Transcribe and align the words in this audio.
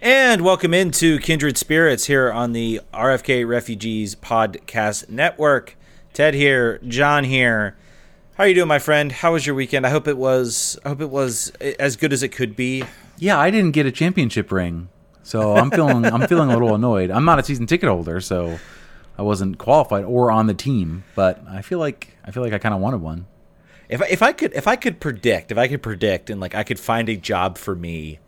And 0.00 0.42
welcome 0.42 0.74
into 0.74 1.18
Kindred 1.18 1.56
Spirits 1.56 2.06
here 2.06 2.30
on 2.30 2.52
the 2.52 2.80
RFK 2.92 3.48
Refugees 3.48 4.14
Podcast 4.14 5.08
Network. 5.08 5.76
Ted 6.12 6.34
here, 6.34 6.78
Jon 6.86 7.24
here. 7.24 7.76
How 8.34 8.44
are 8.44 8.48
you 8.48 8.54
doing, 8.54 8.68
my 8.68 8.78
friend? 8.78 9.10
How 9.10 9.32
was 9.32 9.46
your 9.46 9.54
weekend? 9.54 9.86
I 9.86 9.90
hope 9.90 10.06
it 10.06 10.18
was. 10.18 10.78
I 10.84 10.90
hope 10.90 11.00
it 11.00 11.10
was 11.10 11.50
as 11.60 11.96
good 11.96 12.12
as 12.12 12.22
it 12.22 12.28
could 12.28 12.54
be. 12.54 12.84
Yeah, 13.18 13.38
I 13.38 13.50
didn't 13.50 13.72
get 13.72 13.86
a 13.86 13.92
championship 13.92 14.52
ring, 14.52 14.88
so 15.22 15.56
I'm 15.56 15.70
feeling 15.70 16.04
I'm 16.04 16.26
feeling 16.28 16.50
a 16.50 16.52
little 16.52 16.74
annoyed. 16.74 17.10
I'm 17.10 17.24
not 17.24 17.38
a 17.38 17.42
season 17.42 17.66
ticket 17.66 17.88
holder, 17.88 18.20
so 18.20 18.58
I 19.16 19.22
wasn't 19.22 19.58
qualified 19.58 20.04
or 20.04 20.30
on 20.30 20.46
the 20.46 20.54
team. 20.54 21.04
But 21.14 21.42
I 21.48 21.62
feel 21.62 21.78
like 21.78 22.16
I 22.24 22.30
feel 22.30 22.42
like 22.42 22.52
I 22.52 22.58
kind 22.58 22.74
of 22.74 22.80
wanted 22.80 23.00
one. 23.00 23.26
If 23.88 24.02
I, 24.02 24.06
if 24.06 24.22
I 24.22 24.32
could 24.32 24.52
if 24.52 24.66
I 24.66 24.76
could 24.76 25.00
predict 25.00 25.52
if 25.52 25.58
I 25.58 25.68
could 25.68 25.82
predict 25.82 26.28
and 26.28 26.40
like 26.40 26.54
I 26.54 26.64
could 26.64 26.78
find 26.80 27.08
a 27.08 27.16
job 27.16 27.56
for 27.56 27.74
me 27.74 28.18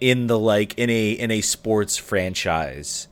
in 0.00 0.26
the 0.26 0.38
like 0.38 0.78
in 0.78 0.90
a 0.90 1.12
in 1.12 1.30
a 1.30 1.40
sports 1.40 1.96
franchise 1.96 3.08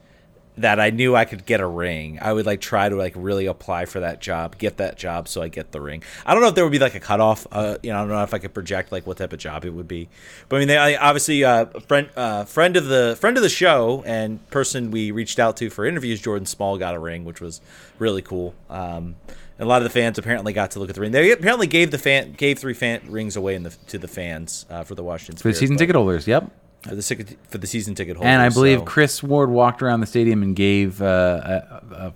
that 0.57 0.79
I 0.79 0.91
knew 0.91 1.17
I 1.17 1.25
could 1.25 1.47
get 1.47 1.61
a 1.61 1.67
ring, 1.67 2.19
I 2.23 2.33
would 2.33 2.47
like 2.47 2.61
try 2.61 2.89
to 2.89 2.95
like 2.95 3.13
really 3.17 3.47
apply 3.47 3.87
for 3.87 4.01
that 4.01 4.21
job, 4.21 4.57
get 4.57 4.77
that 4.77 4.97
job, 4.97 5.27
so 5.27 5.43
I 5.43 5.49
get 5.49 5.73
the 5.73 5.81
ring. 5.81 6.03
I 6.25 6.33
don't 6.33 6.43
know 6.43 6.49
if 6.49 6.55
there 6.55 6.65
would 6.65 6.73
be 6.73 6.79
like 6.79 6.95
a 6.95 7.01
cutoff. 7.01 7.47
Uh, 7.51 7.79
you 7.83 7.91
know, 7.91 7.99
I 7.99 8.01
don't 8.03 8.11
know 8.11 8.23
if 8.23 8.33
I 8.33 8.39
could 8.39 8.55
project 8.55 8.93
like 8.93 9.07
what 9.07 9.17
type 9.17 9.33
of 9.33 9.41
job 9.41 9.65
it 9.65 9.71
would 9.71 9.89
be. 9.89 10.09
But 10.49 10.57
I 10.57 10.59
mean, 10.61 10.69
they, 10.69 10.97
obviously, 10.97 11.43
uh, 11.43 11.67
friend 11.89 12.09
uh, 12.17 12.45
friend 12.45 12.77
of 12.77 12.87
the 12.87 13.17
friend 13.21 13.37
of 13.37 13.43
the 13.43 13.49
show 13.49 14.05
and 14.07 14.49
person 14.51 14.91
we 14.91 15.11
reached 15.11 15.41
out 15.41 15.57
to 15.57 15.71
for 15.71 15.85
interviews, 15.85 16.21
Jordan 16.21 16.47
Small 16.47 16.79
got 16.79 16.95
a 16.95 17.01
ring, 17.01 17.25
which 17.25 17.41
was 17.41 17.61
really 17.99 18.23
cool. 18.23 18.55
Um, 18.71 19.17
and 19.57 19.67
a 19.67 19.69
lot 19.69 19.79
of 19.79 19.85
the 19.85 19.91
fans 19.91 20.19
apparently 20.19 20.53
got 20.53 20.73
to 20.73 20.79
look 20.81 20.89
at 20.89 20.95
the 20.95 21.01
ring. 21.01 21.13
They 21.13 21.33
apparently 21.33 21.67
gave 21.67 21.91
the 21.91 21.99
fan 21.99 22.33
gave 22.33 22.61
three 22.61 22.75
fan 22.75 23.01
rings 23.09 23.35
away 23.35 23.57
in 23.57 23.65
the 23.65 23.71
to 23.89 23.99
the 23.99 24.09
fans 24.09 24.67
uh, 24.71 24.85
for 24.85 24.95
the 24.95 25.03
Washington 25.03 25.43
for 25.43 25.49
the 25.49 25.55
season 25.55 25.77
ticket 25.77 25.97
holders. 25.97 26.29
Yep 26.29 26.51
for 26.85 26.95
the 26.95 27.37
for 27.49 27.59
the 27.59 27.67
season 27.67 27.95
ticket 27.95 28.17
holders. 28.17 28.29
And 28.29 28.43
I 28.43 28.51
believe 28.51 28.81
so. 28.81 28.85
Chris 28.85 29.23
Ward 29.23 29.51
walked 29.51 29.83
around 29.83 30.01
the 30.01 30.07
stadium 30.07 30.43
and 30.43 30.55
gave 30.55 31.01
uh, 31.01 31.07
a, 31.07 31.95
a, 31.95 32.15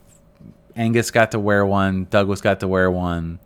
Angus 0.76 1.10
got 1.10 1.32
to 1.32 1.38
wear 1.38 1.64
one, 1.64 2.06
Douglas 2.10 2.40
got 2.40 2.60
to 2.60 2.68
wear 2.68 2.90
one. 2.90 3.38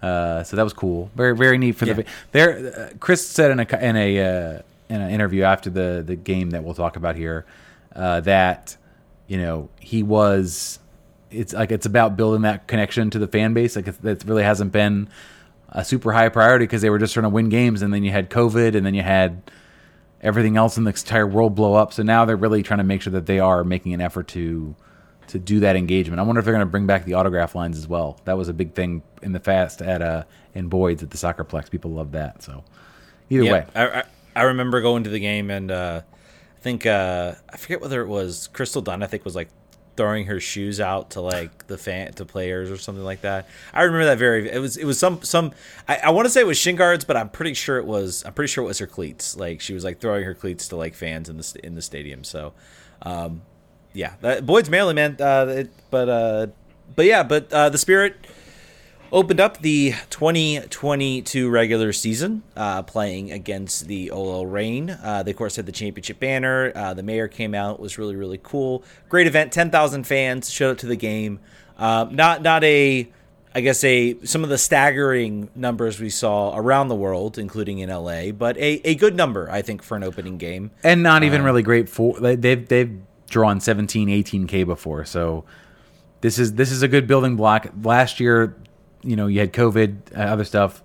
Uh, 0.00 0.42
so 0.44 0.56
that 0.56 0.62
was 0.62 0.72
cool. 0.72 1.10
Very 1.14 1.36
very 1.36 1.58
neat 1.58 1.72
for 1.72 1.86
yeah. 1.86 1.92
the 1.94 2.06
there. 2.32 2.90
Uh, 2.92 2.96
Chris 2.98 3.26
said 3.26 3.50
in 3.50 3.60
a 3.60 3.84
in 3.84 3.96
a 3.96 4.18
uh, 4.20 4.62
in 4.88 5.00
an 5.00 5.10
interview 5.10 5.42
after 5.42 5.68
the 5.68 6.02
the 6.06 6.16
game 6.16 6.50
that 6.50 6.64
we'll 6.64 6.74
talk 6.74 6.96
about 6.96 7.16
here 7.16 7.44
uh, 7.94 8.20
that 8.20 8.76
you 9.26 9.38
know 9.38 9.68
he 9.78 10.02
was. 10.02 10.78
It's 11.30 11.52
like 11.52 11.70
it's 11.70 11.86
about 11.86 12.16
building 12.16 12.42
that 12.42 12.66
connection 12.66 13.10
to 13.10 13.18
the 13.18 13.28
fan 13.28 13.54
base. 13.54 13.76
Like 13.76 13.84
that 13.84 14.24
really 14.24 14.42
hasn't 14.42 14.72
been 14.72 15.08
a 15.68 15.84
super 15.84 16.12
high 16.12 16.28
priority 16.28 16.64
because 16.64 16.82
they 16.82 16.90
were 16.90 16.98
just 16.98 17.14
trying 17.14 17.24
to 17.24 17.28
win 17.28 17.50
games, 17.50 17.82
and 17.82 17.92
then 17.92 18.02
you 18.02 18.10
had 18.10 18.30
COVID, 18.30 18.74
and 18.74 18.84
then 18.84 18.94
you 18.94 19.02
had 19.02 19.42
everything 20.22 20.56
else 20.56 20.76
in 20.76 20.84
the 20.84 20.90
entire 20.90 21.26
world 21.26 21.54
blow 21.54 21.74
up. 21.74 21.92
So 21.92 22.02
now 22.02 22.24
they're 22.24 22.36
really 22.36 22.62
trying 22.62 22.78
to 22.78 22.84
make 22.84 23.02
sure 23.02 23.12
that 23.12 23.26
they 23.26 23.40
are 23.40 23.64
making 23.64 23.94
an 23.94 24.00
effort 24.00 24.28
to 24.28 24.74
to 25.28 25.38
do 25.38 25.60
that 25.60 25.76
engagement. 25.76 26.18
I 26.18 26.24
wonder 26.24 26.40
if 26.40 26.44
they're 26.44 26.54
going 26.54 26.66
to 26.66 26.70
bring 26.70 26.86
back 26.86 27.04
the 27.04 27.14
autograph 27.14 27.54
lines 27.54 27.78
as 27.78 27.86
well. 27.86 28.18
That 28.24 28.36
was 28.36 28.48
a 28.48 28.52
big 28.52 28.74
thing 28.74 29.02
in 29.22 29.32
the 29.32 29.40
fast 29.40 29.80
at 29.80 30.02
uh 30.02 30.24
in 30.54 30.68
Boyds 30.68 31.02
at 31.02 31.10
the 31.10 31.18
Soccerplex. 31.18 31.70
People 31.70 31.92
love 31.92 32.12
that. 32.12 32.42
So 32.42 32.64
either 33.28 33.44
yeah, 33.44 33.52
way, 33.52 33.66
I, 33.74 33.86
I, 33.86 34.04
I 34.36 34.42
remember 34.42 34.80
going 34.80 35.04
to 35.04 35.10
the 35.10 35.20
game 35.20 35.50
and 35.50 35.70
uh, 35.70 36.02
I 36.04 36.60
think 36.60 36.84
uh, 36.84 37.34
I 37.48 37.56
forget 37.56 37.80
whether 37.80 38.02
it 38.02 38.08
was 38.08 38.48
Crystal 38.52 38.82
Dunn. 38.82 39.02
I 39.02 39.06
think 39.06 39.24
was 39.24 39.36
like 39.36 39.48
throwing 40.00 40.24
her 40.24 40.40
shoes 40.40 40.80
out 40.80 41.10
to 41.10 41.20
like 41.20 41.66
the 41.66 41.76
fan 41.76 42.10
to 42.14 42.24
players 42.24 42.70
or 42.70 42.78
something 42.78 43.04
like 43.04 43.20
that. 43.20 43.46
I 43.74 43.82
remember 43.82 44.06
that 44.06 44.16
very. 44.16 44.50
It 44.50 44.58
was 44.58 44.78
it 44.78 44.86
was 44.86 44.98
some 44.98 45.22
some. 45.22 45.52
I, 45.86 45.98
I 46.04 46.10
want 46.10 46.24
to 46.24 46.30
say 46.30 46.40
it 46.40 46.46
was 46.46 46.56
shin 46.56 46.74
guards, 46.74 47.04
but 47.04 47.18
I'm 47.18 47.28
pretty 47.28 47.52
sure 47.52 47.76
it 47.76 47.84
was. 47.84 48.24
I'm 48.24 48.32
pretty 48.32 48.48
sure 48.48 48.64
it 48.64 48.66
was 48.66 48.78
her 48.78 48.86
cleats. 48.86 49.36
Like 49.36 49.60
she 49.60 49.74
was 49.74 49.84
like 49.84 50.00
throwing 50.00 50.24
her 50.24 50.32
cleats 50.32 50.68
to 50.68 50.76
like 50.76 50.94
fans 50.94 51.28
in 51.28 51.36
the 51.36 51.60
in 51.62 51.74
the 51.74 51.82
stadium. 51.82 52.24
So, 52.24 52.54
um, 53.02 53.42
yeah, 53.92 54.14
that, 54.22 54.46
Boyds 54.46 54.70
Maryland 54.70 54.96
man. 54.96 55.16
Uh, 55.20 55.44
it, 55.50 55.70
but 55.90 56.08
uh, 56.08 56.46
but 56.96 57.04
yeah, 57.04 57.22
but 57.22 57.52
uh, 57.52 57.68
the 57.68 57.76
Spirit 57.76 58.16
opened 59.12 59.40
up 59.40 59.58
the 59.58 59.92
2022 60.10 61.50
regular 61.50 61.92
season 61.92 62.42
uh, 62.56 62.82
playing 62.82 63.32
against 63.32 63.86
the 63.86 64.10
OL 64.10 64.46
Reign. 64.46 64.90
Uh, 64.90 65.22
they, 65.22 65.32
of 65.32 65.36
course, 65.36 65.56
had 65.56 65.66
the 65.66 65.72
championship 65.72 66.20
banner. 66.20 66.72
Uh, 66.74 66.94
the 66.94 67.02
mayor 67.02 67.28
came 67.28 67.54
out, 67.54 67.80
was 67.80 67.98
really, 67.98 68.16
really 68.16 68.40
cool. 68.42 68.84
Great 69.08 69.26
event. 69.26 69.52
10,000 69.52 70.04
fans 70.04 70.50
showed 70.50 70.72
up 70.72 70.78
to 70.78 70.86
the 70.86 70.96
game. 70.96 71.40
Uh, 71.76 72.06
not, 72.10 72.42
not 72.42 72.62
a, 72.62 73.08
I 73.54 73.60
guess, 73.60 73.82
a 73.82 74.16
some 74.24 74.44
of 74.44 74.50
the 74.50 74.58
staggering 74.58 75.50
numbers 75.54 75.98
we 75.98 76.10
saw 76.10 76.56
around 76.56 76.88
the 76.88 76.94
world, 76.94 77.38
including 77.38 77.78
in 77.78 77.88
LA, 77.88 78.30
but 78.30 78.56
a, 78.58 78.80
a 78.84 78.94
good 78.94 79.16
number, 79.16 79.50
I 79.50 79.62
think, 79.62 79.82
for 79.82 79.96
an 79.96 80.04
opening 80.04 80.38
game. 80.38 80.70
And 80.84 81.02
not 81.02 81.24
even 81.24 81.40
um, 81.40 81.46
really 81.46 81.62
great 81.62 81.88
for 81.88 82.20
they've 82.20 82.68
they've 82.68 83.00
drawn 83.28 83.60
17, 83.60 84.08
18k 84.08 84.66
before, 84.66 85.04
so 85.04 85.44
this 86.20 86.38
is 86.38 86.54
this 86.54 86.70
is 86.70 86.82
a 86.82 86.88
good 86.88 87.06
building 87.06 87.36
block. 87.36 87.68
Last 87.82 88.20
year, 88.20 88.56
you 89.02 89.16
know, 89.16 89.26
you 89.26 89.40
had 89.40 89.52
COVID, 89.52 90.16
uh, 90.16 90.20
other 90.20 90.44
stuff. 90.44 90.82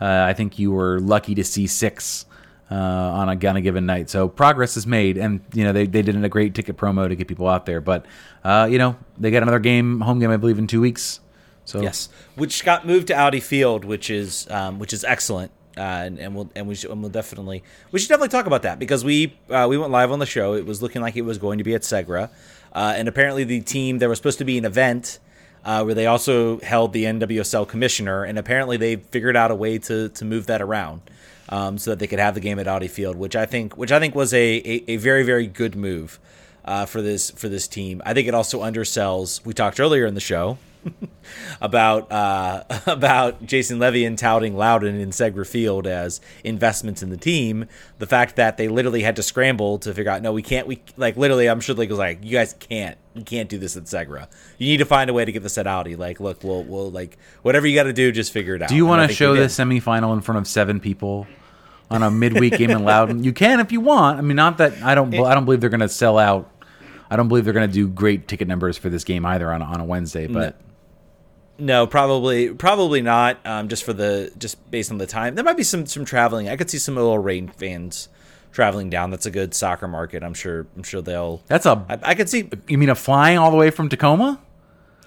Uh, 0.00 0.24
I 0.28 0.32
think 0.32 0.58
you 0.58 0.72
were 0.72 0.98
lucky 1.00 1.34
to 1.34 1.44
see 1.44 1.66
six 1.66 2.24
uh, 2.70 2.74
on, 2.74 3.28
a, 3.28 3.32
a 3.32 3.60
given 3.60 3.84
night. 3.84 4.08
So 4.08 4.28
progress 4.28 4.76
is 4.76 4.86
made, 4.86 5.18
and 5.18 5.40
you 5.52 5.64
know 5.64 5.72
they, 5.72 5.86
they 5.86 6.02
did 6.02 6.22
a 6.22 6.28
great 6.28 6.54
ticket 6.54 6.76
promo 6.76 7.08
to 7.08 7.14
get 7.14 7.28
people 7.28 7.48
out 7.48 7.66
there. 7.66 7.80
But 7.80 8.06
uh, 8.44 8.68
you 8.70 8.78
know 8.78 8.96
they 9.18 9.30
got 9.30 9.42
another 9.42 9.58
game, 9.58 10.00
home 10.00 10.20
game, 10.20 10.30
I 10.30 10.36
believe, 10.36 10.58
in 10.58 10.66
two 10.66 10.80
weeks. 10.80 11.20
So 11.64 11.82
yes, 11.82 12.08
which 12.36 12.64
got 12.64 12.86
moved 12.86 13.08
to 13.08 13.14
Audi 13.14 13.40
Field, 13.40 13.84
which 13.84 14.08
is 14.08 14.48
um, 14.50 14.78
which 14.78 14.92
is 14.92 15.04
excellent. 15.04 15.52
Uh, 15.76 15.82
and, 15.82 16.18
and, 16.18 16.34
we'll 16.34 16.50
and 16.56 16.66
we 16.66 16.74
should, 16.74 16.90
and 16.90 17.00
we'll 17.00 17.10
definitely 17.10 17.62
we 17.92 17.98
should 17.98 18.08
definitely 18.08 18.28
talk 18.28 18.46
about 18.46 18.62
that 18.62 18.78
because 18.78 19.04
we 19.04 19.36
uh, 19.50 19.66
we 19.68 19.78
went 19.78 19.90
live 19.90 20.10
on 20.10 20.18
the 20.18 20.26
show. 20.26 20.54
It 20.54 20.66
was 20.66 20.82
looking 20.82 21.00
like 21.00 21.16
it 21.16 21.22
was 21.22 21.38
going 21.38 21.58
to 21.58 21.64
be 21.64 21.74
at 21.74 21.82
Segra, 21.82 22.30
and 22.72 23.08
apparently 23.08 23.44
the 23.44 23.60
team 23.60 23.98
there 23.98 24.08
was 24.08 24.18
supposed 24.18 24.38
to 24.38 24.44
be 24.44 24.58
an 24.58 24.64
event 24.64 25.18
uh, 25.64 25.82
where 25.82 25.94
they 25.94 26.06
also 26.06 26.58
held 26.60 26.92
the 26.92 27.04
NWSL 27.04 27.68
commissioner, 27.68 28.24
and 28.24 28.38
apparently 28.38 28.76
they 28.76 28.96
figured 28.96 29.36
out 29.36 29.50
a 29.50 29.54
way 29.54 29.78
to 29.78 30.08
to 30.08 30.24
move 30.24 30.46
that 30.46 30.62
around 30.62 31.02
um, 31.48 31.78
so 31.78 31.90
that 31.90 31.98
they 31.98 32.06
could 32.06 32.18
have 32.18 32.34
the 32.34 32.40
game 32.40 32.58
at 32.58 32.66
Audi 32.66 32.88
Field, 32.88 33.16
which 33.16 33.36
I 33.36 33.46
think 33.46 33.76
which 33.76 33.92
I 33.92 33.98
think 33.98 34.14
was 34.14 34.32
a 34.32 34.56
a, 34.56 34.84
a 34.88 34.96
very 34.96 35.22
very 35.22 35.46
good 35.46 35.76
move 35.76 36.18
uh, 36.64 36.86
for 36.86 37.02
this 37.02 37.30
for 37.30 37.48
this 37.48 37.68
team. 37.68 38.00
I 38.04 38.14
think 38.14 38.28
it 38.28 38.34
also 38.34 38.62
undersells. 38.62 39.44
We 39.44 39.52
talked 39.52 39.80
earlier 39.80 40.06
in 40.06 40.14
the 40.14 40.20
show 40.20 40.58
about 41.60 42.10
uh, 42.10 42.64
about 42.86 43.44
Jason 43.44 43.78
Levien 43.78 44.16
touting 44.16 44.56
Loudoun 44.56 44.96
and 44.96 45.12
Segra 45.12 45.46
Field 45.46 45.86
as 45.86 46.20
investments 46.44 47.02
in 47.02 47.10
the 47.10 47.16
team. 47.16 47.66
The 47.98 48.06
fact 48.06 48.36
that 48.36 48.56
they 48.56 48.68
literally 48.68 49.02
had 49.02 49.16
to 49.16 49.22
scramble 49.22 49.78
to 49.80 49.94
figure 49.94 50.10
out, 50.10 50.22
no, 50.22 50.32
we 50.32 50.42
can't. 50.42 50.66
We 50.66 50.82
like 50.96 51.16
literally, 51.16 51.48
I'm 51.48 51.60
sure 51.60 51.74
like 51.74 51.90
was 51.90 51.98
like, 51.98 52.24
you 52.24 52.32
guys 52.32 52.54
can't, 52.58 52.96
you 53.14 53.24
can't 53.24 53.48
do 53.48 53.58
this 53.58 53.76
at 53.76 53.84
Segra. 53.84 54.28
You 54.58 54.68
need 54.68 54.78
to 54.78 54.84
find 54.84 55.10
a 55.10 55.12
way 55.12 55.24
to 55.24 55.32
get 55.32 55.42
this 55.42 55.58
at 55.58 55.66
Audi. 55.66 55.96
Like, 55.96 56.20
look, 56.20 56.42
we'll 56.42 56.64
we'll 56.64 56.90
like 56.90 57.18
whatever 57.42 57.66
you 57.66 57.74
got 57.74 57.84
to 57.84 57.92
do, 57.92 58.12
just 58.12 58.32
figure 58.32 58.54
it 58.54 58.62
out. 58.62 58.68
Do 58.68 58.76
you 58.76 58.86
want 58.86 59.08
to 59.08 59.14
show 59.14 59.34
the 59.34 59.42
semifinal 59.42 60.12
in 60.14 60.20
front 60.20 60.38
of 60.38 60.46
seven 60.46 60.80
people? 60.80 61.26
On 61.92 62.04
a 62.04 62.10
midweek 62.10 62.56
game 62.56 62.70
in 62.70 62.84
Loudoun, 62.84 63.24
you 63.24 63.32
can 63.32 63.58
if 63.58 63.72
you 63.72 63.80
want. 63.80 64.16
I 64.16 64.22
mean, 64.22 64.36
not 64.36 64.58
that 64.58 64.80
I 64.80 64.94
don't. 64.94 65.12
I 65.12 65.34
don't 65.34 65.44
believe 65.44 65.60
they're 65.60 65.70
going 65.70 65.80
to 65.80 65.88
sell 65.88 66.18
out. 66.18 66.48
I 67.10 67.16
don't 67.16 67.26
believe 67.26 67.44
they're 67.44 67.52
going 67.52 67.68
to 67.68 67.74
do 67.74 67.88
great 67.88 68.28
ticket 68.28 68.46
numbers 68.46 68.78
for 68.78 68.88
this 68.90 69.02
game 69.02 69.26
either 69.26 69.52
on 69.52 69.60
on 69.60 69.80
a 69.80 69.84
Wednesday. 69.84 70.28
But 70.28 70.56
no, 71.60 71.86
probably 71.86 72.52
probably 72.54 73.02
not. 73.02 73.38
Um, 73.44 73.68
just 73.68 73.84
for 73.84 73.92
the 73.92 74.32
just 74.38 74.70
based 74.70 74.90
on 74.90 74.98
the 74.98 75.06
time, 75.06 75.34
there 75.34 75.44
might 75.44 75.56
be 75.56 75.62
some 75.62 75.86
some 75.86 76.04
traveling. 76.04 76.48
I 76.48 76.56
could 76.56 76.70
see 76.70 76.78
some 76.78 76.96
little 76.96 77.18
Reign 77.18 77.48
fans 77.48 78.08
traveling 78.52 78.90
down. 78.90 79.10
That's 79.10 79.26
a 79.26 79.30
good 79.30 79.54
soccer 79.54 79.88
market. 79.88 80.22
I'm 80.22 80.34
sure. 80.34 80.66
I'm 80.76 80.82
sure 80.82 81.02
they'll. 81.02 81.42
That's 81.46 81.66
a. 81.66 81.84
I, 81.88 82.10
I 82.10 82.14
could 82.14 82.28
see. 82.28 82.48
You 82.68 82.78
mean 82.78 82.88
a 82.88 82.94
flying 82.94 83.38
all 83.38 83.50
the 83.50 83.56
way 83.56 83.70
from 83.70 83.88
Tacoma? 83.88 84.40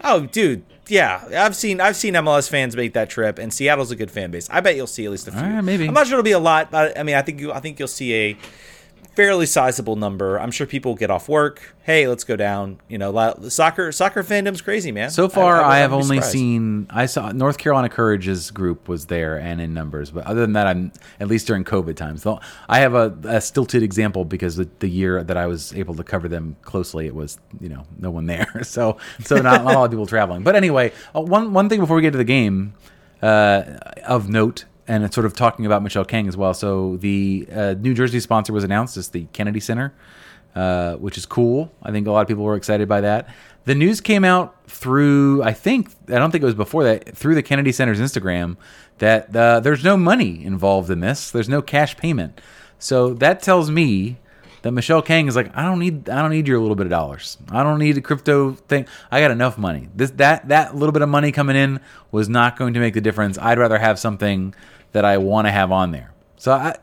Oh, 0.03 0.25
dude, 0.25 0.65
yeah. 0.87 1.23
I've 1.45 1.55
seen 1.55 1.79
I've 1.79 1.95
seen 1.95 2.13
MLS 2.15 2.49
fans 2.49 2.75
make 2.75 2.93
that 2.93 3.09
trip, 3.09 3.39
and 3.39 3.53
Seattle's 3.53 3.91
a 3.91 3.95
good 3.95 4.11
fan 4.11 4.31
base. 4.31 4.49
I 4.49 4.59
bet 4.59 4.75
you'll 4.75 4.87
see 4.87 5.05
at 5.05 5.11
least 5.11 5.27
a 5.27 5.31
few. 5.31 5.41
Right, 5.41 5.61
maybe. 5.61 5.87
I'm 5.87 5.93
not 5.93 6.07
sure 6.07 6.15
it'll 6.15 6.23
be 6.23 6.31
a 6.31 6.39
lot, 6.39 6.71
but 6.71 6.97
I 6.97 7.03
mean, 7.03 7.15
I 7.15 7.21
think 7.21 7.39
you, 7.39 7.53
I 7.53 7.59
think 7.59 7.79
you'll 7.79 7.87
see 7.87 8.13
a 8.13 8.37
fairly 9.15 9.45
sizable 9.45 9.95
number. 9.95 10.39
I'm 10.39 10.51
sure 10.51 10.65
people 10.65 10.95
get 10.95 11.11
off 11.11 11.29
work. 11.29 11.75
Hey, 11.83 12.07
let's 12.07 12.23
go 12.23 12.35
down. 12.35 12.79
You 12.87 12.97
know, 12.97 13.35
soccer 13.49 13.91
soccer 13.91 14.23
fandom's 14.23 14.61
crazy, 14.61 14.91
man. 14.91 15.09
So 15.09 15.29
far, 15.29 15.61
I, 15.61 15.63
I, 15.63 15.75
I 15.75 15.77
have 15.79 15.93
only 15.93 16.17
surprised. 16.17 16.31
seen 16.31 16.87
I 16.89 17.05
saw 17.05 17.31
North 17.31 17.57
Carolina 17.57 17.89
Courage's 17.89 18.51
group 18.51 18.87
was 18.87 19.05
there 19.05 19.37
and 19.37 19.61
in 19.61 19.73
numbers, 19.73 20.11
but 20.11 20.25
other 20.25 20.41
than 20.41 20.53
that, 20.53 20.67
I'm 20.67 20.91
at 21.19 21.27
least 21.27 21.47
during 21.47 21.63
COVID 21.63 21.95
times. 21.95 22.23
Though 22.23 22.39
I 22.67 22.79
have 22.79 22.95
a, 22.95 23.15
a 23.23 23.41
stilted 23.41 23.83
example 23.83 24.25
because 24.25 24.55
the, 24.55 24.69
the, 24.79 24.93
year 24.93 25.23
that 25.23 25.37
I 25.37 25.47
was 25.47 25.73
able 25.73 25.95
to 25.95 26.03
cover 26.03 26.27
them 26.27 26.55
closely, 26.61 27.07
it 27.07 27.15
was 27.15 27.39
you 27.59 27.69
know 27.69 27.85
no 27.99 28.11
one 28.11 28.25
there, 28.25 28.61
so 28.63 28.97
so 29.23 29.35
not, 29.35 29.63
not 29.63 29.75
a 29.75 29.77
lot 29.77 29.85
of 29.85 29.91
people 29.91 30.05
traveling. 30.07 30.43
But 30.43 30.55
anyway, 30.55 30.91
uh, 31.15 31.21
one 31.21 31.53
one 31.53 31.69
thing 31.69 31.79
before 31.79 31.95
we 31.95 32.01
get 32.01 32.11
to 32.11 32.17
the 32.17 32.23
game 32.23 32.73
uh, 33.21 33.63
of 34.05 34.29
note 34.29 34.65
and 34.87 35.03
it's 35.03 35.15
sort 35.15 35.25
of 35.25 35.33
talking 35.33 35.65
about 35.65 35.83
Michelle 35.83 36.05
Kang 36.05 36.27
as 36.27 36.35
well. 36.35 36.53
So 36.53 36.97
the 36.97 37.47
uh, 37.51 37.75
New 37.79 37.93
Jersey 37.93 38.19
sponsor 38.19 38.53
was 38.53 38.63
announced 38.63 38.97
as 38.97 39.09
the 39.09 39.25
Kennedy 39.33 39.59
Center, 39.59 39.93
uh, 40.55 40.95
which 40.95 41.17
is 41.17 41.25
cool. 41.25 41.71
I 41.81 41.91
think 41.91 42.07
a 42.07 42.11
lot 42.11 42.21
of 42.21 42.27
people 42.27 42.43
were 42.43 42.55
excited 42.55 42.87
by 42.87 43.01
that. 43.01 43.29
The 43.65 43.75
news 43.75 44.01
came 44.01 44.25
out 44.25 44.69
through, 44.69 45.41
I 45.43 45.53
think, 45.53 45.89
I 46.09 46.15
don't 46.15 46.31
think 46.31 46.41
it 46.41 46.45
was 46.45 46.55
before 46.55 46.83
that, 46.83 47.15
through 47.15 47.35
the 47.35 47.43
Kennedy 47.43 47.71
Center's 47.71 47.99
Instagram, 47.99 48.57
that 48.97 49.33
uh, 49.35 49.61
there's 49.61 49.83
no 49.83 49.95
money 49.95 50.43
involved 50.43 50.89
in 50.89 50.99
this. 50.99 51.31
There's 51.31 51.49
no 51.49 51.61
cash 51.61 51.95
payment. 51.95 52.41
So 52.77 53.13
that 53.13 53.41
tells 53.41 53.71
me 53.71 54.17
that 54.63 54.71
Michelle 54.71 55.01
Kang 55.01 55.27
is 55.27 55.35
like, 55.35 55.55
I 55.55 55.63
don't 55.63 55.79
need, 55.79 56.09
I 56.09 56.21
don't 56.21 56.31
need 56.31 56.47
your 56.47 56.59
little 56.59 56.75
bit 56.75 56.87
of 56.87 56.89
dollars. 56.89 57.37
I 57.51 57.63
don't 57.63 57.79
need 57.79 57.97
a 57.97 58.01
crypto 58.01 58.53
thing. 58.53 58.87
I 59.11 59.21
got 59.21 59.29
enough 59.29 59.57
money. 59.57 59.89
This, 59.93 60.11
that, 60.11 60.47
that 60.49 60.75
little 60.75 60.93
bit 60.93 61.01
of 61.01 61.09
money 61.09 61.31
coming 61.31 61.55
in 61.55 61.79
was 62.11 62.27
not 62.27 62.57
going 62.57 62.73
to 62.73 62.79
make 62.79 62.93
the 62.93 63.01
difference. 63.01 63.37
I'd 63.37 63.59
rather 63.59 63.77
have 63.77 63.99
something 63.99 64.55
that 64.93 65.05
I 65.05 65.17
want 65.17 65.47
to 65.47 65.51
have 65.51 65.71
on 65.71 65.91
there. 65.91 66.13
So 66.37 66.51
I, 66.51 66.75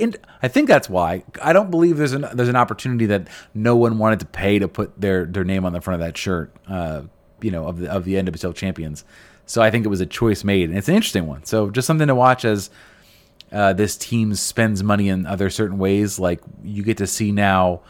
I 0.43 0.49
think 0.49 0.69
that's 0.69 0.88
why 0.88 1.25
I 1.43 1.53
don't 1.53 1.71
believe 1.71 1.99
there's 1.99 2.12
an 2.12 2.25
there's 2.32 2.49
an 2.49 2.56
opportunity 2.56 3.05
that 3.06 3.29
no 3.53 3.77
one 3.77 3.99
wanted 3.99 4.21
to 4.21 4.26
pay 4.26 4.59
to 4.59 4.69
put 4.69 4.99
their 4.99 5.26
their 5.26 5.44
name 5.44 5.67
on 5.67 5.75
the 5.75 5.83
front 5.83 6.00
of 6.00 6.06
that 6.06 6.17
shirt. 6.17 6.50
Uh, 6.67 7.03
you 7.43 7.50
know, 7.50 7.67
of 7.67 7.79
the 7.79 7.93
of 7.93 8.05
the 8.06 8.15
NWSL 8.15 8.55
champions. 8.55 9.05
So 9.44 9.61
I 9.61 9.71
think 9.71 9.85
it 9.85 9.88
was 9.88 10.00
a 10.00 10.06
choice 10.06 10.44
made, 10.44 10.69
and 10.69 10.79
it's 10.79 10.88
an 10.88 10.94
interesting 10.94 11.26
one. 11.26 11.44
So 11.44 11.69
just 11.69 11.87
something 11.87 12.06
to 12.06 12.15
watch 12.15 12.47
as 12.47 12.71
uh, 13.52 13.73
this 13.73 13.97
team 13.97 14.35
spends 14.35 14.82
money 14.82 15.08
in 15.08 15.26
other 15.26 15.50
certain 15.50 15.79
ways. 15.79 16.19
Like 16.19 16.41
you 16.62 16.82
get 16.82 16.99
to 16.99 17.06
see 17.06 17.32
now 17.32 17.81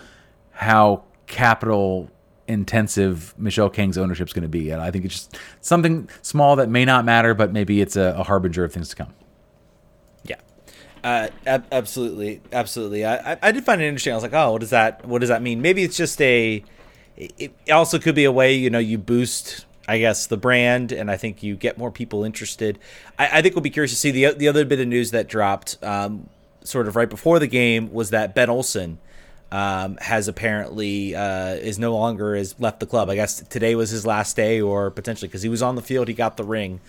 how 0.53 1.05
capital 1.27 2.11
intensive 2.49 3.35
Michelle 3.39 3.71
Kang's 3.71 3.97
ownership 3.97 4.27
is 4.27 4.33
going 4.33 4.43
to 4.43 4.49
be, 4.49 4.71
and 4.71 4.81
I 4.81 4.91
think 4.91 5.05
it's 5.05 5.15
just 5.15 5.39
something 5.61 6.09
small 6.23 6.57
that 6.57 6.69
may 6.69 6.85
not 6.85 7.05
matter, 7.05 7.35
but 7.35 7.53
maybe 7.53 7.81
it's 7.81 7.97
a, 7.97 8.15
a 8.19 8.25
harbinger 8.25 8.65
of 8.65 8.73
things 8.73 8.89
to 8.89 8.97
come. 8.97 9.15
Yeah, 10.25 10.37
uh, 11.05 11.29
ab- 11.47 11.67
absolutely, 11.71 12.41
absolutely. 12.53 13.05
I, 13.05 13.33
I, 13.33 13.39
I 13.43 13.53
did 13.53 13.65
find 13.65 13.81
it 13.81 13.87
interesting. 13.87 14.13
I 14.13 14.17
was 14.17 14.23
like, 14.23 14.35
oh, 14.35 14.53
what 14.53 14.61
does 14.61 14.71
that 14.71 15.07
what 15.07 15.21
does 15.21 15.29
that 15.29 15.43
mean? 15.43 15.63
Maybe 15.63 15.83
it's 15.83 15.97
just 15.97 16.21
a. 16.21 16.65
It 17.17 17.53
also 17.71 17.99
could 17.99 18.15
be 18.15 18.25
a 18.25 18.33
way, 18.33 18.55
you 18.55 18.71
know, 18.71 18.79
you 18.79 18.97
boost 18.97 19.67
I 19.89 19.99
guess 19.99 20.27
the 20.27 20.37
brand, 20.37 20.93
and 20.93 21.11
I 21.11 21.17
think 21.17 21.43
you 21.43 21.57
get 21.57 21.79
more 21.79 21.91
people 21.91 22.25
interested. 22.25 22.79
I, 23.19 23.39
I 23.39 23.43
think 23.43 23.55
we'll 23.55 23.63
be 23.63 23.71
curious 23.71 23.91
to 23.93 23.97
see 23.97 24.11
the 24.11 24.33
the 24.35 24.49
other 24.49 24.65
bit 24.65 24.81
of 24.81 24.89
news 24.89 25.11
that 25.11 25.29
dropped, 25.29 25.83
um, 25.83 26.29
sort 26.63 26.87
of 26.87 26.97
right 26.97 27.09
before 27.11 27.39
the 27.39 27.47
game, 27.47 27.93
was 27.93 28.11
that 28.11 28.35
Ben 28.35 28.51
Olsen 28.51 28.99
um, 29.53 29.97
has 29.97 30.29
apparently 30.29 31.15
uh, 31.15 31.55
is 31.55 31.79
no 31.79 31.95
longer 31.97 32.37
has 32.37 32.59
left 32.61 32.81
the 32.81 32.87
club. 32.87 33.11
I 33.11 33.15
guess 33.15 33.41
today 33.41 33.75
was 33.75 33.91
his 33.91 34.07
last 34.07 34.37
day, 34.37 34.61
or 34.61 34.91
potentially 34.91 35.29
because 35.29 35.43
he 35.43 35.49
was 35.49 35.63
on 35.63 35.75
the 35.75 35.83
field, 35.83 36.09
he 36.09 36.15
got 36.15 36.37
the 36.37 36.45
ring. 36.45 36.81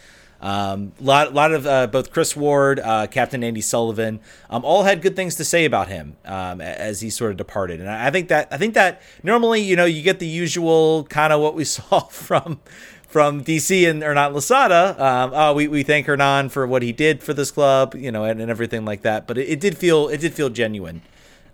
Um, 0.41 0.91
lot, 0.99 1.33
lot 1.33 1.53
of 1.53 1.67
uh, 1.67 1.87
both 1.87 2.11
Chris 2.11 2.35
Ward, 2.35 2.79
uh, 2.79 3.07
Captain 3.07 3.41
Andi 3.41 3.63
Sullivan, 3.63 4.19
um, 4.49 4.65
all 4.65 4.83
had 4.83 5.01
good 5.01 5.15
things 5.15 5.35
to 5.35 5.45
say 5.45 5.65
about 5.65 5.87
him 5.87 6.17
um, 6.25 6.59
as 6.61 7.01
he 7.01 7.09
sort 7.11 7.31
of 7.31 7.37
departed. 7.37 7.79
And 7.79 7.89
I 7.89 8.09
think 8.09 8.29
that 8.29 8.47
I 8.51 8.57
think 8.57 8.73
that 8.73 9.01
normally, 9.23 9.61
you 9.61 9.75
know, 9.75 9.85
you 9.85 10.01
get 10.01 10.19
the 10.19 10.27
usual 10.27 11.03
kind 11.05 11.31
of 11.31 11.41
what 11.41 11.53
we 11.53 11.63
saw 11.65 11.99
from 12.01 12.59
from 13.07 13.43
DC 13.43 13.87
and 13.87 14.03
or 14.03 14.13
not 14.13 14.33
Losada. 14.33 14.95
Um, 14.97 15.31
oh, 15.33 15.53
we, 15.53 15.67
we 15.67 15.83
thank 15.83 16.07
Hernan 16.07 16.49
for 16.49 16.65
what 16.65 16.81
he 16.81 16.91
did 16.93 17.21
for 17.21 17.33
this 17.33 17.51
club, 17.51 17.93
you 17.93 18.11
know, 18.11 18.23
and, 18.23 18.41
and 18.41 18.49
everything 18.49 18.85
like 18.85 19.01
that. 19.01 19.27
But 19.27 19.37
it, 19.37 19.49
it, 19.49 19.59
did 19.59 19.77
feel 19.77 20.07
it 20.07 20.21
did 20.21 20.33
feel 20.33 20.49
genuine, 20.49 21.01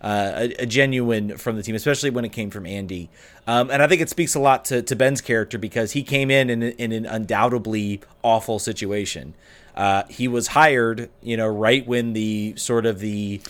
uh, 0.00 0.32
a, 0.36 0.62
a, 0.62 0.66
genuine 0.66 1.36
from 1.36 1.56
the 1.56 1.62
team, 1.62 1.74
especially 1.74 2.10
when 2.10 2.24
it 2.24 2.30
came 2.30 2.50
from 2.50 2.64
Andi. 2.64 3.08
Um, 3.46 3.70
and 3.70 3.82
I 3.82 3.88
think 3.88 4.00
it 4.00 4.08
speaks 4.08 4.34
a 4.34 4.40
lot 4.40 4.64
to, 4.66 4.82
to 4.82 4.94
Ben's 4.94 5.20
character 5.20 5.58
because 5.58 5.92
he 5.92 6.02
came 6.02 6.30
in 6.30 6.50
in, 6.50 6.62
in 6.62 6.92
an 6.92 7.04
undoubtedly 7.04 8.00
awful 8.22 8.58
situation. 8.58 9.34
Uh, 9.74 10.04
he 10.08 10.28
was 10.28 10.48
hired, 10.48 11.10
you 11.22 11.36
know, 11.36 11.48
right 11.48 11.86
when 11.86 12.12
the 12.12 12.54
sort 12.56 12.86
of 12.86 13.00
the 13.00 13.40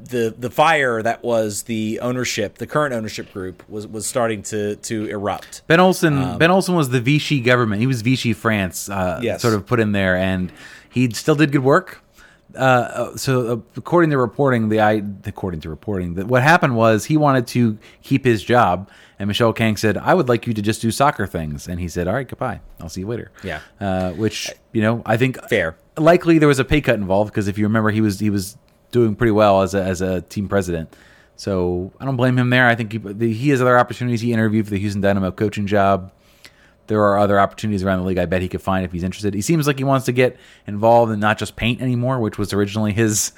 the 0.00 0.34
the 0.38 0.50
fire 0.50 1.02
that 1.02 1.24
was 1.24 1.64
the 1.64 1.98
ownership, 2.00 2.58
the 2.58 2.66
current 2.66 2.94
ownership 2.94 3.32
group 3.32 3.68
was 3.68 3.86
was 3.86 4.06
starting 4.06 4.42
to 4.44 4.76
to 4.76 5.06
erupt. 5.06 5.62
Ben 5.66 5.80
Olsen 5.80 6.18
um, 6.18 6.38
Ben 6.38 6.50
Olsen 6.50 6.74
was 6.74 6.90
the 6.90 7.00
Vichy 7.00 7.40
government. 7.40 7.80
He 7.80 7.86
was 7.86 8.02
Vichy 8.02 8.32
France, 8.32 8.88
uh, 8.88 9.20
yes. 9.22 9.42
sort 9.42 9.54
of 9.54 9.66
put 9.66 9.80
in 9.80 9.92
there, 9.92 10.16
and 10.16 10.52
he 10.90 11.10
still 11.10 11.34
did 11.34 11.52
good 11.52 11.64
work. 11.64 12.02
Uh, 12.54 12.58
uh 12.58 13.16
so 13.16 13.52
uh, 13.52 13.56
according 13.76 14.10
to 14.10 14.18
reporting, 14.18 14.68
the 14.68 14.80
I 14.80 15.02
according 15.26 15.60
to 15.60 15.70
reporting 15.70 16.14
that 16.14 16.26
what 16.26 16.42
happened 16.42 16.76
was 16.76 17.04
he 17.04 17.16
wanted 17.16 17.46
to 17.48 17.78
keep 18.02 18.24
his 18.24 18.42
job, 18.42 18.90
and 19.18 19.28
Michelle 19.28 19.52
Kang 19.52 19.76
said, 19.76 19.96
"I 19.96 20.14
would 20.14 20.28
like 20.28 20.46
you 20.46 20.54
to 20.54 20.62
just 20.62 20.80
do 20.80 20.90
soccer 20.90 21.26
things," 21.26 21.68
and 21.68 21.78
he 21.78 21.88
said, 21.88 22.08
"All 22.08 22.14
right, 22.14 22.26
goodbye. 22.26 22.60
I'll 22.80 22.88
see 22.88 23.00
you 23.00 23.06
later." 23.06 23.30
Yeah, 23.42 23.60
uh, 23.80 24.12
which 24.12 24.50
you 24.72 24.82
know 24.82 25.02
I 25.04 25.16
think 25.16 25.38
fair. 25.48 25.76
Likely 25.96 26.38
there 26.38 26.48
was 26.48 26.58
a 26.58 26.64
pay 26.64 26.80
cut 26.80 26.94
involved 26.94 27.30
because 27.32 27.48
if 27.48 27.58
you 27.58 27.64
remember, 27.64 27.90
he 27.90 28.00
was 28.00 28.18
he 28.18 28.30
was 28.30 28.56
doing 28.90 29.14
pretty 29.14 29.32
well 29.32 29.62
as 29.62 29.74
a, 29.74 29.82
as 29.82 30.00
a 30.00 30.22
team 30.22 30.48
president. 30.48 30.94
So 31.36 31.92
I 32.00 32.04
don't 32.04 32.16
blame 32.16 32.36
him 32.36 32.50
there. 32.50 32.66
I 32.66 32.74
think 32.74 32.92
he, 32.92 33.32
he 33.32 33.50
has 33.50 33.60
other 33.60 33.78
opportunities. 33.78 34.20
He 34.20 34.32
interviewed 34.32 34.66
for 34.66 34.70
the 34.70 34.78
Houston 34.78 35.00
Dynamo 35.00 35.30
coaching 35.30 35.66
job. 35.66 36.12
There 36.88 37.02
are 37.02 37.18
other 37.18 37.38
opportunities 37.38 37.82
around 37.84 38.00
the 38.00 38.06
league. 38.06 38.18
I 38.18 38.26
bet 38.26 38.42
he 38.42 38.48
could 38.48 38.62
find 38.62 38.84
if 38.84 38.92
he's 38.92 39.04
interested. 39.04 39.34
He 39.34 39.42
seems 39.42 39.66
like 39.66 39.78
he 39.78 39.84
wants 39.84 40.06
to 40.06 40.12
get 40.12 40.36
involved 40.66 41.12
and 41.12 41.20
not 41.20 41.38
just 41.38 41.54
paint 41.54 41.80
anymore, 41.80 42.18
which 42.18 42.36
was 42.38 42.52
originally 42.52 42.92
his 42.92 43.32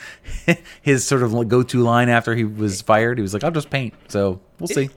his 0.82 1.04
sort 1.04 1.22
of 1.22 1.48
go 1.48 1.62
to 1.62 1.82
line 1.82 2.08
after 2.08 2.34
he 2.34 2.44
was 2.44 2.80
fired. 2.80 3.18
He 3.18 3.22
was 3.22 3.34
like, 3.34 3.44
"I'll 3.44 3.50
just 3.50 3.70
paint." 3.70 3.94
So 4.08 4.40
we'll 4.58 4.68
see 4.68 4.90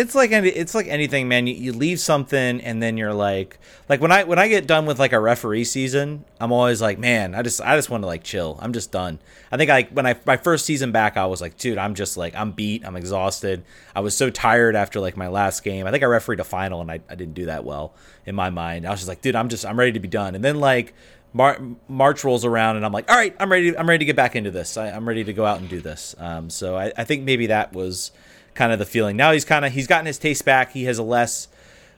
it's 0.00 0.14
like 0.14 0.32
any, 0.32 0.48
it's 0.48 0.74
like 0.74 0.86
anything, 0.86 1.28
man. 1.28 1.46
You, 1.46 1.54
you 1.54 1.72
leave 1.72 2.00
something 2.00 2.60
and 2.60 2.82
then 2.82 2.96
you're 2.96 3.12
like, 3.12 3.58
like 3.88 4.00
when 4.00 4.10
I 4.10 4.24
when 4.24 4.38
I 4.38 4.48
get 4.48 4.66
done 4.66 4.86
with 4.86 4.98
like 4.98 5.12
a 5.12 5.20
referee 5.20 5.64
season, 5.64 6.24
I'm 6.40 6.52
always 6.52 6.80
like, 6.80 6.98
man, 6.98 7.34
I 7.34 7.42
just 7.42 7.60
I 7.60 7.76
just 7.76 7.90
want 7.90 8.02
to 8.02 8.06
like 8.06 8.24
chill. 8.24 8.58
I'm 8.62 8.72
just 8.72 8.90
done. 8.90 9.18
I 9.52 9.58
think 9.58 9.68
like 9.68 9.90
when 9.90 10.06
I 10.06 10.16
my 10.24 10.38
first 10.38 10.64
season 10.64 10.90
back, 10.90 11.16
I 11.16 11.26
was 11.26 11.40
like, 11.40 11.58
dude, 11.58 11.76
I'm 11.76 11.94
just 11.94 12.16
like 12.16 12.34
I'm 12.34 12.52
beat. 12.52 12.84
I'm 12.86 12.96
exhausted. 12.96 13.62
I 13.94 14.00
was 14.00 14.16
so 14.16 14.30
tired 14.30 14.74
after 14.74 15.00
like 15.00 15.16
my 15.16 15.28
last 15.28 15.62
game. 15.62 15.86
I 15.86 15.90
think 15.90 16.02
I 16.02 16.06
refereed 16.06 16.40
a 16.40 16.44
final 16.44 16.80
and 16.80 16.90
I, 16.90 17.00
I 17.10 17.14
didn't 17.14 17.34
do 17.34 17.46
that 17.46 17.64
well 17.64 17.94
in 18.24 18.34
my 18.34 18.48
mind. 18.48 18.86
I 18.86 18.90
was 18.90 19.00
just 19.00 19.08
like, 19.08 19.20
dude, 19.20 19.36
I'm 19.36 19.50
just 19.50 19.66
I'm 19.66 19.78
ready 19.78 19.92
to 19.92 20.00
be 20.00 20.08
done. 20.08 20.34
And 20.34 20.42
then 20.42 20.60
like 20.60 20.94
Mar- 21.32 21.60
March 21.88 22.24
rolls 22.24 22.44
around 22.44 22.76
and 22.76 22.84
I'm 22.84 22.92
like, 22.92 23.10
all 23.10 23.16
right, 23.16 23.34
I'm 23.38 23.52
ready. 23.52 23.76
I'm 23.76 23.88
ready 23.88 23.98
to 23.98 24.04
get 24.04 24.16
back 24.16 24.34
into 24.34 24.50
this. 24.50 24.76
I, 24.76 24.88
am 24.88 25.06
ready 25.06 25.24
to 25.24 25.32
go 25.32 25.44
out 25.44 25.60
and 25.60 25.68
do 25.68 25.80
this. 25.80 26.14
Um, 26.18 26.50
so 26.50 26.76
I, 26.76 26.92
I 26.96 27.04
think 27.04 27.24
maybe 27.24 27.48
that 27.48 27.72
was 27.72 28.10
kind 28.54 28.72
of 28.72 28.78
the 28.78 28.86
feeling. 28.86 29.16
Now 29.16 29.32
he's 29.32 29.44
kind 29.44 29.64
of 29.64 29.72
he's 29.72 29.86
gotten 29.86 30.06
his 30.06 30.18
taste 30.18 30.44
back. 30.44 30.72
He 30.72 30.84
has 30.84 30.98
a 30.98 31.02
less 31.02 31.48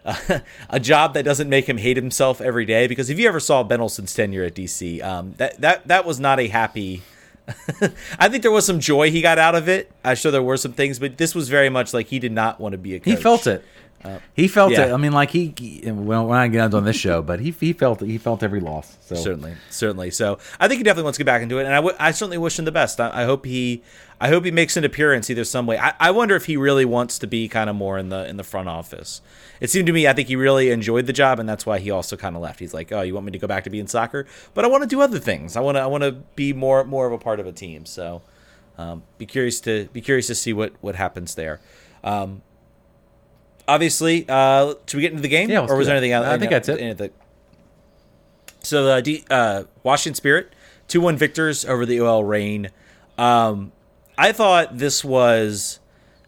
uh, 0.04 0.40
a 0.70 0.80
job 0.80 1.14
that 1.14 1.24
doesn't 1.24 1.48
make 1.48 1.68
him 1.68 1.78
hate 1.78 1.96
himself 1.96 2.40
every 2.40 2.64
day. 2.64 2.86
Because 2.86 3.10
if 3.10 3.18
you 3.18 3.28
ever 3.28 3.40
saw 3.40 3.62
Ben 3.62 3.80
Olsen's 3.80 4.14
tenure 4.14 4.44
at 4.44 4.54
DC, 4.54 5.02
um, 5.02 5.34
that 5.38 5.60
that 5.60 5.86
that 5.88 6.04
was 6.04 6.20
not 6.20 6.40
a 6.40 6.48
happy. 6.48 7.02
I 8.18 8.28
think 8.28 8.42
there 8.42 8.52
was 8.52 8.64
some 8.64 8.78
joy 8.78 9.10
he 9.10 9.20
got 9.20 9.36
out 9.38 9.56
of 9.56 9.68
it. 9.68 9.90
I'm 10.04 10.14
sure 10.14 10.30
there 10.30 10.42
were 10.42 10.56
some 10.56 10.72
things, 10.72 11.00
but 11.00 11.18
this 11.18 11.34
was 11.34 11.48
very 11.48 11.68
much 11.68 11.92
like 11.92 12.06
he 12.06 12.20
did 12.20 12.30
not 12.30 12.60
want 12.60 12.72
to 12.72 12.78
be 12.78 12.94
a 12.94 13.00
coach. 13.00 13.16
He 13.16 13.16
felt 13.16 13.46
it. 13.48 13.64
Uh, 14.04 14.18
he 14.34 14.48
felt 14.48 14.72
yeah. 14.72 14.86
it. 14.86 14.92
I 14.92 14.96
mean, 14.96 15.12
like 15.12 15.30
he, 15.30 15.54
he 15.56 15.90
well, 15.90 16.26
when 16.26 16.38
I 16.38 16.48
get 16.48 16.74
on 16.74 16.84
this 16.84 16.96
show, 16.96 17.22
but 17.22 17.38
he 17.38 17.52
he 17.52 17.72
felt 17.72 18.00
he 18.00 18.18
felt 18.18 18.42
every 18.42 18.58
loss. 18.58 18.96
So 19.00 19.14
certainly, 19.14 19.54
certainly. 19.70 20.10
So 20.10 20.38
I 20.58 20.66
think 20.66 20.78
he 20.78 20.82
definitely 20.82 21.04
wants 21.04 21.18
to 21.18 21.24
get 21.24 21.26
back 21.26 21.42
into 21.42 21.58
it, 21.58 21.64
and 21.64 21.72
I, 21.72 21.76
w- 21.76 21.96
I 22.00 22.10
certainly 22.10 22.38
wish 22.38 22.58
him 22.58 22.64
the 22.64 22.72
best. 22.72 23.00
I, 23.00 23.22
I, 23.22 23.24
hope 23.24 23.46
he 23.46 23.82
I 24.20 24.28
hope 24.28 24.44
he 24.44 24.50
makes 24.50 24.76
an 24.76 24.84
appearance 24.84 25.30
either 25.30 25.44
some 25.44 25.66
way. 25.66 25.78
I, 25.78 25.94
I 26.00 26.10
wonder 26.10 26.34
if 26.34 26.46
he 26.46 26.56
really 26.56 26.84
wants 26.84 27.18
to 27.20 27.28
be 27.28 27.46
kind 27.48 27.70
of 27.70 27.76
more 27.76 27.96
in 27.96 28.08
the 28.08 28.26
in 28.26 28.36
the 28.36 28.44
front 28.44 28.68
office. 28.68 29.20
It 29.60 29.70
seemed 29.70 29.86
to 29.86 29.92
me 29.92 30.08
I 30.08 30.12
think 30.14 30.26
he 30.26 30.34
really 30.36 30.70
enjoyed 30.70 31.06
the 31.06 31.12
job, 31.12 31.38
and 31.38 31.48
that's 31.48 31.64
why 31.64 31.78
he 31.78 31.92
also 31.92 32.16
kind 32.16 32.34
of 32.34 32.42
left. 32.42 32.58
He's 32.58 32.74
like, 32.74 32.90
oh, 32.90 33.02
you 33.02 33.14
want 33.14 33.26
me 33.26 33.32
to 33.32 33.38
go 33.38 33.46
back 33.46 33.62
to 33.64 33.70
being 33.70 33.86
soccer, 33.86 34.26
but 34.54 34.64
I 34.64 34.68
want 34.68 34.82
to 34.82 34.88
do 34.88 35.00
other 35.00 35.20
things. 35.20 35.56
I 35.56 35.60
want 35.60 35.76
to 35.76 35.80
I 35.80 35.86
want 35.86 36.02
to 36.02 36.12
be 36.34 36.52
more 36.52 36.82
more 36.82 37.06
of 37.06 37.12
a 37.12 37.18
part 37.18 37.38
of 37.38 37.46
a 37.46 37.52
team. 37.52 37.86
So 37.86 38.22
um, 38.78 39.04
be 39.18 39.26
curious 39.26 39.60
to 39.60 39.88
be 39.92 40.00
curious 40.00 40.26
to 40.26 40.34
see 40.34 40.52
what 40.52 40.72
what 40.80 40.96
happens 40.96 41.36
there. 41.36 41.60
Um, 42.02 42.42
obviously, 43.68 44.26
uh, 44.28 44.74
should 44.86 44.96
we 44.96 45.02
get 45.02 45.12
into 45.12 45.22
the 45.22 45.28
game? 45.28 45.50
Yeah, 45.50 45.66
or 45.66 45.76
was 45.76 45.86
there 45.86 45.96
anything 45.96 46.12
else? 46.12 46.26
I 46.26 46.38
think 46.38 46.50
that's 46.50 46.68
it. 46.68 46.98
The... 46.98 47.10
So 48.62 48.84
the 48.84 48.92
uh, 48.92 49.00
D, 49.00 49.24
uh, 49.30 49.64
Washington 49.82 50.14
Spirit 50.14 50.52
two 50.92 51.00
one 51.00 51.16
victors 51.16 51.64
over 51.64 51.86
the 51.86 52.00
OL 52.00 52.22
Reign. 52.22 52.70
Um, 53.16 53.72
I 54.18 54.32
thought 54.32 54.76
this 54.76 55.02
was 55.02 55.80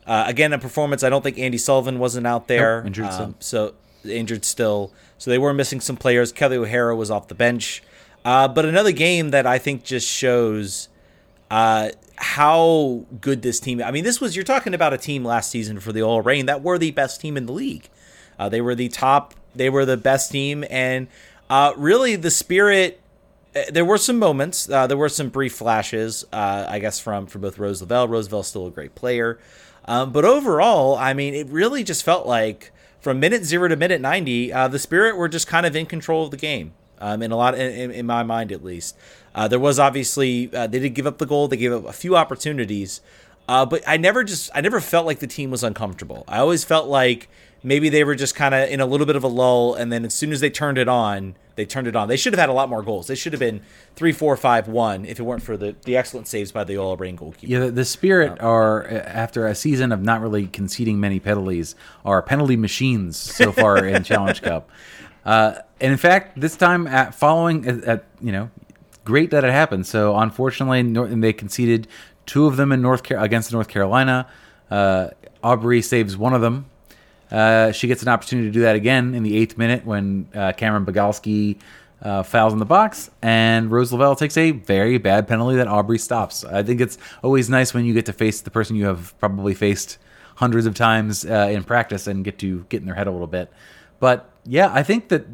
uh, 0.06 0.24
again 0.26 0.54
a 0.54 0.58
performance. 0.58 1.04
I 1.04 1.10
don't 1.10 1.22
think 1.22 1.36
Andi 1.36 1.60
Sullivan 1.60 1.98
wasn't 1.98 2.26
out 2.26 2.48
there, 2.48 2.78
nope, 2.78 2.86
injured 2.86 3.06
um, 3.06 3.34
so 3.40 3.74
injured 4.04 4.44
still. 4.44 4.90
So 5.18 5.30
they 5.30 5.38
were 5.38 5.52
missing 5.52 5.80
some 5.80 5.96
players. 5.96 6.32
Kelly 6.32 6.56
O'Hara 6.56 6.96
was 6.96 7.10
off 7.10 7.28
the 7.28 7.34
bench, 7.34 7.82
uh, 8.24 8.48
but 8.48 8.64
another 8.64 8.92
game 8.92 9.30
that 9.30 9.46
I 9.46 9.58
think 9.58 9.84
just 9.84 10.08
shows 10.08 10.88
uh, 11.54 11.88
how 12.16 13.06
good 13.20 13.42
this 13.42 13.60
team. 13.60 13.80
I 13.80 13.92
mean, 13.92 14.02
this 14.02 14.20
was 14.20 14.34
you're 14.34 14.44
talking 14.44 14.74
about 14.74 14.92
a 14.92 14.98
team 14.98 15.24
last 15.24 15.52
season 15.52 15.78
for 15.78 15.92
the 15.92 16.02
OL 16.02 16.20
Reign 16.20 16.46
that 16.46 16.64
were 16.64 16.78
the 16.78 16.90
best 16.90 17.20
team 17.20 17.36
in 17.36 17.46
the 17.46 17.52
league. 17.52 17.88
Uh, 18.40 18.48
they 18.48 18.60
were 18.60 18.74
the 18.74 18.88
top. 18.88 19.34
They 19.54 19.70
were 19.70 19.84
the 19.84 19.96
best 19.96 20.32
team, 20.32 20.64
and 20.68 21.06
uh, 21.48 21.72
really 21.76 22.16
the 22.16 22.32
spirit. 22.32 23.00
Uh, 23.54 23.62
there 23.70 23.84
were 23.84 23.98
some 23.98 24.18
moments. 24.18 24.68
Uh, 24.68 24.88
there 24.88 24.96
were 24.96 25.08
some 25.08 25.28
brief 25.28 25.54
flashes, 25.54 26.24
uh, 26.32 26.66
I 26.68 26.80
guess, 26.80 26.98
from 26.98 27.26
from 27.26 27.42
both 27.42 27.56
Rose 27.56 27.80
Lavelle. 27.80 28.08
Rose 28.08 28.26
Lavelle's 28.26 28.48
still 28.48 28.66
a 28.66 28.72
great 28.72 28.96
player, 28.96 29.38
um, 29.84 30.10
but 30.10 30.24
overall, 30.24 30.96
I 30.96 31.14
mean, 31.14 31.34
it 31.34 31.46
really 31.46 31.84
just 31.84 32.02
felt 32.02 32.26
like 32.26 32.72
from 32.98 33.20
minute 33.20 33.44
zero 33.44 33.68
to 33.68 33.76
minute 33.76 34.00
ninety, 34.00 34.52
uh, 34.52 34.66
the 34.66 34.80
Spirit 34.80 35.16
were 35.16 35.28
just 35.28 35.46
kind 35.46 35.66
of 35.66 35.76
in 35.76 35.86
control 35.86 36.24
of 36.24 36.32
the 36.32 36.36
game. 36.36 36.72
Um, 36.98 37.22
in 37.22 37.32
a 37.32 37.36
lot, 37.36 37.54
in, 37.58 37.90
in 37.90 38.06
my 38.06 38.22
mind 38.22 38.52
at 38.52 38.64
least. 38.64 38.96
Uh, 39.34 39.48
there 39.48 39.58
was 39.58 39.78
obviously 39.78 40.48
uh, 40.54 40.66
they 40.66 40.78
did 40.78 40.90
give 40.94 41.06
up 41.06 41.18
the 41.18 41.26
goal. 41.26 41.48
They 41.48 41.56
gave 41.56 41.72
up 41.72 41.84
a 41.86 41.92
few 41.92 42.16
opportunities, 42.16 43.00
Uh, 43.48 43.66
but 43.66 43.82
I 43.86 43.96
never 43.96 44.24
just 44.24 44.50
I 44.54 44.60
never 44.60 44.80
felt 44.80 45.04
like 45.06 45.18
the 45.18 45.26
team 45.26 45.50
was 45.50 45.62
uncomfortable. 45.64 46.24
I 46.28 46.38
always 46.38 46.64
felt 46.64 46.88
like 46.88 47.28
maybe 47.62 47.88
they 47.88 48.04
were 48.04 48.14
just 48.14 48.34
kind 48.34 48.54
of 48.54 48.68
in 48.70 48.80
a 48.80 48.86
little 48.86 49.06
bit 49.06 49.16
of 49.16 49.24
a 49.24 49.28
lull, 49.28 49.74
and 49.74 49.92
then 49.92 50.04
as 50.04 50.14
soon 50.14 50.32
as 50.32 50.40
they 50.40 50.50
turned 50.50 50.78
it 50.78 50.88
on, 50.88 51.34
they 51.56 51.64
turned 51.66 51.86
it 51.86 51.94
on. 51.96 52.08
They 52.08 52.16
should 52.16 52.32
have 52.32 52.40
had 52.40 52.48
a 52.48 52.52
lot 52.52 52.68
more 52.68 52.82
goals. 52.82 53.06
They 53.06 53.14
should 53.14 53.32
have 53.32 53.40
been 53.40 53.60
three, 53.96 54.12
four, 54.12 54.36
five, 54.36 54.66
one 54.68 55.04
if 55.04 55.18
it 55.20 55.22
weren't 55.22 55.42
for 55.42 55.56
the, 55.56 55.74
the 55.84 55.96
excellent 55.96 56.26
saves 56.26 56.52
by 56.52 56.64
the 56.64 56.76
OL 56.78 56.96
Reign 56.96 57.16
goalkeeper. 57.16 57.52
Yeah, 57.52 57.60
the, 57.60 57.70
the 57.70 57.84
Spirit 57.84 58.40
are 58.40 58.86
after 58.88 59.46
a 59.46 59.54
season 59.54 59.92
of 59.92 60.00
not 60.02 60.20
really 60.20 60.46
conceding 60.46 60.98
many 61.00 61.20
penalties, 61.20 61.74
are 62.04 62.22
penalty 62.22 62.56
machines 62.56 63.16
so 63.16 63.52
far 63.52 63.84
in 63.84 64.02
Challenge 64.10 64.42
Cup. 64.42 64.70
Uh, 65.24 65.54
and 65.80 65.92
in 65.92 65.98
fact, 65.98 66.38
this 66.40 66.56
time 66.56 66.86
at 66.86 67.14
following 67.14 67.66
at, 67.66 67.84
at, 67.84 68.04
you 68.20 68.32
know, 68.32 68.50
great 69.04 69.30
that 69.30 69.44
it 69.44 69.50
happened. 69.50 69.86
So 69.86 70.16
unfortunately, 70.16 70.82
they 71.20 71.32
conceded 71.32 71.88
two 72.26 72.46
of 72.46 72.56
them 72.56 72.72
in 72.72 72.82
North 72.82 73.02
Car- 73.02 73.18
against 73.18 73.52
North 73.52 73.68
Carolina. 73.68 74.28
Uh, 74.70 75.08
Aubrey 75.42 75.82
saves 75.82 76.16
one 76.16 76.32
of 76.32 76.40
them 76.40 76.66
uh, 77.30 77.72
she 77.72 77.88
gets 77.88 78.02
an 78.02 78.08
opportunity 78.08 78.48
to 78.48 78.52
do 78.52 78.60
that 78.60 78.76
again 78.76 79.14
in 79.14 79.22
the 79.22 79.36
eighth 79.36 79.58
minute 79.58 79.84
when 79.84 80.28
uh, 80.34 80.52
Camryn 80.52 80.84
Biegalski 80.84 81.58
uh, 82.02 82.22
fouls 82.22 82.52
in 82.52 82.58
the 82.58 82.64
box, 82.64 83.10
and 83.22 83.70
Rose 83.70 83.92
Lavelle 83.92 84.14
takes 84.14 84.36
a 84.36 84.52
very 84.52 84.98
bad 84.98 85.26
penalty 85.26 85.56
that 85.56 85.66
Aubrey 85.66 85.98
stops. 85.98 86.44
I 86.44 86.62
think 86.62 86.80
it's 86.80 86.98
always 87.22 87.48
nice 87.50 87.72
when 87.72 87.86
you 87.86 87.94
get 87.94 88.06
to 88.06 88.12
face 88.12 88.40
the 88.42 88.50
person 88.50 88.76
you 88.76 88.86
have 88.86 89.18
probably 89.18 89.54
faced 89.54 89.98
hundreds 90.36 90.66
of 90.66 90.74
times 90.74 91.24
in 91.24 91.64
practice 91.64 92.06
and 92.06 92.24
get 92.24 92.38
to 92.38 92.66
get 92.68 92.80
in 92.80 92.86
their 92.86 92.94
head 92.94 93.06
a 93.06 93.10
little 93.10 93.26
bit. 93.26 93.50
But 94.00 94.30
yeah, 94.46 94.70
I 94.72 94.82
think 94.82 95.08
that 95.08 95.24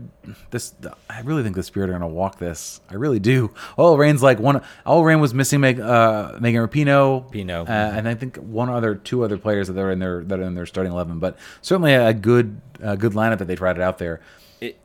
this. 0.50 0.74
I 1.08 1.20
really 1.22 1.42
think 1.42 1.56
the 1.56 1.62
Spirit 1.62 1.90
are 1.90 1.92
going 1.92 2.02
to 2.02 2.06
walk 2.06 2.38
this. 2.38 2.80
I 2.88 2.94
really 2.94 3.18
do. 3.18 3.52
OL 3.76 3.98
Reign's 3.98 4.22
like 4.22 4.38
one. 4.38 4.62
OL 4.86 5.04
Reign 5.04 5.20
was 5.20 5.34
missing 5.34 5.60
Meg, 5.60 5.80
uh, 5.80 6.36
Megan 6.40 6.66
Rapinoe, 6.66 7.30
Pinoe, 7.32 7.68
uh, 7.68 7.72
and 7.72 8.08
I 8.08 8.14
think 8.14 8.36
one 8.36 8.68
other, 8.68 8.94
two 8.94 9.24
other 9.24 9.36
players 9.36 9.68
that 9.68 9.78
are 9.78 9.90
in 9.90 9.98
their 9.98 10.22
that 10.24 10.38
are 10.38 10.44
in 10.44 10.54
their 10.54 10.66
starting 10.66 10.92
eleven. 10.92 11.18
But 11.18 11.36
certainly 11.60 11.94
a 11.94 12.14
good, 12.14 12.60
a 12.80 12.96
good 12.96 13.12
lineup 13.12 13.38
that 13.38 13.46
they 13.46 13.56
tried 13.56 13.76
it 13.76 13.82
out 13.82 13.98
there. 13.98 14.20
It, 14.60 14.78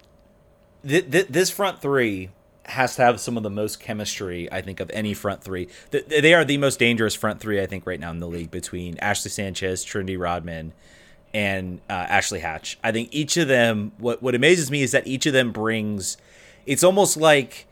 th- 0.87 1.11
th- 1.11 1.27
this 1.27 1.51
front 1.51 1.81
three 1.81 2.29
has 2.65 2.95
to 2.95 3.03
have 3.03 3.19
some 3.19 3.37
of 3.37 3.43
the 3.43 3.49
most 3.51 3.79
chemistry, 3.79 4.51
I 4.51 4.61
think, 4.61 4.79
of 4.79 4.89
any 4.91 5.13
front 5.13 5.43
three. 5.43 5.67
They 5.91 6.33
are 6.33 6.43
the 6.43 6.57
most 6.57 6.79
dangerous 6.79 7.13
front 7.13 7.39
three, 7.39 7.61
I 7.61 7.67
think, 7.67 7.85
right 7.85 7.99
now 7.99 8.09
in 8.09 8.19
the 8.19 8.27
league 8.27 8.49
between 8.49 8.97
Ashley 8.97 9.29
Sanchez, 9.29 9.83
Trinity 9.83 10.17
Rodman, 10.17 10.73
and 11.35 11.81
uh, 11.89 11.93
Ashley 11.93 12.39
Hatch. 12.39 12.79
I 12.81 12.93
think 12.93 13.09
each 13.11 13.35
of 13.35 13.49
them. 13.49 13.91
What 13.97 14.23
what 14.23 14.33
amazes 14.35 14.71
me 14.71 14.81
is 14.81 14.93
that 14.93 15.05
each 15.05 15.25
of 15.25 15.33
them 15.33 15.51
brings. 15.51 16.15
It's 16.65 16.83
almost 16.83 17.17
like 17.17 17.67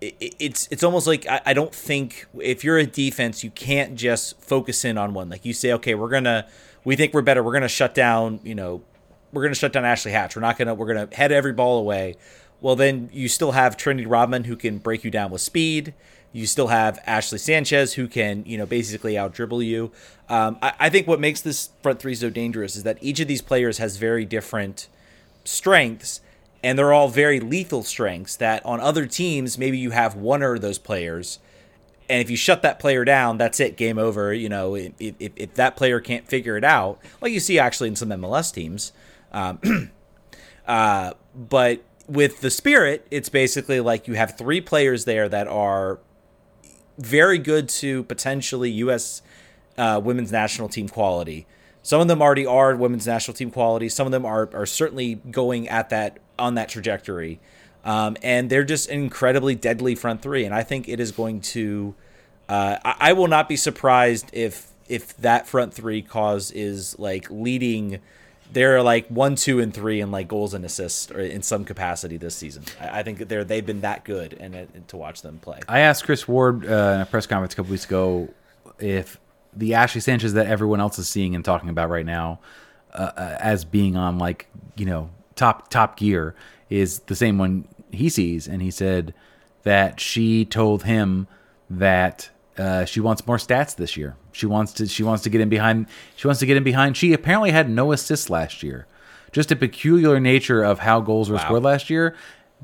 it's 0.00 0.68
it's 0.70 0.82
almost 0.84 1.06
like 1.06 1.26
I, 1.26 1.40
I, 1.46 1.54
don't 1.54 1.74
think 1.74 2.26
if 2.38 2.62
you're 2.62 2.78
a 2.78 2.86
defense 2.86 3.42
you 3.42 3.50
can't 3.50 3.96
just 3.96 4.40
focus 4.40 4.84
in 4.84 4.96
on 4.96 5.12
one 5.12 5.28
like 5.28 5.44
you 5.44 5.52
say 5.52 5.72
okay 5.72 5.96
we're 5.96 6.08
gonna 6.08 6.46
we 6.84 6.94
think 6.94 7.12
we're 7.12 7.22
better 7.22 7.42
we're 7.42 7.52
gonna 7.52 7.66
shut 7.66 7.96
down 7.96 8.38
you 8.44 8.54
know 8.54 8.80
we're 9.32 9.42
gonna 9.42 9.56
shut 9.56 9.72
down 9.72 9.84
Ashley 9.84 10.12
Hatch 10.12 10.36
we're 10.36 10.42
not 10.42 10.56
gonna 10.56 10.72
we're 10.72 10.86
gonna 10.86 11.08
head 11.10 11.32
every 11.32 11.52
ball 11.52 11.80
away 11.80 12.14
well 12.60 12.76
then 12.76 13.10
you 13.12 13.26
still 13.26 13.50
have 13.50 13.76
Trinity 13.76 14.06
Rodman 14.06 14.44
who 14.44 14.54
can 14.54 14.78
break 14.78 15.02
you 15.02 15.10
down 15.10 15.32
with 15.32 15.40
speed 15.40 15.94
you 16.32 16.46
still 16.46 16.68
have 16.68 16.98
Ashley 17.06 17.38
Sanchez 17.38 17.94
who 17.94 18.06
can, 18.06 18.44
you 18.46 18.58
know, 18.58 18.66
basically 18.66 19.16
out 19.16 19.32
dribble 19.32 19.62
you. 19.62 19.90
Um, 20.28 20.58
I, 20.60 20.74
I, 20.78 20.90
think 20.90 21.06
what 21.06 21.20
makes 21.20 21.40
this 21.40 21.70
front 21.82 22.00
three 22.00 22.14
so 22.14 22.28
dangerous 22.28 22.76
is 22.76 22.82
that 22.82 22.98
each 23.00 23.18
of 23.18 23.28
these 23.28 23.40
players 23.40 23.78
has 23.78 23.96
very 23.96 24.26
different 24.26 24.88
strengths, 25.44 26.20
and 26.62 26.78
they're 26.78 26.92
all 26.92 27.08
very 27.08 27.40
lethal 27.40 27.82
strengths. 27.82 28.36
That 28.36 28.64
on 28.66 28.78
other 28.78 29.06
teams, 29.06 29.56
maybe 29.56 29.78
you 29.78 29.90
have 29.90 30.14
one 30.14 30.42
or 30.42 30.58
those 30.58 30.78
players, 30.78 31.38
and 32.10 32.20
if 32.20 32.28
you 32.28 32.36
shut 32.36 32.60
that 32.62 32.78
player 32.78 33.06
down, 33.06 33.38
that's 33.38 33.58
it, 33.58 33.78
game 33.78 33.98
over. 33.98 34.34
You 34.34 34.50
know, 34.50 34.74
if, 34.74 34.92
if, 34.98 35.32
if 35.34 35.54
that 35.54 35.76
player 35.76 35.98
can't 35.98 36.26
figure 36.26 36.58
it 36.58 36.64
out, 36.64 36.98
like 37.22 37.32
you 37.32 37.40
see 37.40 37.58
actually 37.58 37.88
in 37.88 37.96
some 37.96 38.10
MLS 38.10 38.52
teams. 38.52 38.92
Um, 39.32 39.90
uh, 40.66 41.14
but 41.34 41.82
with 42.06 42.40
the 42.40 42.50
Spirit, 42.50 43.06
it's 43.10 43.28
basically 43.28 43.80
like 43.80 44.08
you 44.08 44.14
have 44.14 44.36
three 44.36 44.60
players 44.60 45.04
there 45.04 45.28
that 45.28 45.46
are 45.46 46.00
very 46.98 47.38
good 47.38 47.68
to 47.68 48.02
potentially 48.04 48.70
U.S. 48.70 49.22
Uh, 49.76 50.00
women's 50.02 50.32
national 50.32 50.68
team 50.68 50.88
quality. 50.88 51.46
Some 51.82 52.00
of 52.00 52.08
them 52.08 52.20
already 52.20 52.44
are 52.44 52.76
women's 52.76 53.06
national 53.06 53.34
team 53.34 53.50
quality. 53.50 53.88
Some 53.88 54.06
of 54.06 54.10
them 54.12 54.26
are 54.26 54.50
are 54.52 54.66
certainly 54.66 55.14
going 55.30 55.68
at 55.68 55.88
that 55.90 56.18
on 56.38 56.54
that 56.54 56.68
trajectory, 56.68 57.40
um, 57.84 58.16
and 58.22 58.50
they're 58.50 58.64
just 58.64 58.90
an 58.90 59.00
incredibly 59.00 59.54
deadly 59.54 59.94
front 59.94 60.20
three. 60.20 60.44
And 60.44 60.54
I 60.54 60.62
think 60.62 60.88
it 60.88 61.00
is 61.00 61.12
going 61.12 61.40
to. 61.40 61.94
Uh, 62.48 62.78
I, 62.84 62.96
I 63.00 63.12
will 63.12 63.28
not 63.28 63.48
be 63.48 63.56
surprised 63.56 64.30
if 64.32 64.72
if 64.88 65.16
that 65.18 65.46
front 65.46 65.72
three 65.72 66.02
cause 66.02 66.50
is 66.50 66.98
like 66.98 67.30
leading 67.30 68.00
they're 68.52 68.82
like 68.82 69.08
one, 69.08 69.36
two, 69.36 69.60
and 69.60 69.72
three 69.72 70.00
in 70.00 70.10
like 70.10 70.28
goals 70.28 70.54
and 70.54 70.64
assists 70.64 71.10
or 71.10 71.20
in 71.20 71.42
some 71.42 71.64
capacity 71.64 72.16
this 72.16 72.34
season. 72.34 72.64
I, 72.80 73.00
I 73.00 73.02
think 73.02 73.28
they're 73.28 73.44
they've 73.44 73.64
been 73.64 73.82
that 73.82 74.04
good 74.04 74.34
and, 74.40 74.54
and, 74.54 74.88
to 74.88 74.96
watch 74.96 75.22
them 75.22 75.38
play. 75.38 75.60
I 75.68 75.80
asked 75.80 76.04
Chris 76.04 76.26
Ward 76.26 76.64
uh, 76.64 76.92
in 76.94 77.00
a 77.00 77.06
press 77.06 77.26
conference 77.26 77.54
a 77.54 77.56
couple 77.56 77.70
weeks 77.70 77.84
ago 77.84 78.28
if 78.78 79.18
the 79.54 79.74
Ashley 79.74 80.00
Sanchez 80.00 80.34
that 80.34 80.46
everyone 80.46 80.80
else 80.80 80.98
is 80.98 81.08
seeing 81.08 81.34
and 81.34 81.44
talking 81.44 81.68
about 81.68 81.90
right 81.90 82.06
now 82.06 82.38
uh, 82.94 83.12
uh, 83.16 83.36
as 83.40 83.64
being 83.64 83.96
on 83.96 84.18
like 84.18 84.48
you 84.76 84.86
know 84.86 85.10
top 85.34 85.68
top 85.68 85.96
gear 85.96 86.34
is 86.70 87.00
the 87.00 87.16
same 87.16 87.38
one 87.38 87.66
he 87.90 88.08
sees, 88.08 88.46
and 88.46 88.62
he 88.62 88.70
said 88.70 89.14
that 89.62 90.00
she 90.00 90.44
told 90.44 90.84
him 90.84 91.26
that 91.70 92.30
uh, 92.58 92.84
she 92.84 93.00
wants 93.00 93.26
more 93.26 93.36
stats 93.36 93.74
this 93.76 93.96
year. 93.96 94.16
She 94.32 94.46
wants 94.46 94.72
to 94.74 94.86
she 94.86 95.02
wants 95.02 95.22
to 95.24 95.30
get 95.30 95.40
in 95.40 95.48
behind 95.48 95.86
she 96.16 96.26
wants 96.26 96.40
to 96.40 96.46
get 96.46 96.56
in 96.56 96.64
behind. 96.64 96.96
She 96.96 97.12
apparently 97.12 97.50
had 97.50 97.68
no 97.70 97.92
assists 97.92 98.30
last 98.30 98.62
year. 98.62 98.86
Just 99.32 99.52
a 99.52 99.56
peculiar 99.56 100.18
nature 100.18 100.62
of 100.62 100.80
how 100.80 101.00
goals 101.00 101.28
were 101.28 101.36
wow. 101.36 101.44
scored 101.44 101.62
last 101.62 101.90
year. 101.90 102.16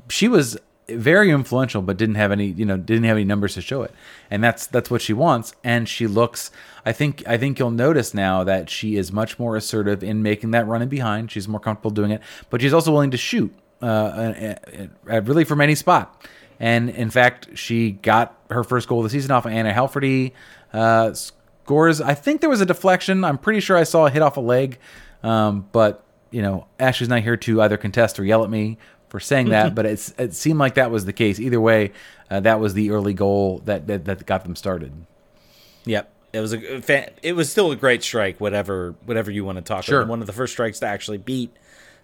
She 0.09 0.27
was 0.27 0.57
very 0.87 1.31
influential 1.31 1.81
but 1.81 1.97
didn't 1.97 2.15
have 2.15 2.31
any, 2.31 2.45
you 2.45 2.65
know, 2.65 2.77
didn't 2.77 3.05
have 3.05 3.17
any 3.17 3.25
numbers 3.25 3.55
to 3.55 3.61
show 3.61 3.81
it. 3.83 3.93
And 4.29 4.43
that's 4.43 4.67
that's 4.67 4.89
what 4.89 5.01
she 5.01 5.13
wants 5.13 5.53
and 5.63 5.87
she 5.87 6.07
looks 6.07 6.51
I 6.85 6.91
think 6.91 7.23
I 7.27 7.37
think 7.37 7.59
you'll 7.59 7.71
notice 7.71 8.13
now 8.13 8.43
that 8.43 8.69
she 8.69 8.95
is 8.95 9.11
much 9.11 9.39
more 9.39 9.55
assertive 9.55 10.03
in 10.03 10.21
making 10.21 10.51
that 10.51 10.67
run 10.67 10.81
in 10.81 10.89
behind. 10.89 11.31
She's 11.31 11.47
more 11.47 11.59
comfortable 11.59 11.91
doing 11.91 12.11
it, 12.11 12.21
but 12.49 12.61
she's 12.61 12.73
also 12.73 12.91
willing 12.91 13.11
to 13.11 13.17
shoot 13.17 13.53
uh, 13.81 14.55
really 15.05 15.43
from 15.43 15.61
any 15.61 15.75
spot. 15.75 16.25
And 16.59 16.89
in 16.89 17.09
fact, 17.09 17.57
she 17.57 17.91
got 17.91 18.39
her 18.49 18.63
first 18.63 18.87
goal 18.87 18.99
of 18.99 19.03
the 19.03 19.09
season 19.09 19.31
off 19.31 19.45
of 19.45 19.51
Anna 19.51 19.73
Heilferty. 19.73 20.31
Uh, 20.71 21.13
scores, 21.13 22.01
I 22.01 22.13
think 22.13 22.41
there 22.41 22.49
was 22.49 22.61
a 22.61 22.65
deflection. 22.65 23.23
I'm 23.23 23.37
pretty 23.37 23.59
sure 23.59 23.77
I 23.77 23.83
saw 23.83 24.05
a 24.05 24.09
hit 24.09 24.21
off 24.21 24.37
a 24.37 24.41
leg. 24.41 24.77
Um, 25.23 25.67
but, 25.71 26.03
you 26.31 26.41
know, 26.41 26.67
Ashley's 26.79 27.09
not 27.09 27.21
here 27.21 27.37
to 27.37 27.61
either 27.61 27.77
contest 27.77 28.19
or 28.19 28.25
yell 28.25 28.43
at 28.43 28.49
me 28.49 28.77
for 29.09 29.19
saying 29.19 29.49
that, 29.49 29.75
but 29.75 29.85
it's, 29.85 30.13
it 30.17 30.33
seemed 30.33 30.59
like 30.59 30.75
that 30.75 30.91
was 30.91 31.05
the 31.05 31.13
case. 31.13 31.39
Either 31.39 31.59
way, 31.59 31.91
uh, 32.29 32.39
that 32.41 32.59
was 32.59 32.73
the 32.73 32.91
early 32.91 33.13
goal 33.13 33.61
that, 33.65 33.87
that, 33.87 34.05
that 34.05 34.25
got 34.25 34.43
them 34.43 34.55
started. 34.55 34.93
Yep. 35.85 36.11
It 36.33 36.41
was 36.41 36.53
a 36.53 37.13
it 37.25 37.31
was 37.33 37.49
still 37.49 37.71
a 37.71 37.77
great 37.77 38.03
strike, 38.03 38.41
whatever 38.41 38.93
whatever 39.05 39.31
you 39.31 39.45
want 39.45 39.57
to 39.57 39.61
talk 39.61 39.85
sure. 39.85 40.01
about. 40.01 40.09
One 40.09 40.19
of 40.19 40.27
the 40.27 40.33
first 40.33 40.51
strikes 40.51 40.79
to 40.79 40.85
actually 40.85 41.17
beat 41.17 41.55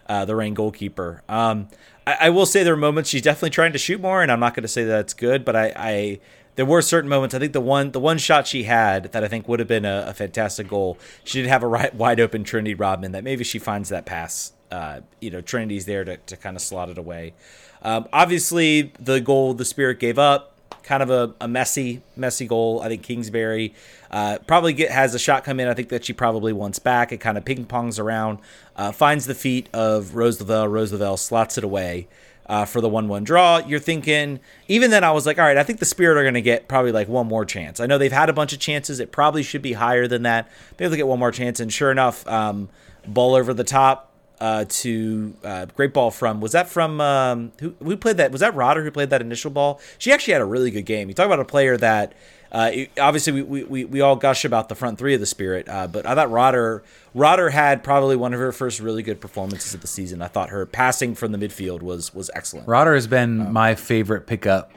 uh, 0.08 0.24
the 0.24 0.38
Reign 0.38 0.54
goalkeeper. 0.54 1.22
Um, 1.28 1.68
I, 2.06 2.18
I, 2.22 2.30
will 2.30 2.46
say 2.46 2.64
there 2.64 2.74
are 2.74 2.78
moments 2.78 3.10
she's 3.10 3.22
definitely 3.22 3.52
trying 3.52 3.74
to 3.74 3.78
shoot 3.78 4.02
more, 4.02 4.22
and 4.22 4.32
I'm 4.32 4.40
not 4.40 4.54
going 4.54 4.64
to 4.64 4.68
say 4.68 4.84
that's 4.84 5.14
good, 5.14 5.46
but 5.46 5.56
I, 5.56 5.74
I, 5.76 6.20
there 6.56 6.66
were 6.66 6.82
certain 6.82 7.10
moments. 7.10 7.36
I 7.36 7.40
think 7.40 7.54
the 7.54 7.62
one 7.62 7.92
the 7.92 8.00
one 8.00 8.18
shot 8.18 8.48
she 8.48 8.64
had 8.64 9.12
that 9.12 9.24
I 9.24 9.28
think 9.28 9.48
would 9.48 9.60
have 9.60 9.68
been 9.68 9.86
a, 9.86 10.06
a 10.08 10.14
fantastic 10.14 10.68
goal. 10.68 10.98
She 11.24 11.42
did 11.42 11.48
have 11.48 11.64
a 11.64 11.68
right, 11.68 11.94
wide 11.94 12.20
open 12.20 12.44
Trinity 12.44 12.74
Rodman 12.74 13.12
that 13.12 13.24
maybe 13.24 13.44
she 13.44 13.60
finds 13.60 13.90
that 13.90 14.06
pass. 14.06 14.54
Uh, 14.72 15.02
you 15.20 15.30
know, 15.30 15.42
Trinity's 15.42 15.86
there 15.86 16.06
to, 16.06 16.18
to 16.18 16.38
kind 16.38 16.56
of 16.56 16.62
slot 16.62 16.90
it 16.90 16.98
away. 16.98 17.34
Um, 17.82 18.08
obviously, 18.14 18.94
the 19.00 19.20
goal 19.20 19.54
the 19.54 19.66
Spirit 19.66 20.00
gave 20.00 20.18
up 20.18 20.51
kind 20.84 21.04
of 21.04 21.10
a, 21.10 21.34
a 21.42 21.48
messy, 21.48 22.02
messy 22.16 22.48
goal. 22.48 22.82
I 22.82 22.88
think 22.88 23.04
Kingsbury 23.04 23.74
uh, 24.10 24.40
probably 24.48 24.74
get 24.74 24.92
has 24.92 25.14
a 25.16 25.20
shot 25.20 25.44
come 25.44 25.60
in. 25.60 25.68
I 25.68 25.74
think 25.74 25.90
that 25.90 26.06
she 26.06 26.14
probably 26.14 26.54
wants 26.54 26.80
back. 26.80 27.12
It 27.12 27.18
kind 27.18 27.38
of 27.38 27.46
ping 27.46 27.66
pongs 27.66 28.00
around, 28.00 28.40
uh, 28.76 28.92
finds 28.92 29.26
the 29.26 29.36
feet 29.36 29.70
of. 29.74 30.16
Rose 30.16 30.42
Lavelle 30.42 31.18
slots 31.18 31.58
it 31.58 31.64
away. 31.64 32.08
Uh, 32.48 32.66
for 32.66 32.82
the 32.82 32.90
1 32.90 33.08
1 33.08 33.24
draw. 33.24 33.60
You're 33.60 33.80
thinking, 33.80 34.42
even 34.68 34.92
then, 34.92 35.06
I 35.06 35.12
was 35.12 35.26
like, 35.26 35.40
all 35.40 35.46
right, 35.46 35.56
I 35.56 35.64
think 35.64 35.80
the 35.80 35.86
Spirit 35.86 36.18
are 36.18 36.24
going 36.24 36.34
to 36.34 36.42
get 36.42 36.68
probably 36.68 36.92
like 36.92 37.08
one 37.08 37.28
more 37.28 37.46
chance. 37.46 37.80
I 37.80 37.86
know 37.86 37.98
they've 37.98 38.12
had 38.12 38.28
a 38.28 38.34
bunch 38.34 38.52
of 38.52 38.60
chances. 38.60 39.00
It 39.00 39.14
probably 39.14 39.42
should 39.42 39.62
be 39.62 39.74
higher 39.74 40.06
than 40.06 40.24
that. 40.24 40.50
They'll 40.76 40.94
get 40.94 41.08
one 41.08 41.20
more 41.20 41.32
chance. 41.32 41.62
And 41.62 41.72
sure 41.72 41.92
enough, 41.92 42.28
um, 42.28 42.68
ball 43.08 43.36
over 43.36 43.54
the 43.54 43.64
top, 43.64 44.11
uh, 44.42 44.66
to 44.68 45.36
uh, 45.44 45.66
great 45.68 45.94
ball 45.94 46.10
from 46.10 46.42
was 46.42 46.54
that 46.54 46.68
from 46.68 47.00
um, 47.00 47.52
who, 47.60 47.76
who 47.82 47.96
played 47.96 48.18
that 48.18 48.32
was 48.32 48.42
that 48.42 48.56
Roddar 48.56 48.84
who 48.84 48.90
played 48.90 49.12
that 49.12 49.22
initial 49.22 49.52
ball? 49.52 49.80
She 50.00 50.12
actually 50.12 50.34
had 50.34 50.42
a 50.42 50.46
really 50.46 50.72
good 50.72 50.86
game. 50.88 51.08
You 51.08 51.14
talk 51.14 51.28
about 51.28 51.40
a 51.40 51.46
player 51.46 51.78
that 51.78 52.14
uh, 52.52 52.72
obviously 53.00 53.44
we, 53.44 53.64
we, 53.64 53.86
we 53.86 54.02
all 54.02 54.16
gush 54.16 54.44
about 54.44 54.68
the 54.68 54.74
front 54.74 54.98
three 54.98 55.14
of 55.14 55.20
the 55.20 55.26
spirit 55.28 55.70
uh, 55.70 55.86
but 55.86 56.08
I 56.08 56.16
thought 56.16 56.32
Roddar 56.32 56.82
Roddar 57.14 57.52
had 57.52 57.84
probably 57.84 58.16
one 58.16 58.34
of 58.34 58.40
her 58.40 58.52
first 58.52 58.80
really 58.80 59.04
good 59.04 59.22
performances 59.22 59.76
of 59.76 59.82
the 59.82 59.88
season. 59.88 60.24
I 60.24 60.28
thought 60.28 60.50
her 60.50 60.66
passing 60.66 61.14
from 61.14 61.32
the 61.32 61.38
midfield 61.38 61.84
was 61.84 62.12
was 62.16 62.32
excellent. 62.34 62.68
Roddar 62.68 62.96
has 62.96 63.06
been 63.06 63.42
um, 63.42 63.54
my 63.54 63.76
favorite 63.76 64.26
pickup 64.26 64.72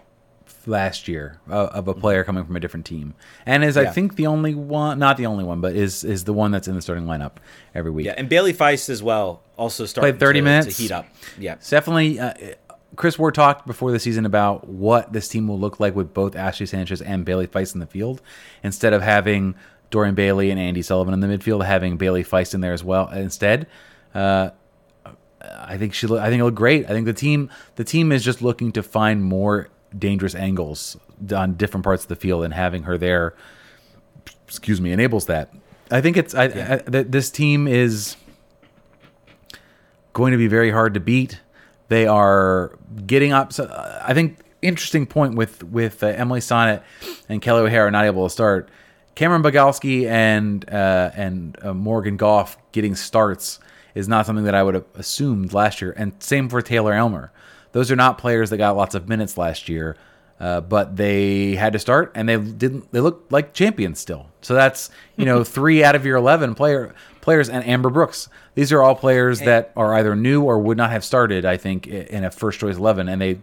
last 0.67 1.09
year 1.09 1.41
uh, 1.51 1.67
of 1.67 1.89
a 1.89 1.95
player 1.95 2.25
coming 2.25 2.45
from 2.45 2.57
a 2.57 2.61
different 2.61 2.87
team, 2.87 3.15
and 3.47 3.65
is 3.65 3.77
I 3.77 3.87
think 3.87 4.17
the 4.17 4.27
only 4.27 4.55
one, 4.55 4.99
not 4.99 5.17
the 5.17 5.27
only 5.27 5.45
one, 5.45 5.61
but 5.61 5.75
is 5.75 6.05
is 6.05 6.25
the 6.25 6.33
one 6.33 6.51
that's 6.51 6.69
in 6.69 6.75
the 6.75 6.83
starting 6.83 7.05
lineup 7.07 7.33
every 7.75 7.91
week. 7.91 8.07
Yeah, 8.07 8.15
and 8.17 8.29
Bailey 8.29 8.53
Feist 8.53 8.89
as 8.89 9.03
well 9.03 9.43
also 9.57 9.87
started 9.87 10.19
30 10.19 10.41
to, 10.41 10.45
minutes. 10.45 10.77
to 10.77 10.83
heat 10.83 10.91
up. 10.91 11.07
Yeah. 11.39 11.55
It's 11.55 11.71
definitely. 11.71 12.19
Uh, 12.19 12.35
Chris 12.97 13.19
Ward 13.19 13.35
talked 13.35 13.67
before 13.67 13.91
the 13.91 13.99
season 13.99 14.25
about 14.25 14.69
what 14.69 15.13
this 15.13 15.27
team 15.27 15.49
will 15.49 15.59
look 15.59 15.81
like 15.81 15.97
with 15.97 16.15
both 16.15 16.37
Ashley 16.37 16.67
Sanchez 16.67 17.03
and 17.03 17.25
Bailey 17.25 17.49
Feist 17.49 17.75
in 17.75 17.81
the 17.81 17.87
field, 17.87 18.23
instead 18.63 18.93
of 18.93 19.03
having 19.03 19.57
Dorian 19.91 20.15
Bailey 20.15 20.51
and 20.51 20.61
Andi 20.61 20.85
Sullivan 20.85 21.13
in 21.15 21.21
the 21.21 21.27
midfield, 21.27 21.65
having 21.65 21.97
Bailey 21.97 22.23
Feist 22.23 22.55
in 22.55 22.61
there 22.61 22.73
as 22.73 22.85
well. 22.85 23.09
Instead, 23.11 23.67
uh, 24.15 24.51
I 25.41 25.77
think 25.77 25.95
she. 25.95 26.07
I 26.07 26.29
think 26.29 26.41
it 26.41 26.45
looked 26.45 26.57
great. 26.57 26.85
I 26.87 26.89
think 26.89 27.07
the 27.07 27.13
team. 27.13 27.51
The 27.77 27.85
team 27.85 28.13
is 28.13 28.25
just 28.25 28.43
looking 28.43 28.73
to 28.73 28.83
find 28.83 29.23
more 29.23 29.69
dangerous 29.99 30.35
angles 30.35 30.97
on 31.35 31.55
different 31.55 31.85
parts 31.85 32.05
of 32.05 32.09
the 32.09 32.17
field, 32.17 32.45
and 32.45 32.55
having 32.55 32.85
her 32.85 32.99
there, 32.99 33.35
excuse 34.47 34.81
me, 34.81 34.93
enables 34.93 35.27
that. 35.27 35.53
I 35.91 36.01
think 36.01 36.17
it's. 36.17 36.35
I, 36.35 36.45
I, 36.45 36.79
th- 36.79 37.07
this 37.09 37.31
team 37.31 37.69
is 37.69 38.17
going 40.13 40.33
to 40.33 40.39
be 40.39 40.47
very 40.47 40.71
hard 40.71 40.95
to 40.95 41.01
beat. 41.01 41.41
They 41.89 42.07
are 42.07 42.79
getting 43.07 43.33
up. 43.33 43.53
So 43.53 43.65
uh, 43.65 44.03
I 44.07 44.15
think 44.15 44.39
interesting 44.63 45.07
point 45.07 45.35
with 45.35 45.63
with 45.63 46.03
uh, 46.03 46.09
Emily 46.09 46.41
Sonnet 46.41 46.83
and 47.29 47.43
Kelly 47.43 47.63
O'Hara 47.63 47.91
not 47.91 48.05
able 48.05 48.25
to 48.25 48.31
start. 48.31 48.71
Camryn 49.15 49.43
Biegalski 49.43 50.07
and 50.09 50.69
uh, 50.69 51.11
and 51.15 51.57
uh, 51.63 51.75
Morgan 51.75 52.17
Goff 52.17 52.57
getting 52.73 52.97
starts 52.97 53.61
is 53.95 54.09
not 54.09 54.27
something 54.27 54.45
that 54.45 54.55
I 54.55 54.63
would 54.63 54.75
have 54.75 54.87
assumed 54.95 55.53
last 55.53 55.81
year. 55.81 55.95
And 55.97 56.21
same 56.21 56.49
for 56.49 56.61
Taylor 56.63 56.93
Aylmer. 56.93 57.31
Those 57.75 57.91
are 57.91 57.97
not 57.97 58.19
players 58.19 58.51
that 58.51 58.59
got 58.59 58.77
lots 58.77 58.95
of 58.95 59.09
minutes 59.09 59.37
last 59.37 59.69
year, 59.69 59.97
uh, 60.39 60.61
but 60.61 60.95
they 60.95 61.57
had 61.57 61.73
to 61.73 61.81
start 61.81 62.13
and 62.15 62.29
they 62.29 62.37
didn't. 62.37 62.93
They 62.93 63.01
look 63.01 63.27
like 63.31 63.53
champions 63.53 63.99
still. 63.99 64.27
So 64.43 64.55
that's 64.55 64.91
you 65.17 65.25
know 65.25 65.43
three 65.57 65.83
out 65.83 65.97
of 65.97 66.07
your 66.07 66.17
eleven 66.17 66.55
player 66.55 66.95
players 67.21 67.49
and 67.49 67.67
Amber 67.67 67.91
Brooks. 67.91 68.29
These 68.55 68.71
are 68.71 68.81
all 68.81 68.95
players 68.95 69.41
that 69.41 69.73
are 69.77 69.93
either 69.95 70.15
new 70.15 70.45
or 70.45 70.61
would 70.61 70.77
not 70.77 70.93
have 70.93 71.05
started. 71.05 71.45
I 71.45 71.57
think 71.57 71.89
in 71.89 72.23
a 72.23 72.31
first 72.31 72.61
choice 72.61 72.77
eleven, 72.77 73.09
and 73.09 73.21
they 73.21 73.41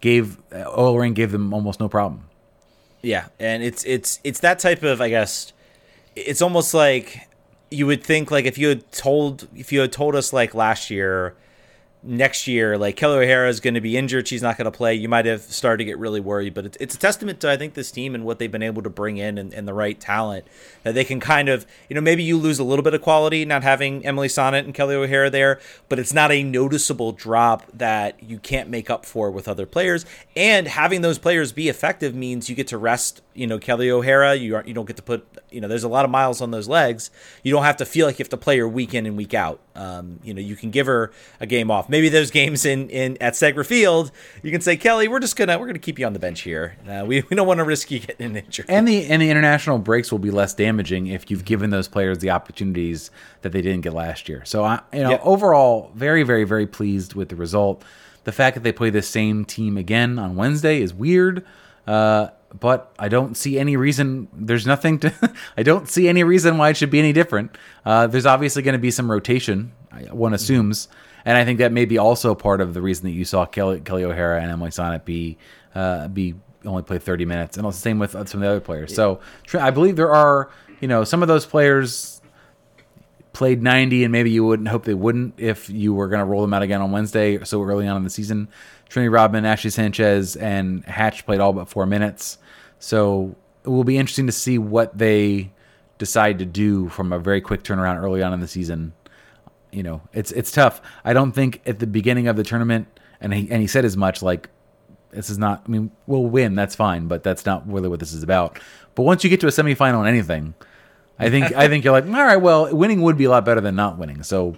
gave 0.00 0.38
OL 0.52 0.98
Reign 0.98 1.14
gave 1.14 1.30
them 1.30 1.54
almost 1.54 1.78
no 1.78 1.88
problem. 1.88 2.24
Yeah, 3.00 3.28
and 3.38 3.62
it's 3.62 3.84
it's 3.84 4.18
it's 4.24 4.40
that 4.40 4.58
type 4.58 4.82
of 4.82 5.00
I 5.00 5.08
guess 5.08 5.52
it's 6.16 6.42
almost 6.42 6.74
like 6.74 7.28
you 7.70 7.86
would 7.86 8.02
think 8.02 8.32
like 8.32 8.44
if 8.44 8.58
you 8.58 8.70
had 8.70 8.90
told 8.90 9.46
if 9.54 9.70
you 9.70 9.78
had 9.78 9.92
told 9.92 10.16
us 10.16 10.32
like 10.32 10.52
last 10.52 10.90
year 10.90 11.36
next 12.02 12.46
year 12.46 12.78
like 12.78 12.96
Kelly 12.96 13.24
O'Hara 13.24 13.48
is 13.48 13.60
going 13.60 13.74
to 13.74 13.80
be 13.80 13.96
injured 13.96 14.28
she's 14.28 14.42
not 14.42 14.56
going 14.56 14.66
to 14.66 14.76
play. 14.76 14.94
You 14.94 15.08
might 15.08 15.26
have 15.26 15.42
started 15.42 15.78
to 15.78 15.84
get 15.84 15.98
really 15.98 16.20
worried 16.20 16.54
but 16.54 16.66
it's, 16.66 16.76
it's 16.80 16.94
a 16.94 16.98
testament 16.98 17.40
to 17.40 17.50
I 17.50 17.56
think 17.56 17.74
this 17.74 17.90
team 17.90 18.14
and 18.14 18.24
what 18.24 18.38
they've 18.38 18.50
been 18.50 18.62
able 18.62 18.82
to 18.82 18.90
bring 18.90 19.16
in 19.16 19.38
and, 19.38 19.52
and 19.52 19.66
the 19.66 19.74
right 19.74 19.98
talent 19.98 20.46
that 20.82 20.94
they 20.94 21.04
can 21.04 21.20
kind 21.20 21.48
of 21.48 21.66
you 21.88 21.94
know 21.94 22.00
maybe 22.00 22.22
you 22.22 22.36
lose 22.38 22.58
a 22.58 22.64
little 22.64 22.82
bit 22.82 22.94
of 22.94 23.02
quality 23.02 23.44
not 23.44 23.62
having 23.62 24.04
Emily 24.06 24.28
Sonnet 24.28 24.64
and 24.64 24.74
Kelly 24.74 24.94
O'Hara 24.94 25.30
there 25.30 25.60
but 25.88 25.98
it's 25.98 26.12
not 26.12 26.30
a 26.30 26.42
noticeable 26.42 27.12
drop 27.12 27.64
that 27.72 28.22
you 28.22 28.38
can't 28.38 28.68
make 28.68 28.90
up 28.90 29.04
for 29.04 29.30
with 29.30 29.48
other 29.48 29.66
players. 29.66 30.04
And 30.36 30.68
having 30.68 31.00
those 31.00 31.18
players 31.18 31.52
be 31.52 31.68
effective 31.68 32.14
means 32.14 32.48
you 32.48 32.56
get 32.56 32.68
to 32.68 32.78
rest 32.78 33.22
you 33.34 33.46
know 33.46 33.58
Kelly 33.58 33.90
O'Hara. 33.90 34.34
You 34.34 34.56
aren't 34.56 34.68
you 34.68 34.74
don't 34.74 34.86
get 34.86 34.96
to 34.96 35.02
put 35.02 35.26
you 35.50 35.60
know 35.60 35.68
there's 35.68 35.84
a 35.84 35.88
lot 35.88 36.04
of 36.04 36.10
miles 36.10 36.40
on 36.40 36.50
those 36.50 36.68
legs. 36.68 37.10
You 37.42 37.52
don't 37.52 37.64
have 37.64 37.76
to 37.78 37.84
feel 37.86 38.06
like 38.06 38.18
you 38.18 38.22
have 38.22 38.30
to 38.30 38.36
play 38.36 38.58
her 38.58 38.68
week 38.68 38.94
in 38.94 39.06
and 39.06 39.16
week 39.16 39.34
out. 39.34 39.60
Um, 39.74 40.18
you 40.24 40.34
know 40.34 40.40
you 40.40 40.56
can 40.56 40.70
give 40.70 40.86
her 40.86 41.12
a 41.40 41.46
game 41.46 41.70
off. 41.70 41.88
Maybe 41.88 42.08
those 42.08 42.30
games 42.30 42.64
in 42.64 42.90
in 42.90 43.16
at 43.20 43.34
Segra 43.34 43.64
Field. 43.64 44.10
You 44.42 44.50
can 44.50 44.60
say 44.60 44.76
Kelly 44.76 45.08
we're 45.08 45.20
just 45.20 45.36
gonna 45.36 45.58
we're 45.58 45.66
gonna 45.66 45.78
keep 45.78 45.98
you 45.98 46.06
on 46.06 46.12
the 46.12 46.18
bench 46.18 46.40
here. 46.40 46.76
Uh, 46.88 47.04
we, 47.06 47.22
we 47.30 47.36
don't 47.36 47.46
want 47.46 47.58
to 47.58 47.64
risk 47.64 47.90
you 47.90 48.00
getting 48.00 48.36
injured. 48.36 48.66
And 48.68 48.86
the 48.88 49.06
and 49.06 49.22
the 49.22 49.30
international 49.30 49.78
breaks 49.78 50.10
will 50.10 50.18
be 50.18 50.30
less 50.30 50.54
damaging 50.54 51.06
if 51.06 51.30
you've 51.30 51.44
given 51.44 51.70
those 51.70 51.88
players 51.88 52.18
the 52.18 52.30
opportunities 52.30 53.10
that 53.42 53.52
they 53.52 53.62
didn't 53.62 53.82
get 53.82 53.92
last 53.94 54.28
year. 54.28 54.44
So 54.44 54.64
I, 54.64 54.80
you 54.92 55.02
know, 55.02 55.10
Yep. 55.10 55.20
overall, 55.24 55.92
very, 55.94 56.22
very, 56.24 56.44
very 56.44 56.66
pleased 56.66 57.14
with 57.14 57.28
the 57.28 57.36
result. 57.36 57.84
The 58.24 58.32
fact 58.32 58.54
that 58.56 58.62
they 58.64 58.72
play 58.72 58.90
the 58.90 59.00
same 59.02 59.44
team 59.44 59.78
again 59.78 60.18
on 60.18 60.34
Wednesday 60.36 60.82
is 60.82 60.92
weird, 60.92 61.46
uh, 61.88 62.30
but 62.60 62.92
I 62.98 63.08
don't 63.08 63.34
see 63.34 63.58
any 63.58 63.76
reason. 63.76 64.28
There's 64.34 64.66
nothing 64.66 64.98
to. 65.00 65.34
I 65.56 65.62
don't 65.62 65.88
see 65.88 66.06
any 66.06 66.22
reason 66.22 66.58
why 66.58 66.70
it 66.70 66.76
should 66.76 66.90
be 66.90 66.98
any 66.98 67.12
different. 67.12 67.56
Uh, 67.84 68.06
there's 68.06 68.26
obviously 68.26 68.62
going 68.62 68.74
to 68.74 68.78
be 68.78 68.90
some 68.90 69.10
rotation. 69.10 69.72
One 70.10 70.34
assumes. 70.34 70.88
And 71.24 71.36
I 71.36 71.44
think 71.44 71.58
that 71.58 71.72
may 71.72 71.86
be 71.86 71.98
also 71.98 72.34
part 72.34 72.60
of 72.60 72.74
the 72.74 72.82
reason 72.82 73.04
that 73.06 73.12
you 73.12 73.24
saw 73.24 73.46
Kelly, 73.46 73.80
Kelly 73.80 74.04
O'Hara 74.04 74.40
and 74.40 74.50
Emily 74.50 74.70
Sonnet 74.70 75.04
be 75.04 75.38
uh, 75.74 76.08
be 76.08 76.34
only 76.64 76.82
play 76.82 76.98
30 76.98 77.24
minutes, 77.24 77.56
and 77.56 77.64
also 77.64 77.76
the 77.76 77.80
same 77.80 77.98
with 77.98 78.12
some 78.12 78.22
of 78.22 78.40
the 78.40 78.48
other 78.48 78.60
players. 78.60 78.94
So 78.94 79.20
I 79.54 79.70
believe 79.70 79.96
there 79.96 80.12
are, 80.12 80.50
you 80.80 80.88
know, 80.88 81.04
some 81.04 81.22
of 81.22 81.28
those 81.28 81.46
players 81.46 82.17
played 83.32 83.62
90, 83.62 84.04
and 84.04 84.12
maybe 84.12 84.30
you 84.30 84.44
wouldn't 84.44 84.68
hope 84.68 84.84
they 84.84 84.94
wouldn't 84.94 85.34
if 85.38 85.70
you 85.70 85.94
were 85.94 86.08
going 86.08 86.20
to 86.20 86.24
roll 86.24 86.42
them 86.42 86.54
out 86.54 86.62
again 86.62 86.80
on 86.80 86.90
Wednesday 86.90 87.42
so 87.44 87.62
early 87.62 87.86
on 87.86 87.96
in 87.96 88.04
the 88.04 88.10
season. 88.10 88.48
Trinity 88.88 89.08
Rodman, 89.08 89.44
Ashley 89.44 89.70
Sanchez, 89.70 90.36
and 90.36 90.84
Hatch 90.84 91.26
played 91.26 91.40
all 91.40 91.52
but 91.52 91.68
four 91.68 91.86
minutes. 91.86 92.38
So 92.78 93.36
it 93.64 93.68
will 93.68 93.84
be 93.84 93.98
interesting 93.98 94.26
to 94.26 94.32
see 94.32 94.58
what 94.58 94.96
they 94.96 95.52
decide 95.98 96.38
to 96.38 96.46
do 96.46 96.88
from 96.88 97.12
a 97.12 97.18
very 97.18 97.40
quick 97.40 97.62
turnaround 97.62 98.02
early 98.02 98.22
on 98.22 98.32
in 98.32 98.40
the 98.40 98.48
season. 98.48 98.92
You 99.70 99.82
know, 99.82 100.00
it's 100.12 100.32
it's 100.32 100.50
tough. 100.50 100.80
I 101.04 101.12
don't 101.12 101.32
think 101.32 101.60
at 101.66 101.78
the 101.78 101.86
beginning 101.86 102.28
of 102.28 102.36
the 102.36 102.44
tournament, 102.44 102.88
and 103.20 103.34
he 103.34 103.50
and 103.50 103.60
he 103.60 103.66
said 103.66 103.84
as 103.84 103.96
much. 103.96 104.22
Like 104.22 104.48
this 105.10 105.28
is 105.28 105.38
not. 105.38 105.64
I 105.66 105.70
mean, 105.70 105.90
we'll 106.06 106.24
win. 106.24 106.54
That's 106.54 106.74
fine, 106.74 107.08
but 107.08 107.22
that's 107.22 107.44
not 107.44 107.70
really 107.70 107.88
what 107.88 108.00
this 108.00 108.12
is 108.12 108.22
about. 108.22 108.58
But 108.94 109.02
once 109.02 109.22
you 109.22 109.30
get 109.30 109.40
to 109.40 109.46
a 109.46 109.50
semifinal 109.50 110.00
in 110.00 110.06
anything, 110.06 110.54
I 111.18 111.30
think 111.30 111.52
I 111.54 111.68
think 111.68 111.84
you're 111.84 111.92
like, 111.92 112.06
all 112.06 112.12
right. 112.12 112.36
Well, 112.36 112.74
winning 112.74 113.02
would 113.02 113.18
be 113.18 113.24
a 113.24 113.30
lot 113.30 113.44
better 113.44 113.60
than 113.60 113.74
not 113.74 113.98
winning. 113.98 114.22
So, 114.22 114.56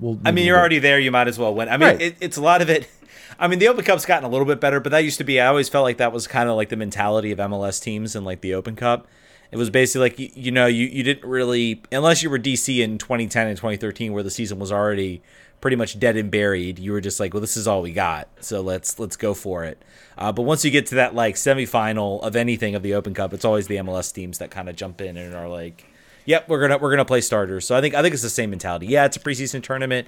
we'll. 0.00 0.18
I 0.24 0.30
mean, 0.32 0.46
you're 0.46 0.58
already 0.58 0.78
there. 0.78 0.98
You 0.98 1.10
might 1.10 1.28
as 1.28 1.38
well 1.38 1.54
win. 1.54 1.68
I 1.68 1.72
mean, 1.76 1.88
Right. 1.88 2.00
it, 2.02 2.16
it's 2.20 2.36
a 2.36 2.42
lot 2.42 2.62
of 2.62 2.70
it. 2.70 2.88
I 3.38 3.48
mean, 3.48 3.58
the 3.58 3.68
Open 3.68 3.84
Cup's 3.84 4.06
gotten 4.06 4.24
a 4.24 4.28
little 4.28 4.46
bit 4.46 4.60
better, 4.60 4.78
but 4.80 4.90
that 4.92 5.00
used 5.04 5.18
to 5.18 5.24
be. 5.24 5.40
I 5.40 5.46
always 5.46 5.68
felt 5.68 5.82
like 5.84 5.96
that 5.98 6.12
was 6.12 6.26
kind 6.26 6.48
of 6.48 6.56
like 6.56 6.68
the 6.68 6.76
mentality 6.76 7.32
of 7.32 7.38
MLS 7.38 7.82
teams 7.82 8.14
and 8.14 8.24
like 8.24 8.40
the 8.40 8.54
Open 8.54 8.76
Cup. 8.76 9.06
It 9.52 9.58
was 9.58 9.70
basically 9.70 10.00
like 10.00 10.18
you, 10.18 10.30
you 10.34 10.50
know 10.50 10.66
you, 10.66 10.86
you 10.86 11.02
didn't 11.02 11.28
really 11.28 11.82
unless 11.92 12.22
you 12.22 12.30
were 12.30 12.38
DC 12.38 12.78
in 12.82 12.98
2010 12.98 13.46
and 13.46 13.56
2013 13.56 14.12
where 14.12 14.22
the 14.22 14.30
season 14.30 14.58
was 14.58 14.72
already 14.72 15.22
pretty 15.60 15.76
much 15.76 15.98
dead 16.00 16.16
and 16.16 16.30
buried. 16.30 16.78
You 16.78 16.92
were 16.92 17.00
just 17.00 17.20
like, 17.20 17.32
well, 17.32 17.40
this 17.40 17.56
is 17.56 17.68
all 17.68 17.82
we 17.82 17.92
got, 17.92 18.28
so 18.40 18.62
let's 18.62 18.98
let's 18.98 19.16
go 19.16 19.34
for 19.34 19.64
it. 19.64 19.82
Uh, 20.18 20.32
but 20.32 20.42
once 20.42 20.64
you 20.64 20.70
get 20.70 20.86
to 20.86 20.96
that 20.96 21.14
like 21.14 21.36
semifinal 21.36 22.20
of 22.22 22.34
anything 22.34 22.74
of 22.74 22.82
the 22.82 22.94
Open 22.94 23.14
Cup, 23.14 23.32
it's 23.32 23.44
always 23.44 23.68
the 23.68 23.76
MLS 23.76 24.12
teams 24.12 24.38
that 24.38 24.50
kind 24.50 24.68
of 24.68 24.74
jump 24.74 25.00
in 25.00 25.16
and 25.16 25.34
are 25.34 25.48
like, 25.48 25.86
Yep, 26.24 26.48
we're 26.48 26.60
gonna 26.60 26.78
we're 26.78 26.90
gonna 26.90 27.04
play 27.04 27.20
starters. 27.20 27.66
So 27.66 27.76
I 27.76 27.80
think 27.80 27.94
I 27.94 28.02
think 28.02 28.14
it's 28.14 28.22
the 28.22 28.30
same 28.30 28.50
mentality. 28.50 28.86
Yeah, 28.86 29.04
it's 29.04 29.16
a 29.16 29.20
preseason 29.20 29.62
tournament, 29.62 30.06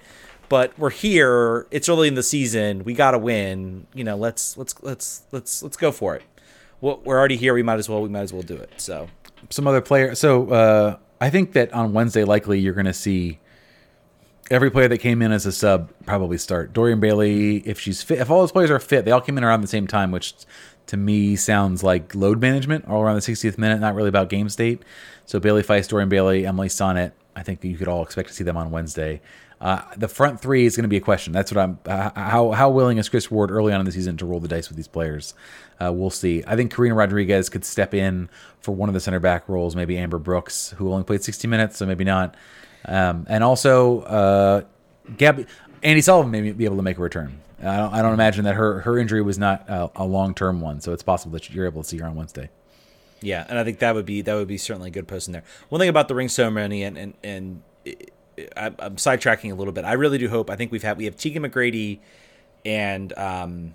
but 0.49 0.79
we're 0.79 0.91
here. 0.91 1.67
It's 1.71 1.89
early 1.89 2.09
in 2.09 2.15
the 2.15 2.23
season. 2.23 2.85
We 2.85 2.95
gotta 2.95 3.19
win. 3.19 3.87
You 3.95 4.05
know, 4.05 4.17
let's 4.17 4.57
let's 4.57 4.81
let's 4.83 5.23
let's 5.33 5.63
let's 5.63 5.77
go 5.77 5.91
for 5.91 6.15
it. 6.15 6.23
We're 6.81 7.19
already 7.19 7.37
here. 7.37 7.55
We 7.55 7.63
might 7.63 7.79
as 7.79 7.89
well 7.89 8.03
we 8.03 8.09
might 8.09 8.21
as 8.21 8.33
well 8.33 8.43
do 8.43 8.57
it. 8.57 8.73
So 8.77 9.09
some 9.51 9.67
other 9.67 9.81
player. 9.81 10.15
So 10.15 10.49
uh, 10.51 10.97
I 11.21 11.31
think 11.31 11.53
that 11.53 11.73
on 11.73 11.93
Wednesday, 11.93 12.25
likely 12.25 12.59
you're 12.61 12.75
going 12.75 12.87
to 12.87 12.93
see 12.93 13.39
every 14.51 14.71
player 14.71 14.89
that 14.89 14.99
came 14.99 15.23
in 15.23 15.33
as 15.33 15.47
a 15.47 15.53
sub 15.53 15.91
probably 16.05 16.39
start. 16.39 16.73
Dorian 16.73 17.01
Bailey, 17.01 17.59
if 17.59 17.81
she's 17.81 18.03
fit, 18.03 18.19
if 18.19 18.31
all 18.31 18.41
those 18.41 18.53
players 18.53 18.71
are 18.71 18.79
fit, 18.79 19.05
they 19.05 19.11
all 19.11 19.21
came 19.21 19.39
in 19.39 19.45
around 19.45 19.63
the 19.63 19.69
same 19.69 19.87
time, 19.87 20.11
which 20.11 20.35
to 20.87 20.97
me 20.97 21.35
sounds 21.37 21.83
like 21.83 22.15
load 22.15 22.41
management 22.41 22.87
all 22.87 23.03
around 23.03 23.15
the 23.15 23.23
60th 23.23 23.57
minute, 23.57 23.81
not 23.81 23.95
really 23.95 24.09
about 24.09 24.29
game 24.29 24.49
state. 24.49 24.83
So 25.25 25.41
Bailey 25.41 25.63
Feist, 25.63 25.89
Dorian 25.89 26.09
Bailey, 26.09 26.47
Emily 26.47 26.69
Sonnet, 26.69 27.15
I 27.35 27.43
think 27.43 27.65
you 27.65 27.77
could 27.77 27.89
all 27.89 28.03
expect 28.03 28.29
to 28.29 28.35
see 28.35 28.45
them 28.45 28.57
on 28.57 28.71
Wednesday. 28.71 29.21
Uh, 29.65 29.81
the 29.97 30.09
front 30.09 30.41
three 30.41 30.67
is 30.67 30.77
going 30.77 30.83
to 30.83 30.89
be 30.89 30.99
a 30.99 31.01
question. 31.01 31.33
That's 31.33 31.51
what 31.51 31.59
I'm. 31.59 31.79
Uh, 31.87 32.11
how 32.15 32.51
how 32.51 32.69
willing 32.69 32.99
is 32.99 33.09
Chris 33.09 33.31
Ward 33.31 33.51
early 33.51 33.73
on 33.73 33.81
in 33.81 33.87
the 33.87 33.93
season 33.93 34.19
to 34.19 34.27
roll 34.27 34.39
the 34.39 34.47
dice 34.47 34.69
with 34.69 34.77
these 34.77 34.89
players? 34.89 35.33
Uh, 35.83 35.91
we'll 35.91 36.11
see. 36.11 36.45
I 36.47 36.55
think 36.55 36.71
Karina 36.71 36.95
Rodriguez 36.95 37.49
could 37.49 37.65
step 37.65 37.95
in 37.95 38.29
for 38.61 38.73
one 38.73 38.91
of 38.91 38.93
the 38.93 39.01
center 39.01 39.21
back 39.21 39.49
roles. 39.49 39.75
Maybe 39.75 39.97
Amber 39.97 40.19
Brooks, 40.19 40.75
who 40.77 40.93
only 40.93 41.05
played 41.05 41.25
60 41.25 41.49
minutes, 41.49 41.79
so 41.79 41.87
maybe 41.87 42.05
not. 42.05 42.37
Um, 42.85 43.27
and 43.27 43.43
also, 43.43 44.03
uh, 44.03 44.63
Gabby, 45.17 45.47
Andi 45.83 46.05
Sullivan 46.05 46.31
may 46.31 46.53
be 46.53 46.67
able 46.67 46.77
to 46.77 46.83
make 46.83 46.99
a 46.99 47.03
return. 47.03 47.41
I 47.61 47.79
don't, 47.79 47.95
I 47.95 48.03
don't 48.03 48.13
imagine 48.13 48.45
that 48.45 48.57
her 48.57 48.81
her 48.81 48.99
injury 48.99 49.23
was 49.23 49.39
not 49.39 49.67
a, 49.67 49.91
a 49.97 50.05
long 50.05 50.35
term 50.35 50.61
one, 50.61 50.83
so 50.83 50.93
it's 50.93 51.03
possible 51.03 51.33
that 51.33 51.49
you're 51.49 51.65
able 51.65 51.83
to 51.83 51.89
see 51.89 51.97
her 51.97 52.07
on 52.07 52.17
Wednesday. 52.17 52.51
yeah, 53.23 53.47
and 53.49 53.59
I 53.59 53.65
think 53.65 53.79
that 53.79 53.95
would 53.95 54.05
be 54.05 54.21
that 54.21 54.35
would 54.35 54.49
be 54.49 54.59
certainly 54.59 54.89
a 54.89 54.93
good 54.93 55.09
person 55.09 55.33
there. 55.33 55.45
One 55.71 55.79
thing 55.79 55.89
about 55.89 56.09
the 56.09 56.15
ring 56.15 56.29
ceremony 56.29 56.83
and 56.83 56.99
and 56.99 57.15
and 57.25 57.63
I, 58.57 58.67
I'm 58.79 58.97
sidetracking 58.97 59.53
a 59.53 59.55
little 59.55 59.73
bit. 59.73 59.85
I 59.85 59.93
really 59.93 60.19
do 60.19 60.29
hope. 60.29 60.51
I 60.51 60.57
think 60.57 60.73
we've 60.73 60.83
had 60.83 60.97
we 60.97 61.05
have 61.05 61.17
Tegan 61.17 61.43
McGrady 61.43 62.01
and 62.65 63.13
um, 63.19 63.75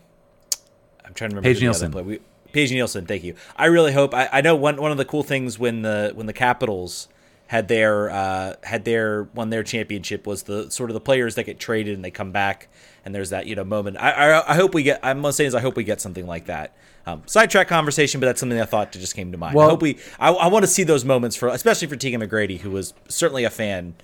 I'm 1.06 1.14
trying 1.14 1.32
to 1.32 1.36
remember 1.36 1.50
Paige 1.50 1.62
Nielsen. 1.62 1.92
We, 2.06 2.20
Paige 2.52 2.72
Nielsen, 2.72 3.06
thank 3.06 3.24
you. 3.24 3.36
I 3.56 3.66
really 3.68 3.94
hope. 3.94 4.14
I, 4.14 4.30
I 4.32 4.42
know 4.42 4.56
one 4.56 4.78
one 4.78 4.92
of 4.92 4.98
the 4.98 5.06
cool 5.06 5.24
things 5.24 5.60
when 5.60 5.82
the 5.84 6.12
when 6.16 6.26
the 6.26 6.34
Capitals 6.34 7.08
had 7.48 7.68
their 7.68 8.10
uh, 8.10 8.56
had 8.64 8.86
their 8.86 9.24
won 9.34 9.50
their 9.50 9.64
championship 9.64 10.26
was 10.26 10.44
the 10.44 10.70
sort 10.70 10.90
of 10.90 10.94
the 10.94 11.00
players 11.00 11.36
that 11.36 11.46
get 11.46 11.60
traded 11.60 11.96
and 11.96 12.04
they 12.04 12.12
come 12.12 12.32
back 12.32 12.70
and 13.06 13.14
there's 13.14 13.30
that 13.30 13.46
you 13.46 13.56
know 13.56 13.64
moment. 13.64 13.98
I 13.98 14.12
I, 14.12 14.54
I 14.54 14.56
hope 14.56 14.74
we 14.74 14.84
get. 14.84 15.00
I'm 15.04 15.32
saying 15.32 15.50
is 15.50 15.56
I 15.56 15.62
hope 15.62 15.76
we 15.76 15.84
get 15.84 16.02
something 16.02 16.26
like 16.26 16.46
that. 16.46 16.76
Um, 17.06 17.24
sidetrack 17.26 17.68
conversation, 17.68 18.20
but 18.20 18.28
that's 18.28 18.40
something 18.40 18.60
I 18.60 18.66
thought 18.66 18.92
that 18.92 19.00
just 19.00 19.16
came 19.16 19.32
to 19.32 19.38
mind. 19.38 19.56
Well, 19.56 19.68
I 19.68 19.70
hope 19.72 19.82
we. 19.82 19.98
I, 20.20 20.32
I 20.32 20.48
want 20.48 20.64
to 20.64 20.68
see 20.68 20.84
those 20.84 21.06
moments 21.06 21.36
for, 21.36 21.48
especially 21.50 21.88
for 21.88 21.96
Tegan 21.96 22.22
McGrady, 22.22 22.60
who 22.60 22.72
was 22.72 22.94
certainly 23.08 23.46
a 23.46 23.50
fan 23.50 23.96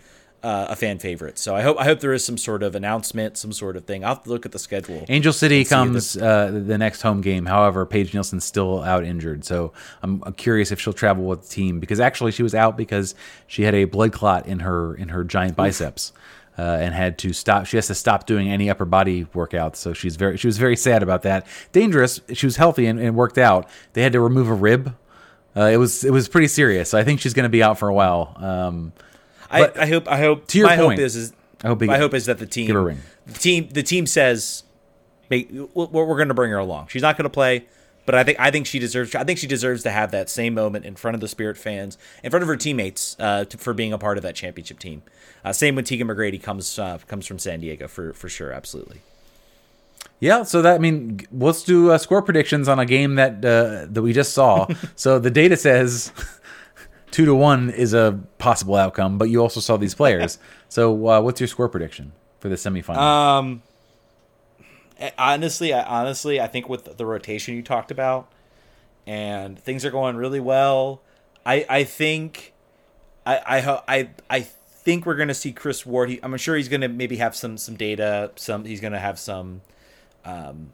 uh, 0.45 0.67
a 0.69 0.75
fan 0.75 0.99
favorite. 0.99 1.39
So 1.39 1.55
I 1.55 1.63
hope 1.63 1.79
I 1.79 1.86
hope 1.86 2.01
there 2.01 2.13
is 2.13 2.23
some 2.23 2.38
sort 2.38 2.62
of 2.62 2.75
announcement, 2.75 3.36
some 3.36 3.51
sort 3.51 3.75
of 3.75 3.86
thing. 3.86 4.03
I'll 4.03 4.13
have 4.13 4.23
to 4.25 4.29
look 4.29 4.45
at 4.45 4.51
the 4.51 4.60
schedule. 4.60 5.03
Angel 5.10 5.34
City 5.34 5.65
comes 5.65 6.15
uh, 6.15 6.51
the 6.51 6.77
next 6.77 7.01
home 7.01 7.21
game. 7.21 7.47
However, 7.47 7.84
Paige 7.88 8.13
Nielsen's 8.13 8.45
still 8.45 8.84
out 8.84 9.03
injured, 9.03 9.43
so 9.43 9.73
I'm, 10.03 10.21
curious 10.34 10.71
if 10.71 10.79
she'll 10.79 10.93
travel 10.93 11.23
with 11.23 11.43
the 11.43 11.47
team 11.47 11.79
because 11.79 11.99
actually 11.99 12.31
she 12.31 12.43
was 12.43 12.53
out 12.53 12.77
because 12.77 13.15
she 13.47 13.63
had 13.63 13.73
a 13.73 13.86
blood 13.86 14.13
clot 14.13 14.45
in 14.45 14.60
her 14.60 14.93
in 14.93 15.10
her 15.10 15.23
giant 15.23 15.55
biceps. 15.55 16.13
Uh, 16.58 16.77
and 16.79 16.95
had 16.95 17.17
to 17.17 17.34
stop. 17.34 17.65
She 17.65 17.75
has 17.75 17.88
to 17.88 17.93
stop 17.93 18.25
doing 18.25 18.47
any 18.47 18.69
upper 18.69 18.86
body 18.86 19.25
workouts. 19.36 19.75
So 19.75 19.91
she's 19.91 20.15
very, 20.15 20.38
she 20.38 20.47
was 20.47 20.58
very 20.58 20.77
sad 20.77 21.03
about 21.03 21.23
that. 21.23 21.45
Dangerous. 21.73 22.21
She 22.31 22.45
was 22.45 22.55
healthy 22.55 22.86
and, 22.86 22.97
and 22.97 23.13
worked 23.13 23.38
out. 23.38 23.67
They 23.91 24.01
had 24.01 24.13
to 24.13 24.21
remove 24.21 24.47
a 24.47 24.53
rib. 24.53 24.95
Uh, 25.53 25.63
it 25.63 25.75
was, 25.75 26.05
it 26.05 26.12
was 26.12 26.29
pretty 26.29 26.47
serious. 26.47 26.91
So 26.91 26.97
I 26.97 27.03
think 27.03 27.19
she's 27.19 27.34
going 27.34 27.43
to 27.43 27.49
be 27.49 27.62
out 27.62 27.77
for 27.77 27.89
a 27.89 27.93
while. 27.93 28.38
Um, 28.38 28.93
I, 29.49 29.71
I 29.75 29.86
hope. 29.88 30.08
I 30.08 30.19
hope. 30.19 30.47
To 30.47 30.58
your 30.58 30.67
my 30.67 30.77
point, 30.77 30.99
hope 30.99 31.05
is, 31.05 31.15
is 31.15 31.34
I 31.63 31.67
hope. 31.67 31.81
my 31.81 31.97
hope 31.97 32.13
is 32.13 32.25
that 32.25 32.39
the 32.39 32.45
team, 32.45 32.67
give 32.67 32.75
a 32.75 32.79
ring. 32.79 32.99
The 33.25 33.34
team, 33.34 33.69
the 33.71 33.84
team 33.84 34.05
says, 34.05 34.63
we're, 35.29 35.67
we're 35.73 36.15
going 36.15 36.27
to 36.27 36.34
bring 36.34 36.51
her 36.51 36.58
along. 36.58 36.88
She's 36.88 37.01
not 37.01 37.17
going 37.17 37.23
to 37.23 37.29
play, 37.29 37.65
but 38.05 38.15
I 38.15 38.23
think 38.23 38.39
I 38.39 38.51
think 38.51 38.67
she 38.67 38.79
deserves. 38.79 39.15
I 39.15 39.23
think 39.23 39.39
she 39.39 39.47
deserves 39.47 39.84
to 39.84 39.91
have 39.91 40.12
that 40.12 40.29
same 40.29 40.53
moment 40.53 40.86
in 40.86 40.95
front 40.95 41.15
of 41.15 41.21
the 41.21 41.27
Spirit 41.27 41.58
fans, 41.58 41.97
in 42.23 42.29
front 42.29 42.43
of 42.43 42.47
her 42.47 42.58
teammates, 42.58 43.15
uh, 43.19 43.45
to, 43.45 43.58
for 43.58 43.73
being 43.73 43.93
a 43.93 43.97
part 43.97 44.17
of 44.17 44.23
that 44.23 44.36
championship 44.36 44.79
team. 44.79 45.03
Uh, 45.43 45.53
same 45.53 45.75
when 45.75 45.86
Tegan 45.86 46.08
McGrady 46.08 46.41
comes 46.41 46.77
uh, 46.77 46.99
comes 47.08 47.25
from 47.25 47.39
San 47.39 47.60
Diego 47.60 47.88
for 47.88 48.13
for 48.13 48.29
sure, 48.29 48.51
absolutely. 48.51 49.01
Yeah, 50.19 50.43
so 50.43 50.62
that 50.62 50.75
I 50.75 50.77
mean, 50.77 51.19
let's 51.31 51.63
do 51.63 51.91
uh, 51.91 51.97
score 51.97 52.21
predictions 52.21 52.67
on 52.67 52.79
a 52.79 52.86
game 52.86 53.15
that 53.15 53.43
uh, 53.43 53.88
that 53.89 54.01
we 54.01 54.13
just 54.13 54.34
saw. 54.34 54.67
so 54.95 55.19
the 55.19 55.31
data 55.31 55.58
says 55.58 56.12
two 57.15 57.23
to 57.23 57.34
one 57.34 57.69
is 57.69 57.93
a 57.93 58.19
possible 58.39 58.75
outcome, 58.75 59.17
but 59.17 59.30
you 59.30 59.41
also 59.41 59.62
saw 59.62 59.78
these 59.78 59.95
players. 59.95 60.38
so, 60.67 61.08
uh, 61.08 61.21
what's 61.21 61.39
your 61.39 61.47
score 61.47 61.69
prediction 61.69 62.12
for 62.39 62.49
the 62.49 62.56
semifinal? 62.56 62.97
Um, 62.97 63.63
honestly, 65.17 65.71
I 65.71 65.82
honestly 65.84 66.41
I 66.41 66.47
think 66.47 66.67
with 66.67 66.97
the 66.97 67.06
rotation 67.06 67.56
you 67.56 67.63
talked 67.63 67.89
about, 67.89 68.30
and 69.08 69.58
things 69.58 69.86
are 69.86 69.91
going 69.91 70.17
really 70.17 70.41
well. 70.41 71.01
I 71.45 71.65
I 71.69 71.84
think 71.86 72.51
I 73.25 73.38
I 73.38 73.82
I 73.88 74.10
I 74.30 74.41
think 74.41 75.06
we're 75.06 75.15
gonna 75.15 75.34
see 75.34 75.54
Chris 75.54 75.86
Ward. 75.86 76.10
He, 76.10 76.19
I'm 76.21 76.36
sure 76.36 76.58
he's 76.58 76.67
gonna 76.67 76.89
maybe 76.89 77.15
have 77.15 77.34
some 77.34 77.58
some 77.58 77.78
data. 77.78 78.32
Some 78.36 78.65
he's 78.65 78.82
gonna 78.82 78.99
have 78.99 79.17
some. 79.17 79.62
Um, 80.25 80.73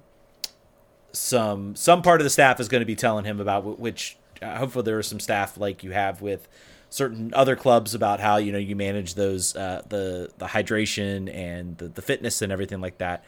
some 1.14 1.76
some 1.76 2.02
part 2.02 2.22
of 2.22 2.24
the 2.24 2.30
staff 2.30 2.62
is 2.62 2.70
going 2.70 2.80
to 2.80 2.86
be 2.86 2.96
telling 2.96 3.26
him 3.26 3.42
about 3.42 3.78
which 3.78 4.16
hopefully 4.42 4.84
there 4.84 5.02
some 5.04 5.20
staff 5.20 5.58
like 5.58 5.84
you 5.84 5.92
have 5.92 6.22
with 6.22 6.48
certain 6.90 7.34
other 7.34 7.56
clubs 7.56 7.96
about 7.96 8.20
how 8.20 8.38
you 8.38 8.52
know 8.52 8.58
you 8.58 8.76
manage 8.76 9.16
those 9.16 9.56
uh, 9.56 9.82
the 9.90 10.30
the 10.38 10.46
hydration 10.48 11.34
and 11.34 11.78
the, 11.78 11.88
the 11.88 12.02
fitness 12.02 12.42
and 12.42 12.52
everything 12.52 12.82
like 12.82 12.98
that. 13.00 13.24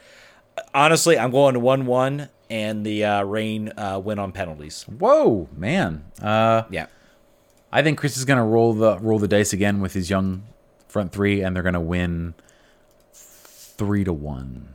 Honestly, 0.73 1.17
I'm 1.17 1.32
going 1.32 1.56
to 1.56 1.60
one 1.60 1.86
one 1.86 2.30
and 2.49 2.86
the 2.86 3.04
uh, 3.06 3.23
Reign 3.23 3.73
uh, 3.76 3.99
win 4.04 4.19
on 4.19 4.32
penalties. 4.32 4.84
Whoa, 4.84 5.49
man! 5.56 6.06
Uh, 6.21 6.63
yeah, 6.69 6.88
I 7.71 7.82
think 7.82 7.97
Chris 7.97 8.17
is 8.17 8.26
going 8.26 8.38
to 8.38 8.43
roll 8.43 8.73
the 8.73 8.99
roll 8.99 9.17
the 9.17 9.28
dice 9.28 9.54
again 9.54 9.82
with 9.82 9.93
his 9.93 10.10
young 10.10 10.43
front 10.88 11.12
three, 11.12 11.41
and 11.41 11.56
they're 11.56 11.63
going 11.63 11.73
to 11.73 11.80
win 11.80 12.36
three 13.13 14.04
to 14.04 14.13
one. 14.13 14.72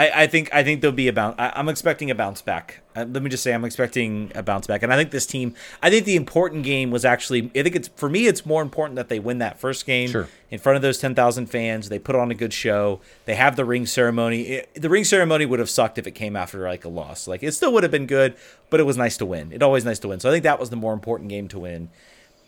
I, 0.00 0.22
I 0.22 0.26
think 0.28 0.48
I 0.54 0.64
think 0.64 0.80
there'll 0.80 0.96
be 0.96 1.08
a 1.08 1.12
bounce. 1.12 1.34
I, 1.38 1.60
am 1.60 1.68
expecting 1.68 2.10
a 2.10 2.14
bounce 2.14 2.40
back. 2.40 2.80
Uh, 2.96 3.04
let 3.06 3.22
me 3.22 3.28
just 3.28 3.42
say 3.42 3.52
I'm 3.52 3.66
expecting 3.66 4.32
a 4.34 4.42
bounce 4.42 4.66
back, 4.66 4.82
and 4.82 4.90
I 4.90 4.96
think 4.96 5.10
this 5.10 5.26
team. 5.26 5.54
I 5.82 5.90
think 5.90 6.06
the 6.06 6.16
important 6.16 6.64
game 6.64 6.90
was 6.90 7.04
actually. 7.04 7.50
I 7.54 7.62
think 7.62 7.76
it's 7.76 7.88
for 7.88 8.08
me. 8.08 8.26
It's 8.26 8.46
more 8.46 8.62
important 8.62 8.96
that 8.96 9.10
they 9.10 9.18
win 9.18 9.38
that 9.38 9.60
first 9.60 9.84
game 9.84 10.08
sure. 10.08 10.26
in 10.50 10.58
front 10.58 10.76
of 10.76 10.82
those 10.82 10.98
10,000 10.98 11.46
fans. 11.48 11.90
They 11.90 11.98
put 11.98 12.16
on 12.16 12.30
a 12.30 12.34
good 12.34 12.54
show. 12.54 13.02
They 13.26 13.34
have 13.34 13.56
the 13.56 13.66
ring 13.66 13.84
ceremony. 13.84 14.40
It, 14.40 14.74
the 14.74 14.88
ring 14.88 15.04
ceremony 15.04 15.44
would 15.44 15.58
have 15.58 15.68
sucked 15.68 15.98
if 15.98 16.06
it 16.06 16.12
came 16.12 16.34
after 16.34 16.66
like 16.66 16.86
a 16.86 16.88
loss. 16.88 17.28
Like 17.28 17.42
it 17.42 17.52
still 17.52 17.70
would 17.74 17.82
have 17.82 17.92
been 17.92 18.06
good, 18.06 18.36
but 18.70 18.80
it 18.80 18.84
was 18.84 18.96
nice 18.96 19.18
to 19.18 19.26
win. 19.26 19.52
It 19.52 19.62
always 19.62 19.84
nice 19.84 19.98
to 19.98 20.08
win. 20.08 20.18
So 20.18 20.30
I 20.30 20.32
think 20.32 20.44
that 20.44 20.58
was 20.58 20.70
the 20.70 20.76
more 20.76 20.94
important 20.94 21.28
game 21.28 21.46
to 21.48 21.58
win 21.58 21.90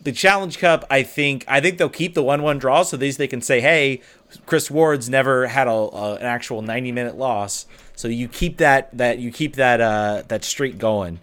the 0.03 0.11
Challenge 0.11 0.57
Cup, 0.59 0.85
I 0.89 1.03
think 1.03 1.45
I 1.47 1.61
think 1.61 1.77
they'll 1.77 1.89
keep 1.89 2.13
the 2.13 2.23
one-one 2.23 2.59
draw, 2.59 2.83
so 2.83 2.97
these 2.97 3.17
they 3.17 3.27
can 3.27 3.41
say, 3.41 3.61
"Hey, 3.61 4.01
Chris 4.45 4.69
Ward's 4.69 5.09
never 5.09 5.47
had 5.47 5.67
a, 5.67 5.71
a, 5.71 6.15
an 6.15 6.25
actual 6.25 6.61
ninety-minute 6.61 7.17
loss." 7.17 7.65
So 7.95 8.07
you 8.07 8.27
keep 8.27 8.57
that 8.57 8.95
that 8.97 9.19
you 9.19 9.31
keep 9.31 9.55
that 9.55 9.81
uh, 9.81 10.23
that 10.27 10.43
streak 10.43 10.77
going. 10.77 11.19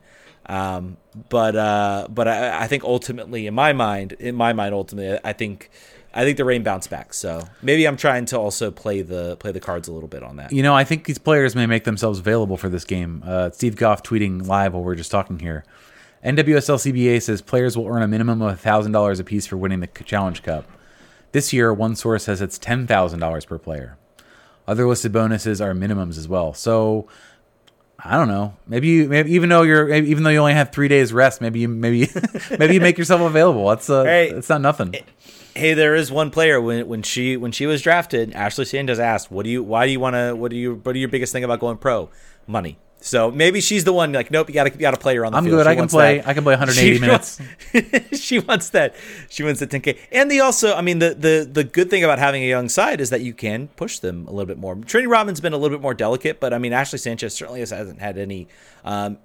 Um, 0.47 0.97
but 1.29 1.55
uh, 1.55 2.09
but 2.11 2.27
I, 2.27 2.65
I, 2.65 2.67
think 2.67 2.83
ultimately, 2.83 3.47
in 3.47 3.55
my 3.55 3.73
mind, 3.73 4.13
in 4.13 4.35
my 4.35 4.53
mind, 4.53 4.75
ultimately, 4.75 5.19
I 5.23 5.33
think 5.33 5.71
I 6.13 6.25
think 6.25 6.37
the 6.37 6.45
Reign 6.45 6.63
bounced 6.63 6.91
back. 6.91 7.15
So 7.15 7.43
maybe 7.63 7.87
I'm 7.87 7.97
trying 7.97 8.25
to 8.27 8.39
also 8.39 8.71
play 8.71 9.03
the 9.03 9.37
play 9.37 9.53
the 9.53 9.61
cards 9.61 9.87
a 9.87 9.93
little 9.93 10.09
bit 10.09 10.23
on 10.23 10.37
that. 10.37 10.53
You 10.53 10.63
know, 10.63 10.75
I 10.75 10.85
think 10.85 11.05
these 11.05 11.19
players 11.19 11.55
may 11.55 11.67
make 11.67 11.85
themselves 11.85 12.19
available 12.19 12.57
for 12.57 12.69
this 12.69 12.85
game. 12.85 13.23
Uh, 13.25 13.51
Steve 13.51 13.77
Goff 13.77 14.03
tweeting 14.03 14.47
live 14.47 14.75
while 14.75 14.83
we're 14.83 14.97
just 14.97 15.11
talking 15.11 15.39
here. 15.39 15.65
NWSL 16.25 16.93
CBA 16.93 17.23
says 17.23 17.41
players 17.41 17.77
will 17.77 17.87
earn 17.87 18.03
a 18.03 18.09
minimum 18.09 18.43
of 18.43 18.61
$1,000 18.61 19.21
apiece 19.21 19.47
for 19.47 19.57
winning 19.57 19.81
the 19.81 19.87
Challenge 19.87 20.43
Cup. 20.43 20.67
This 21.33 21.53
year, 21.53 21.73
one 21.73 21.97
source 21.97 22.25
says 22.25 22.41
it's 22.41 22.59
$10,000 22.59 23.47
per 23.47 23.59
player. 23.59 23.97
Other 24.67 24.87
listed 24.87 25.13
bonuses 25.13 25.61
are 25.61 25.73
minimums 25.73 26.19
as 26.19 26.29
well. 26.29 26.53
So 26.55 27.09
I 28.05 28.17
don't 28.17 28.29
know. 28.29 28.57
Maybe 28.67 28.89
you, 28.89 29.09
maybe 29.09 29.33
even 29.33 29.49
though 29.49 29.63
you're, 29.63 29.93
even 29.93 30.23
though 30.23 30.31
you 30.31 30.39
only 30.39 30.55
have 30.55 30.73
three 30.73 30.89
days 30.89 31.13
rest, 31.13 31.41
maybe 31.41 31.61
you, 31.61 31.69
maybe, 31.69 32.09
maybe 32.59 32.75
you 32.75 32.81
make 32.81 32.97
yourself 32.97 33.21
available. 33.21 33.69
That's 33.69 33.91
uh, 33.91 34.05
hey, 34.05 34.31
it's 34.31 34.49
not 34.49 34.61
nothing. 34.61 34.95
Hey, 35.55 35.75
there 35.75 35.95
is 35.95 36.11
one 36.11 36.31
player 36.31 36.61
when 36.61 36.87
when 36.89 37.03
she 37.03 37.37
when 37.37 37.53
she 37.53 37.67
was 37.67 37.83
drafted, 37.83 38.33
Ashley 38.33 38.65
Sanchez 38.65 38.99
asked, 38.99 39.31
"What 39.31 39.45
do 39.45 39.51
you? 39.51 39.63
Why 39.63 39.87
do 39.87 39.93
you 39.93 40.01
want 40.01 40.15
to? 40.15 40.35
What 40.35 40.51
do 40.51 40.57
you? 40.57 40.77
What 40.77 40.95
are 40.95 40.99
your 40.99 41.09
biggest 41.09 41.33
thing 41.33 41.45
about 41.45 41.61
going 41.61 41.77
pro? 41.79 42.09
Money." 42.47 42.79
So 43.03 43.31
maybe 43.31 43.61
she's 43.63 43.85
the 43.85 43.93
one. 43.93 44.13
Like, 44.13 44.31
nope, 44.31 44.49
you 44.49 44.55
got 44.55 44.65
to 44.65 44.73
you 44.73 44.79
got 44.79 44.91
to 44.91 44.99
play 44.99 45.17
her 45.17 45.25
on 45.25 45.33
the 45.33 45.41
field. 45.41 45.47
I'm 45.47 45.59
good. 45.59 45.65
She 45.65 45.71
I 45.71 45.75
can 45.75 45.89
play. 45.89 46.17
That. 46.19 46.29
I 46.29 46.35
can 46.35 46.45
play 46.45 46.53
180 46.53 46.95
she 46.95 47.01
minutes. 47.01 47.41
Wants, 47.73 48.21
she 48.21 48.39
wants 48.39 48.71
that. 48.71 48.95
She 49.31 49.43
wants 49.43 49.61
the 49.61 49.67
10k. 49.67 49.99
And 50.13 50.31
the 50.31 50.41
also, 50.41 50.75
I 50.75 50.83
mean, 50.83 50.99
the 50.99 51.15
the 51.15 51.49
the 51.51 51.65
good 51.65 51.89
thing 51.89 52.05
about 52.05 52.19
having 52.19 52.43
a 52.43 52.49
young 52.49 52.69
side 52.69 53.01
is 53.01 53.09
that 53.11 53.23
you 53.23 53.33
can 53.33 53.69
push 53.69 53.99
them 53.99 54.27
a 54.29 54.31
little 54.31 54.47
bit 54.47 54.59
more. 54.59 54.75
Trinity 54.75 55.07
Rodman's 55.07 55.41
been 55.41 55.55
a 55.55 55.57
little 55.57 55.77
bit 55.77 55.83
more 55.83 55.95
delicate, 55.95 56.41
but 56.41 56.53
I 56.53 56.59
mean, 56.59 56.75
Ashley 56.75 56.99
Sanchez 56.99 57.35
certainly 57.35 57.61
hasn't 57.61 58.01
had 58.01 58.19
any. 58.19 58.49
Um, 58.85 59.19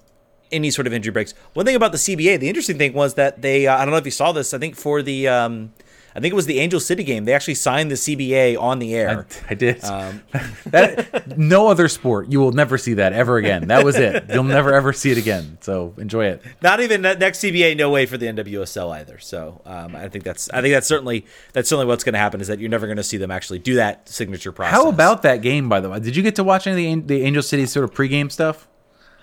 any 0.52 0.70
sort 0.70 0.86
of 0.86 0.94
injury 0.94 1.12
breaks. 1.12 1.34
One 1.54 1.66
thing 1.66 1.76
about 1.76 1.92
the 1.92 1.98
CBA, 1.98 2.40
the 2.40 2.48
interesting 2.48 2.78
thing 2.78 2.94
was 2.94 3.16
that 3.16 3.42
they, 3.42 3.66
uh, 3.66 3.76
I 3.76 3.84
don't 3.84 3.90
know 3.90 3.98
if 3.98 4.06
you 4.06 4.12
saw 4.12 4.32
this, 4.32 4.54
I 4.54 4.60
think 4.60 4.76
for 4.76 5.02
the, 5.02 5.28
um, 5.28 5.74
I 6.15 6.21
think 6.21 6.32
it 6.32 6.36
was 6.36 6.45
the 6.45 6.60
Angel 6.60 6.80
City 6.80 7.04
game. 7.04 7.25
They 7.25 7.34
actually 7.34 7.56
signed 7.56 7.91
the 7.91 7.95
CBA 7.95 8.58
on 8.58 8.80
the 8.80 8.95
air. 8.95 9.28
I, 9.49 9.51
I 9.51 9.54
did. 9.54 9.84
Um, 9.84 10.21
that 10.67 11.38
no 11.38 11.67
other 11.67 11.89
sport 11.89 12.32
you 12.32 12.39
will 12.39 12.54
never 12.54 12.78
see 12.78 12.93
that 12.93 13.12
ever 13.12 13.36
again. 13.36 13.67
That 13.67 13.84
was 13.84 13.97
it. 13.97 14.23
You'll 14.30 14.45
never 14.45 14.73
ever 14.73 14.93
see 14.93 15.12
it 15.12 15.17
again. 15.17 15.58
So 15.60 15.93
enjoy 15.97 16.28
it. 16.28 16.41
Not 16.62 16.80
even 16.80 17.01
next 17.01 17.39
CBA. 17.39 17.75
No 17.75 17.89
way 17.89 18.06
for 18.06 18.17
the 18.17 18.28
NWSL 18.28 18.93
either. 18.95 19.19
So 19.19 19.62
um, 19.65 19.93
I 19.93 20.08
think 20.08 20.23
that's 20.23 20.49
I 20.51 20.62
think 20.62 20.73
that's 20.73 20.88
certainly 20.88 21.25
that's 21.51 21.67
certainly 21.67 21.86
what's 21.86 22.06
going 22.06 22.13
to 22.13 22.19
happen 22.19 22.39
is 22.39 22.47
that 22.47 22.60
you're 22.60 22.69
never 22.69 22.88
going 22.88 22.97
to 22.97 23.04
see 23.04 23.17
them 23.17 23.30
actually 23.30 23.60
do 23.60 23.75
that 23.75 24.08
signature 24.08 24.54
process. 24.54 24.73
How 24.73 24.88
about 24.88 25.23
that 25.23 25.41
game 25.41 25.67
by 25.67 25.82
the 25.82 25.89
way? 25.89 25.99
Did 25.99 26.15
you 26.15 26.23
get 26.23 26.36
to 26.36 26.45
watch 26.45 26.65
any 26.65 26.93
of 26.93 27.08
the, 27.08 27.17
the 27.17 27.23
Angel 27.25 27.43
City 27.43 27.65
sort 27.65 27.84
of 27.84 27.93
pregame 27.93 28.32
stuff? 28.32 28.69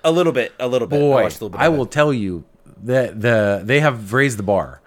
A 0.04 0.12
little 0.12 0.32
bit, 0.32 0.52
a 0.60 0.68
little 0.68 0.88
bit. 0.88 1.00
Boy, 1.00 1.20
I, 1.20 1.24
little 1.24 1.48
bit 1.48 1.60
I 1.60 1.70
will 1.70 1.86
tell 1.86 2.12
you 2.12 2.44
that 2.82 3.18
the 3.22 3.62
they 3.64 3.80
have 3.80 4.12
raised 4.12 4.38
the 4.38 4.42
bar 4.42 4.81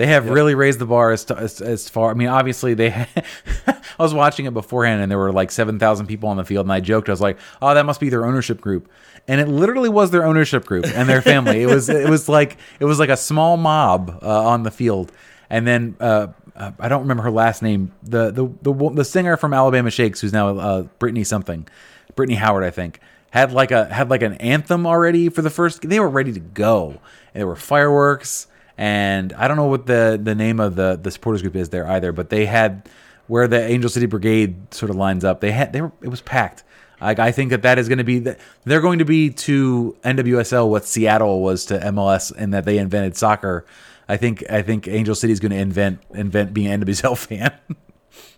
they 0.00 0.06
have 0.06 0.24
yep. 0.24 0.32
really 0.32 0.54
raised 0.54 0.78
the 0.78 0.86
bar 0.86 1.12
as, 1.12 1.30
as, 1.30 1.60
as 1.60 1.90
far. 1.90 2.10
I 2.10 2.14
mean, 2.14 2.28
obviously 2.28 2.72
they. 2.72 2.90
I 3.66 3.76
was 3.98 4.14
watching 4.14 4.46
it 4.46 4.54
beforehand, 4.54 5.02
and 5.02 5.10
there 5.10 5.18
were 5.18 5.30
like 5.30 5.50
seven 5.50 5.78
thousand 5.78 6.06
people 6.06 6.30
on 6.30 6.38
the 6.38 6.44
field, 6.44 6.64
and 6.64 6.72
I 6.72 6.80
joked, 6.80 7.10
I 7.10 7.12
was 7.12 7.20
like, 7.20 7.36
"Oh, 7.60 7.74
that 7.74 7.84
must 7.84 8.00
be 8.00 8.08
their 8.08 8.24
ownership 8.24 8.62
group," 8.62 8.90
and 9.28 9.42
it 9.42 9.48
literally 9.48 9.90
was 9.90 10.10
their 10.10 10.24
ownership 10.24 10.64
group 10.64 10.86
and 10.86 11.06
their 11.06 11.20
family. 11.20 11.60
it 11.62 11.66
was 11.66 11.90
it 11.90 12.08
was 12.08 12.30
like 12.30 12.56
it 12.78 12.86
was 12.86 12.98
like 12.98 13.10
a 13.10 13.16
small 13.16 13.58
mob 13.58 14.20
uh, 14.22 14.48
on 14.48 14.62
the 14.62 14.70
field, 14.70 15.12
and 15.50 15.66
then. 15.66 15.96
Uh, 16.00 16.28
uh, 16.56 16.72
I 16.78 16.88
don't 16.88 17.02
remember 17.02 17.22
her 17.22 17.30
last 17.30 17.62
name. 17.62 17.92
The 18.02 18.30
the 18.30 18.48
the, 18.62 18.90
the 18.94 19.04
singer 19.04 19.36
from 19.36 19.52
Alabama 19.52 19.90
Shakes, 19.90 20.20
who's 20.20 20.32
now 20.32 20.58
uh, 20.58 20.82
Brittany 20.98 21.24
something, 21.24 21.68
Brittany 22.16 22.36
Howard, 22.36 22.64
I 22.64 22.70
think, 22.70 23.00
had 23.30 23.52
like 23.52 23.70
a 23.70 23.84
had 23.84 24.08
like 24.08 24.22
an 24.22 24.34
anthem 24.34 24.86
already 24.86 25.28
for 25.28 25.42
the 25.42 25.50
first. 25.50 25.82
They 25.82 26.00
were 26.00 26.08
ready 26.08 26.32
to 26.32 26.40
go. 26.40 27.00
And 27.32 27.40
there 27.40 27.46
were 27.46 27.56
fireworks 27.56 28.48
and 28.80 29.34
I 29.34 29.46
don't 29.46 29.58
know 29.58 29.66
what 29.66 29.84
the 29.84 30.18
the 30.20 30.34
name 30.34 30.58
of 30.58 30.74
the 30.74 30.98
the 31.00 31.10
supporters 31.10 31.42
group 31.42 31.54
is 31.54 31.68
there 31.68 31.86
either, 31.86 32.12
but 32.12 32.30
they 32.30 32.46
had 32.46 32.88
where 33.26 33.46
the 33.46 33.62
Angel 33.62 33.90
City 33.90 34.06
Brigade 34.06 34.72
sort 34.72 34.88
of 34.88 34.96
lines 34.96 35.22
up. 35.22 35.42
They 35.42 35.52
had 35.52 35.74
they 35.74 35.82
were 35.82 35.92
it 36.00 36.08
was 36.08 36.22
packed. 36.22 36.64
Like 36.98 37.18
I 37.18 37.30
think 37.30 37.50
that 37.50 37.60
that 37.60 37.78
is 37.78 37.88
going 37.88 37.98
to 37.98 38.04
be 38.04 38.24
they're 38.64 38.80
going 38.80 38.98
to 38.98 39.04
be 39.04 39.28
to 39.30 39.96
NWSL 40.02 40.66
what 40.66 40.86
Seattle 40.86 41.42
was 41.42 41.66
to 41.66 41.78
MLS 41.78 42.32
and 42.34 42.54
that 42.54 42.64
they 42.64 42.78
invented 42.78 43.18
soccer. 43.18 43.66
I 44.08 44.16
think 44.16 44.50
I 44.50 44.62
think 44.62 44.88
Angel 44.88 45.14
City 45.14 45.34
is 45.34 45.40
going 45.40 45.52
to 45.52 45.58
invent 45.58 46.00
invent 46.14 46.54
being 46.54 46.72
an 46.72 46.82
NWSL 46.82 47.18
fan. 47.28 47.52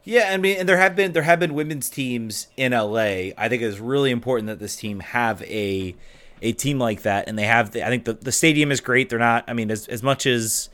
Yeah, 0.03 0.31
I 0.33 0.39
mean, 0.39 0.57
and 0.59 0.69
there 0.69 0.77
have 0.77 0.97
been 0.97 1.13
there 1.13 1.23
have 1.23 1.39
been 1.39 1.55
women's 1.55 1.89
teams 1.89 2.49
in 2.57 2.73
LA. 2.73 3.31
I 3.39 3.49
think 3.49 3.63
it's 3.63 3.79
really 3.79 4.11
important 4.11 4.49
that 4.49 4.59
this 4.59 4.75
team 4.75 4.99
have 4.99 5.41
a 5.43 5.95
a 6.43 6.53
team 6.53 6.79
like 6.79 7.03
that, 7.03 7.29
and 7.29 7.39
they 7.39 7.45
have. 7.45 7.71
The, 7.71 7.87
I 7.87 7.89
think 7.89 8.05
the, 8.05 8.15
the 8.15 8.33
stadium 8.33 8.71
is 8.71 8.81
great. 8.81 9.09
They're 9.09 9.19
not. 9.19 9.45
I 9.49 9.55
mean, 9.55 9.71
as 9.71 9.87
as 9.89 10.03
much 10.03 10.27
as 10.27 10.69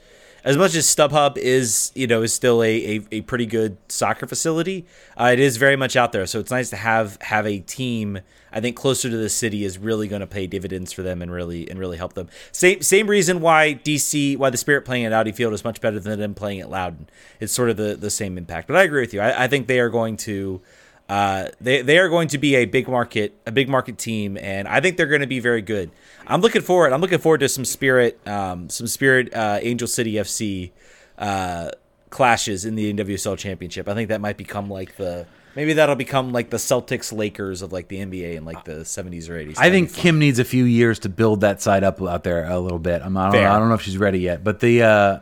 as 0.45 0.57
much 0.57 0.75
as 0.75 0.87
StubHub 0.87 1.37
is, 1.37 1.93
you 1.95 2.07
know, 2.07 2.23
is 2.23 2.33
still 2.33 2.63
a, 2.63 2.97
a, 2.97 3.01
a 3.13 3.21
pretty 3.23 3.47
good 3.47 3.77
soccer 3.89 4.27
facility, 4.27 4.87
uh, 5.21 5.31
it 5.33 5.41
is 5.41 5.57
very 5.57 5.77
much 5.77 5.97
out 5.97 6.13
there. 6.13 6.27
So 6.27 6.41
it's 6.41 6.51
nice 6.51 6.71
to 6.71 6.77
have 6.77 7.19
have 7.23 7.47
a 7.47 7.59
team. 7.59 8.21
I 8.51 8.61
think 8.61 8.77
closer 8.77 9.11
to 9.11 9.17
the 9.17 9.29
city 9.29 9.65
is 9.65 9.77
really 9.77 10.09
going 10.09 10.21
to 10.21 10.27
pay 10.27 10.47
dividends 10.47 10.91
for 10.91 11.03
them 11.03 11.21
and 11.21 11.31
really 11.31 11.69
and 11.69 11.79
really 11.79 11.99
help 11.99 12.15
them. 12.15 12.29
Same 12.53 12.81
same 12.81 13.09
reason 13.09 13.41
why 13.41 13.79
DC 13.85 14.39
why 14.39 14.51
the 14.51 14.57
Spirit 14.57 14.85
playing 14.85 15.05
at 15.05 15.13
Audi 15.13 15.33
Field 15.33 15.53
is 15.53 15.65
much 15.65 15.81
better 15.81 16.01
than 16.01 16.19
them 16.19 16.35
playing 16.35 16.61
at 16.61 16.71
Loudoun. 16.71 17.09
It's 17.41 17.53
sort 17.53 17.69
of 17.69 17.77
the 17.77 17.95
the 17.95 18.11
same 18.11 18.39
impact. 18.39 18.69
But 18.69 18.77
I 18.77 18.85
agree 18.85 19.03
with 19.03 19.13
you. 19.13 19.21
I, 19.21 19.45
I 19.45 19.49
think 19.49 19.67
they 19.67 19.81
are 19.81 19.91
going 19.91 20.17
to. 20.19 20.63
Uh, 21.09 21.49
they 21.61 21.81
they 21.81 21.99
are 21.99 22.09
going 22.09 22.29
to 22.29 22.39
be 22.39 22.57
a 22.57 22.67
big 22.67 22.87
market 22.87 23.35
a 23.47 23.53
big 23.53 23.69
market 23.69 23.97
team, 23.97 24.37
and 24.37 24.69
I 24.69 24.81
think 24.81 24.97
they're 24.97 25.07
going 25.07 25.23
to 25.23 25.27
be 25.27 25.41
very 25.41 25.63
good. 25.63 25.91
I'm 26.27 26.43
looking 26.43 26.61
forward. 26.61 26.93
I'm 26.93 27.01
looking 27.01 27.19
forward 27.19 27.39
to 27.39 27.49
some 27.49 27.65
spirit 27.65 28.21
um, 28.27 28.69
some 28.69 28.87
spirit 28.87 29.33
uh, 29.35 29.59
Angel 29.63 29.89
City 29.89 30.15
FC 30.15 30.71
uh, 31.17 31.71
clashes 32.11 32.65
in 32.67 32.75
the 32.75 32.93
NWSL 32.93 33.39
Championship. 33.39 33.89
I 33.89 33.95
think 33.95 34.11
that 34.11 34.21
might 34.21 34.37
become 34.37 34.69
like 34.69 34.97
the 34.97 35.27
maybe 35.57 35.73
that'll 35.73 35.97
become 35.97 36.33
like 36.33 36.51
the 36.51 36.59
Celtics 36.59 37.11
Lakers 37.11 37.63
of 37.63 37.73
like 37.73 37.89
the 37.89 37.99
NBA 37.99 38.35
in 38.37 38.45
like 38.45 38.65
the 38.65 38.81
70s 38.81 39.31
or 39.31 39.35
80s. 39.35 39.55
I 39.59 39.71
think 39.71 39.95
Kim 39.95 40.19
needs 40.19 40.39
a 40.39 40.45
few 40.45 40.65
years 40.65 40.99
to 41.01 41.09
build 41.09 41.41
that 41.41 41.63
side 41.63 41.85
up 41.85 42.03
out 42.03 42.23
there 42.23 42.45
a 42.45 42.59
little 42.59 42.79
bit. 42.79 43.03
I'm, 43.03 43.17
I, 43.17 43.33
don't, 43.33 43.45
I 43.45 43.59
don't 43.59 43.69
know 43.69 43.75
if 43.75 43.83
she's 43.83 43.99
ready 43.99 44.21
yet, 44.21 44.45
but 44.45 44.61
the 44.61 44.83
uh, 44.83 45.19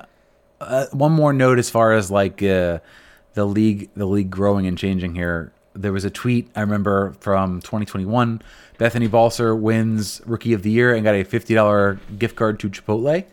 uh, 0.60 0.86
one 0.92 1.12
more 1.12 1.32
note 1.32 1.58
as 1.58 1.70
far 1.70 1.92
as 1.92 2.10
like 2.10 2.42
uh, 2.42 2.80
the 3.34 3.44
league 3.44 3.90
the 3.94 4.06
league 4.06 4.30
growing 4.30 4.66
and 4.66 4.76
changing 4.76 5.14
here 5.14 5.52
there 5.76 5.92
was 5.92 6.04
a 6.04 6.10
tweet 6.10 6.48
I 6.56 6.60
remember 6.60 7.14
from 7.20 7.60
2021. 7.60 8.42
Bethany 8.78 9.06
Balcer 9.06 9.54
wins 9.54 10.20
Rookie 10.26 10.52
of 10.52 10.62
the 10.62 10.70
Year 10.70 10.94
and 10.94 11.04
got 11.04 11.14
a 11.14 11.24
$50 11.24 11.98
gift 12.18 12.36
card 12.36 12.60
to 12.60 12.70
Chipotle. 12.70 13.24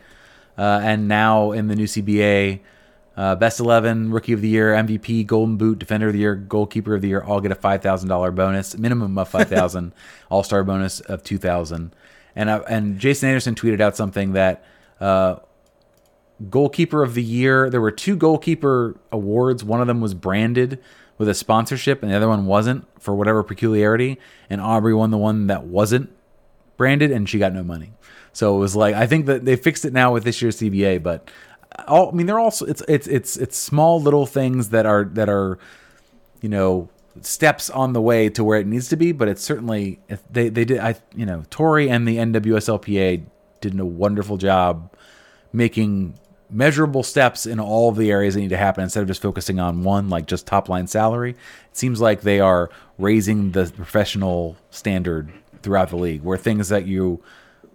Uh, 0.57 0.79
and 0.83 1.07
now 1.07 1.51
in 1.51 1.67
the 1.67 1.75
new 1.75 1.85
CBA, 1.85 2.59
uh, 3.15 3.35
Best 3.35 3.59
11, 3.59 4.11
Rookie 4.11 4.33
of 4.33 4.41
the 4.41 4.47
Year, 4.47 4.73
MVP, 4.73 5.25
Golden 5.25 5.57
Boot, 5.57 5.79
Defender 5.79 6.07
of 6.07 6.13
the 6.13 6.19
Year, 6.19 6.35
Goalkeeper 6.35 6.95
of 6.95 7.01
the 7.01 7.09
Year 7.09 7.23
all 7.23 7.41
get 7.41 7.51
a 7.51 7.55
$5,000 7.55 8.35
bonus, 8.35 8.77
minimum 8.77 9.17
of 9.17 9.29
5000 9.29 9.93
All 10.29 10.43
Star 10.43 10.63
bonus 10.63 10.99
of 11.01 11.23
2000 11.23 11.93
And 12.35 12.49
uh, 12.49 12.63
and 12.67 12.99
Jason 12.99 13.29
Anderson 13.29 13.55
tweeted 13.55 13.81
out 13.81 13.95
something 13.95 14.33
that 14.33 14.63
uh, 14.99 15.37
Goalkeeper 16.49 17.03
of 17.03 17.13
the 17.13 17.23
Year, 17.23 17.69
there 17.69 17.81
were 17.81 17.91
two 17.91 18.15
goalkeeper 18.15 18.99
awards. 19.11 19.63
One 19.63 19.81
of 19.81 19.87
them 19.87 20.01
was 20.01 20.13
branded 20.13 20.79
with 21.23 21.29
a 21.29 21.33
sponsorship 21.33 22.03
and 22.03 22.11
the 22.11 22.15
other 22.15 22.27
one 22.27 22.45
wasn't 22.45 22.85
for 23.01 23.15
whatever 23.15 23.43
peculiarity. 23.43 24.19
And 24.49 24.59
Aubrey 24.59 24.93
won 24.93 25.09
the 25.09 25.17
one 25.17 25.47
that 25.47 25.63
wasn't 25.63 26.11
branded 26.75 27.11
and 27.11 27.29
she 27.29 27.39
got 27.39 27.53
no 27.53 27.63
money. 27.63 27.93
So 28.33 28.57
it 28.57 28.59
was 28.59 28.75
like 28.75 28.93
I 28.93 29.07
think 29.07 29.27
that 29.27 29.45
they 29.45 29.55
fixed 29.55 29.85
it 29.85 29.93
now 29.93 30.11
with 30.11 30.25
this 30.25 30.41
year's 30.41 30.59
CBA, 30.59 31.01
but 31.01 31.31
all, 31.87 32.09
I 32.09 32.11
mean 32.11 32.25
they're 32.25 32.39
also 32.39 32.65
it's 32.65 32.83
it's 32.89 33.07
it's 33.07 33.37
it's 33.37 33.55
small 33.55 34.01
little 34.01 34.25
things 34.25 34.69
that 34.69 34.85
are 34.85 35.05
that 35.13 35.29
are 35.29 35.59
you 36.41 36.49
know 36.49 36.89
steps 37.21 37.69
on 37.69 37.93
the 37.93 38.01
way 38.01 38.27
to 38.29 38.43
where 38.43 38.59
it 38.59 38.67
needs 38.67 38.89
to 38.89 38.97
be, 38.97 39.13
but 39.13 39.29
it's 39.29 39.41
certainly 39.41 39.99
they 40.29 40.49
they 40.49 40.65
did 40.65 40.79
I 40.79 40.95
you 41.15 41.25
know 41.25 41.43
Tori 41.49 41.89
and 41.89 42.05
the 42.05 42.17
NWSLPA 42.17 43.23
did 43.61 43.79
a 43.79 43.85
wonderful 43.85 44.37
job 44.37 44.93
making 45.53 46.15
measurable 46.53 47.03
steps 47.03 47.45
in 47.45 47.59
all 47.59 47.89
of 47.89 47.95
the 47.95 48.11
areas 48.11 48.35
that 48.35 48.41
need 48.41 48.49
to 48.49 48.57
happen 48.57 48.83
instead 48.83 49.01
of 49.01 49.07
just 49.07 49.21
focusing 49.21 49.59
on 49.59 49.83
one, 49.83 50.09
like 50.09 50.27
just 50.27 50.45
top 50.45 50.69
line 50.69 50.87
salary. 50.87 51.31
It 51.31 51.77
seems 51.77 51.99
like 51.99 52.21
they 52.21 52.39
are 52.39 52.69
raising 52.97 53.51
the 53.51 53.71
professional 53.75 54.55
standard 54.69 55.31
throughout 55.61 55.89
the 55.89 55.97
league, 55.97 56.21
where 56.23 56.37
things 56.37 56.69
that 56.69 56.85
you 56.85 57.23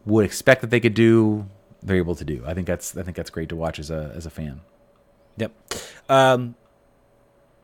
would 0.06 0.24
expect 0.24 0.60
that 0.60 0.70
they 0.70 0.80
could 0.80 0.94
do, 0.94 1.48
they're 1.82 1.96
able 1.96 2.14
to 2.14 2.24
do. 2.24 2.42
I 2.46 2.54
think 2.54 2.66
that's 2.66 2.96
I 2.96 3.02
think 3.02 3.16
that's 3.16 3.30
great 3.30 3.48
to 3.50 3.56
watch 3.56 3.78
as 3.78 3.90
a 3.90 4.12
as 4.14 4.26
a 4.26 4.30
fan. 4.30 4.60
Yep. 5.36 5.52
Um, 6.08 6.54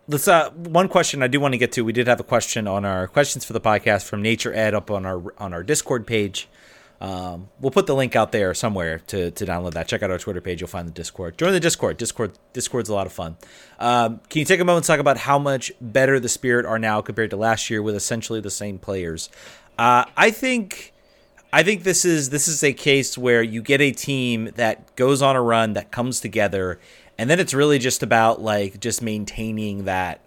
let's 0.09 0.29
uh 0.29 0.50
one 0.50 0.88
question 0.88 1.22
I 1.22 1.29
do 1.29 1.40
want 1.40 1.55
to 1.55 1.59
get 1.59 1.72
to. 1.72 1.85
We 1.85 1.92
did 1.92 2.07
have 2.07 2.20
a 2.20 2.24
question 2.24 2.66
on 2.66 2.85
our 2.85 3.07
questions 3.09 3.44
for 3.44 3.53
the 3.53 3.61
podcast 3.61 4.05
from 4.05 4.22
Nature 4.22 4.53
Ed 4.53 4.74
up 4.74 4.90
on 4.90 5.07
our 5.07 5.35
on 5.38 5.53
our 5.53 5.62
Discord 5.62 6.07
page. 6.07 6.48
Um, 7.05 7.51
we'll 7.61 7.71
put 7.71 7.87
the 7.87 7.95
link 7.95 8.17
out 8.17 8.33
there 8.33 8.55
somewhere 8.55 9.01
to, 9.09 9.31
to 9.31 9.45
download 9.45 9.75
that. 9.75 9.88
Check 9.88 10.03
out 10.03 10.11
our 10.11 10.17
Twitter 10.17 10.40
page. 10.40 10.62
You'll 10.62 10.69
find 10.69 10.88
the 10.88 10.93
Discord. 10.93 11.37
Join 11.37 11.53
the 11.53 11.61
Discord. 11.61 11.99
Discord 11.99 12.33
Discord's 12.55 12.88
a 12.88 12.95
lot 12.95 13.07
of 13.07 13.12
fun. 13.12 13.37
Um, 13.79 14.23
can 14.31 14.38
you 14.38 14.47
take 14.47 14.59
a 14.59 14.64
moment 14.64 14.87
to 14.87 14.88
talk 14.88 15.01
about 15.01 15.19
how 15.19 15.38
much 15.38 15.71
better 15.83 16.19
the 16.19 16.31
Spirit 16.31 16.64
are 16.64 16.79
now 16.79 17.03
compared 17.03 17.29
to 17.31 17.37
last 17.37 17.69
year 17.69 17.83
with 17.83 17.95
essentially 17.95 18.40
the 18.40 18.51
same 18.51 18.79
players? 18.79 19.29
Uh, 19.77 20.07
I 20.17 20.31
think 20.31 20.95
I 21.53 21.62
think 21.62 21.83
this 21.83 22.07
is 22.07 22.31
this 22.31 22.49
is 22.49 22.64
a 22.64 22.73
case 22.73 23.19
where 23.19 23.43
you 23.43 23.61
get 23.61 23.83
a 23.83 23.90
team 23.90 24.53
that 24.55 24.97
goes 24.97 25.21
on 25.21 25.37
a 25.37 25.43
run 25.43 25.75
that 25.75 25.90
comes 25.90 26.21
together, 26.21 26.81
and 27.19 27.29
then 27.29 27.38
it's 27.38 27.53
really 27.53 27.79
just 27.79 28.03
about 28.03 28.40
like 28.40 28.81
just 28.81 29.03
maintaining 29.03 29.85
that 29.85 30.21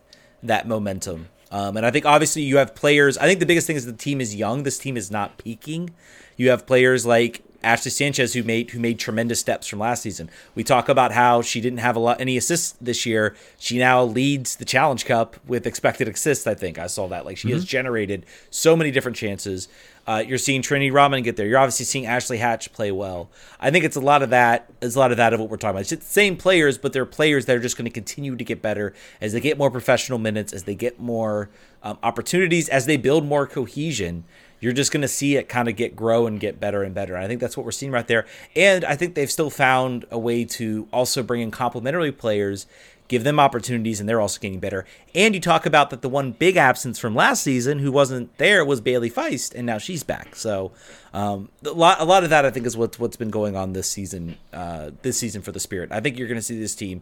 that 0.44 0.68
momentum. 0.68 1.30
Um, 1.50 1.76
and 1.76 1.88
I 1.88 1.90
think 1.90 2.06
obviously 2.06 2.44
you 2.44 2.58
have 2.58 2.76
players. 2.76 3.18
I 3.18 3.26
think 3.26 3.40
the 3.40 3.48
biggest 3.48 3.66
thing 3.66 3.78
is 3.78 3.88
the 3.88 3.94
team 3.94 4.22
is 4.22 4.36
young. 4.36 4.62
This 4.62 4.78
team 4.78 4.96
is 4.96 5.10
not 5.10 5.40
peaking. 5.40 5.90
You 6.38 6.50
have 6.52 6.66
players 6.66 7.06
like 7.06 7.44
Ashley 7.64 7.92
Sanchez 7.92 8.34
who 8.34 8.44
made 8.44 8.72
who 8.72 8.80
made 8.80 9.00
tremendous 9.00 9.40
steps 9.40 9.68
from 9.68 9.80
last 9.80 10.04
season. 10.04 10.30
We 10.56 10.64
talk 10.64 10.90
about 10.90 11.12
how 11.12 11.42
she 11.42 11.60
didn't 11.60 11.80
have 11.80 11.96
a 11.96 12.00
lot 12.00 12.22
any 12.22 12.38
assists 12.38 12.76
this 12.80 13.06
year. 13.06 13.36
She 13.58 13.78
now 13.78 14.04
leads 14.04 14.56
the 14.56 14.66
Challenge 14.66 15.04
Cup 15.06 15.36
with 15.46 15.66
expected 15.68 16.08
assists. 16.08 16.48
I 16.48 16.54
think 16.54 16.78
I 16.78 16.88
saw 16.88 17.08
that. 17.08 17.26
Like 17.26 17.38
she 17.38 17.48
mm-hmm. 17.48 17.56
has 17.56 17.66
generated 17.66 18.26
so 18.50 18.76
many 18.76 18.92
different 18.92 19.18
chances. 19.18 19.68
Uh, 20.06 20.24
you're 20.26 20.38
seeing 20.38 20.62
Trinity 20.62 20.90
Rodman 20.90 21.24
get 21.24 21.36
there. 21.36 21.46
You're 21.48 21.60
obviously 21.60 21.84
seeing 21.84 22.06
Ashley 22.06 22.38
Hatch 22.38 22.72
play 22.72 22.94
well. 22.94 23.30
I 23.60 23.72
think 23.72 23.84
it's 23.84 23.98
a 23.98 24.02
lot 24.02 24.24
of 24.24 24.30
that. 24.30 24.72
Is 24.80 24.96
a 24.96 25.00
lot 25.00 25.12
of 25.12 25.18
that 25.18 25.34
of 25.34 25.40
what 25.42 25.50
we're 25.50 25.58
talking 25.58 25.72
about. 25.72 25.92
It's 25.92 26.06
the 26.06 26.10
same 26.10 26.38
players, 26.38 26.78
but 26.78 26.94
they're 26.94 27.06
players 27.06 27.48
that 27.48 27.58
are 27.58 27.60
just 27.60 27.76
going 27.76 27.86
to 27.86 27.92
continue 27.92 28.38
to 28.38 28.44
get 28.44 28.62
better 28.62 28.94
as 29.20 29.34
they 29.34 29.42
get 29.42 29.58
more 29.58 29.70
professional 29.70 30.20
minutes, 30.20 30.54
as 30.54 30.64
they 30.64 30.76
get 30.76 31.00
more 31.00 31.50
um, 31.84 31.98
opportunities, 32.04 32.70
as 32.70 32.86
they 32.86 32.96
build 32.96 33.26
more 33.26 33.46
cohesion 33.46 34.24
you're 34.60 34.74
just 34.74 34.92
going 34.92 35.02
to 35.02 35.08
see 35.08 35.36
it 35.36 35.50
kind 35.50 35.68
of 35.68 35.76
get 35.76 35.96
grow 35.96 36.28
and 36.28 36.40
get 36.40 36.60
better 36.60 36.84
and 36.84 36.94
better. 36.96 37.16
And 37.16 37.24
I 37.24 37.28
think 37.28 37.40
that's 37.40 37.56
what 37.56 37.66
we're 37.66 37.72
seeing 37.72 37.92
right 37.92 38.08
there. 38.08 38.26
And 38.56 38.84
I 38.84 38.96
think 38.96 39.16
they've 39.16 39.32
still 39.32 39.50
found 39.50 40.06
a 40.10 40.18
way 40.18 40.46
to 40.46 40.88
also 40.92 41.24
bring 41.24 41.42
in 41.42 41.52
complementary 41.52 42.12
players, 42.12 42.66
give 43.08 43.24
them 43.24 43.40
opportunities, 43.40 44.00
and 44.00 44.10
they're 44.10 44.20
also 44.20 44.40
getting 44.40 44.60
better. 44.60 44.86
And 45.14 45.36
you 45.36 45.42
talk 45.42 45.66
about 45.66 45.92
that 45.92 46.02
the 46.02 46.10
one 46.10 46.32
big 46.32 46.58
absence 46.58 46.98
from 46.98 47.14
last 47.16 47.44
season 47.44 47.80
who 47.80 47.92
wasn't 47.92 48.36
there 48.38 48.66
was 48.66 48.82
Bailey 48.82 49.10
Feist, 49.10 49.54
and 49.56 49.66
now 49.66 49.78
she's 49.78 50.04
back. 50.04 50.36
So 50.36 50.72
um, 51.14 51.50
a 51.64 51.70
lot, 51.70 52.02
a 52.02 52.06
lot 52.06 52.24
of 52.24 52.30
that 52.32 52.46
I 52.46 52.50
think 52.50 52.66
is 52.66 52.76
what's 52.76 53.00
what's 53.00 53.16
been 53.16 53.30
going 53.30 53.56
on 53.56 53.74
this 53.74 53.90
season, 53.90 54.38
uh, 54.52 54.92
this 55.04 55.18
season 55.18 55.42
for 55.42 55.52
the 55.52 55.60
Spirit. 55.60 55.92
I 55.92 56.00
think 56.00 56.18
you're 56.18 56.28
going 56.28 56.40
to 56.40 56.42
see 56.42 56.60
this 56.60 56.76
team 56.76 57.02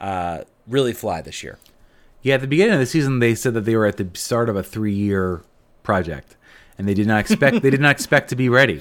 uh, 0.00 0.42
really 0.66 0.92
fly 0.92 1.22
this 1.22 1.42
year. 1.42 1.58
Yeah, 2.22 2.34
at 2.34 2.40
the 2.40 2.48
beginning 2.48 2.74
of 2.74 2.80
the 2.80 2.86
season, 2.86 3.20
they 3.20 3.36
said 3.36 3.54
that 3.54 3.60
they 3.60 3.76
were 3.76 3.86
at 3.86 3.98
the 3.98 4.08
start 4.14 4.48
of 4.48 4.56
a 4.56 4.62
three-year 4.62 5.42
project 5.84 6.36
and 6.78 6.88
they 6.88 6.94
did 6.94 7.06
not 7.06 7.20
expect 7.20 7.62
they 7.62 7.70
did 7.70 7.80
not 7.80 7.92
expect 7.92 8.30
to 8.30 8.36
be 8.36 8.48
ready. 8.48 8.80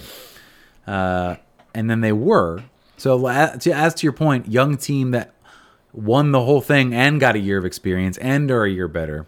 Uh, 0.85 1.35
and 1.73 1.89
then 1.89 2.01
they 2.01 2.11
were. 2.11 2.63
So 2.97 3.27
as 3.27 3.93
to 3.95 4.05
your 4.05 4.13
point, 4.13 4.47
young 4.47 4.77
team 4.77 5.11
that 5.11 5.33
won 5.91 6.31
the 6.31 6.43
whole 6.43 6.61
thing 6.61 6.93
and 6.93 7.19
got 7.19 7.35
a 7.35 7.39
year 7.39 7.57
of 7.57 7.65
experience 7.65 8.17
and 8.17 8.49
are 8.51 8.65
a 8.65 8.69
year 8.69 8.87
better. 8.87 9.25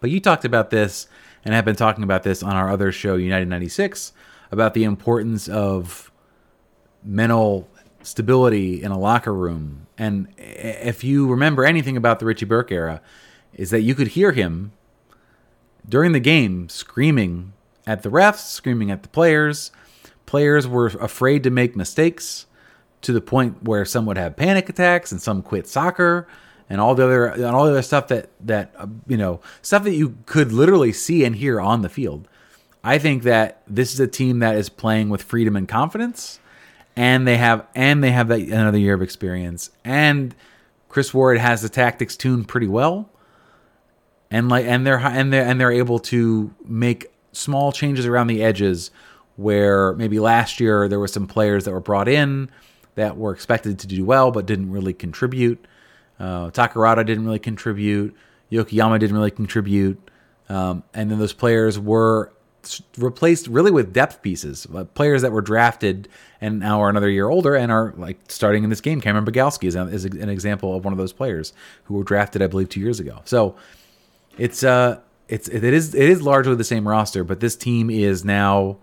But 0.00 0.10
you 0.10 0.20
talked 0.20 0.44
about 0.44 0.70
this 0.70 1.06
and 1.44 1.54
have 1.54 1.64
been 1.64 1.76
talking 1.76 2.04
about 2.04 2.22
this 2.22 2.42
on 2.42 2.56
our 2.56 2.70
other 2.70 2.92
show, 2.92 3.16
United 3.16 3.48
96, 3.48 4.12
about 4.50 4.74
the 4.74 4.84
importance 4.84 5.48
of 5.48 6.10
mental 7.02 7.68
stability 8.02 8.82
in 8.82 8.90
a 8.90 8.98
locker 8.98 9.34
room. 9.34 9.86
And 9.98 10.28
if 10.38 11.04
you 11.04 11.26
remember 11.28 11.64
anything 11.64 11.96
about 11.96 12.18
the 12.18 12.26
Richie 12.26 12.46
Burke 12.46 12.72
era, 12.72 13.00
is 13.54 13.70
that 13.70 13.82
you 13.82 13.94
could 13.94 14.08
hear 14.08 14.32
him 14.32 14.72
during 15.88 16.12
the 16.12 16.20
game 16.20 16.68
screaming 16.68 17.52
at 17.86 18.02
the 18.02 18.08
refs, 18.08 18.46
screaming 18.48 18.90
at 18.90 19.02
the 19.02 19.08
players. 19.08 19.70
Players 20.26 20.66
were 20.68 20.86
afraid 20.86 21.42
to 21.44 21.50
make 21.50 21.74
mistakes 21.74 22.46
to 23.02 23.12
the 23.12 23.20
point 23.20 23.62
where 23.62 23.84
some 23.84 24.06
would 24.06 24.18
have 24.18 24.36
panic 24.36 24.68
attacks 24.68 25.10
and 25.10 25.20
some 25.20 25.42
quit 25.42 25.66
soccer 25.66 26.28
and 26.68 26.80
all 26.80 26.94
the 26.94 27.04
other 27.04 27.26
and 27.26 27.44
all 27.44 27.64
the 27.64 27.72
other 27.72 27.82
stuff 27.82 28.08
that 28.08 28.30
that 28.40 28.72
uh, 28.78 28.86
you 29.06 29.16
know 29.16 29.40
stuff 29.62 29.82
that 29.84 29.94
you 29.94 30.16
could 30.26 30.52
literally 30.52 30.92
see 30.92 31.24
and 31.24 31.36
hear 31.36 31.60
on 31.60 31.82
the 31.82 31.88
field. 31.88 32.28
I 32.82 32.98
think 32.98 33.24
that 33.24 33.62
this 33.66 33.92
is 33.92 34.00
a 34.00 34.06
team 34.06 34.38
that 34.38 34.56
is 34.56 34.68
playing 34.68 35.10
with 35.10 35.22
freedom 35.22 35.56
and 35.56 35.68
confidence, 35.68 36.38
and 36.96 37.26
they 37.26 37.36
have 37.36 37.66
and 37.74 38.02
they 38.04 38.12
have 38.12 38.28
that 38.28 38.40
another 38.40 38.78
year 38.78 38.94
of 38.94 39.02
experience. 39.02 39.70
And 39.84 40.34
Chris 40.88 41.12
Ward 41.12 41.38
has 41.38 41.62
the 41.62 41.68
tactics 41.68 42.16
tuned 42.16 42.48
pretty 42.48 42.68
well 42.68 43.10
and 44.30 44.48
like 44.48 44.64
and 44.66 44.86
they're 44.86 44.98
and 44.98 45.32
they're 45.32 45.44
and 45.44 45.60
they're 45.60 45.72
able 45.72 45.98
to 45.98 46.54
make 46.64 47.06
small 47.32 47.72
changes 47.72 48.06
around 48.06 48.26
the 48.26 48.42
edges 48.42 48.90
where 49.36 49.94
maybe 49.94 50.18
last 50.18 50.60
year 50.60 50.88
there 50.88 50.98
were 50.98 51.08
some 51.08 51.26
players 51.26 51.64
that 51.64 51.72
were 51.72 51.80
brought 51.80 52.08
in 52.08 52.50
that 52.94 53.16
were 53.16 53.32
expected 53.32 53.78
to 53.78 53.86
do 53.86 54.04
well 54.04 54.30
but 54.30 54.46
didn't 54.46 54.70
really 54.70 54.92
contribute. 54.92 55.64
Uh, 56.18 56.50
Takarada 56.50 57.04
didn't 57.06 57.24
really 57.24 57.38
contribute. 57.38 58.14
Yokoyama 58.52 58.98
didn't 58.98 59.16
really 59.16 59.30
contribute. 59.30 59.98
Um, 60.48 60.82
and 60.92 61.10
then 61.10 61.18
those 61.18 61.32
players 61.32 61.78
were 61.78 62.32
replaced 62.98 63.46
really 63.46 63.70
with 63.70 63.92
depth 63.92 64.20
pieces, 64.20 64.66
players 64.94 65.22
that 65.22 65.32
were 65.32 65.40
drafted 65.40 66.08
and 66.40 66.58
now 66.58 66.80
are 66.80 66.90
another 66.90 67.08
year 67.08 67.28
older 67.28 67.54
and 67.54 67.72
are 67.72 67.94
like 67.96 68.18
starting 68.28 68.64
in 68.64 68.70
this 68.70 68.80
game. 68.80 69.00
Camryn 69.00 69.24
Biegalski 69.24 69.64
is, 69.64 69.76
is 69.76 70.04
an 70.04 70.28
example 70.28 70.76
of 70.76 70.84
one 70.84 70.92
of 70.92 70.98
those 70.98 71.12
players 71.12 71.52
who 71.84 71.94
were 71.94 72.04
drafted, 72.04 72.42
I 72.42 72.48
believe, 72.48 72.68
two 72.68 72.80
years 72.80 73.00
ago. 73.00 73.22
So 73.24 73.56
it's 74.40 74.64
uh, 74.64 75.00
it's 75.28 75.48
it 75.48 75.62
is 75.62 75.94
it 75.94 76.08
is 76.08 76.22
largely 76.22 76.54
the 76.54 76.64
same 76.64 76.88
roster, 76.88 77.22
but 77.24 77.40
this 77.40 77.54
team 77.56 77.90
is 77.90 78.24
now 78.24 78.78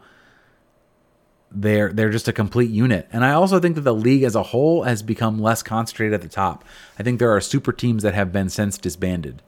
they're 1.52 1.92
they're 1.92 2.12
just 2.12 2.28
a 2.28 2.34
complete 2.34 2.70
unit. 2.70 3.08
And 3.12 3.26
I 3.26 3.34
also 3.34 3.60
think 3.60 3.76
that 3.76 3.82
the 3.82 3.94
league 3.94 4.24
as 4.24 4.36
a 4.36 4.44
whole 4.44 4.84
has 4.84 5.02
become 5.02 5.42
less 5.42 5.64
concentrated 5.64 6.14
at 6.14 6.22
the 6.22 6.30
top. 6.30 6.64
I 7.00 7.04
think 7.04 7.18
there 7.18 7.36
are 7.36 7.42
super 7.42 7.72
teams 7.72 8.04
that 8.04 8.14
have 8.14 8.32
been 8.32 8.50
since 8.50 8.78
disbanded. 8.78 9.42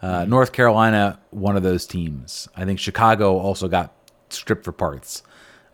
Uh, 0.00 0.24
North 0.24 0.52
Carolina, 0.52 1.20
one 1.28 1.56
of 1.56 1.62
those 1.62 1.86
teams. 1.86 2.48
I 2.56 2.64
think 2.64 2.78
Chicago 2.78 3.38
also 3.38 3.68
got 3.68 3.92
stripped 4.30 4.64
for 4.64 4.72
parts. 4.72 5.22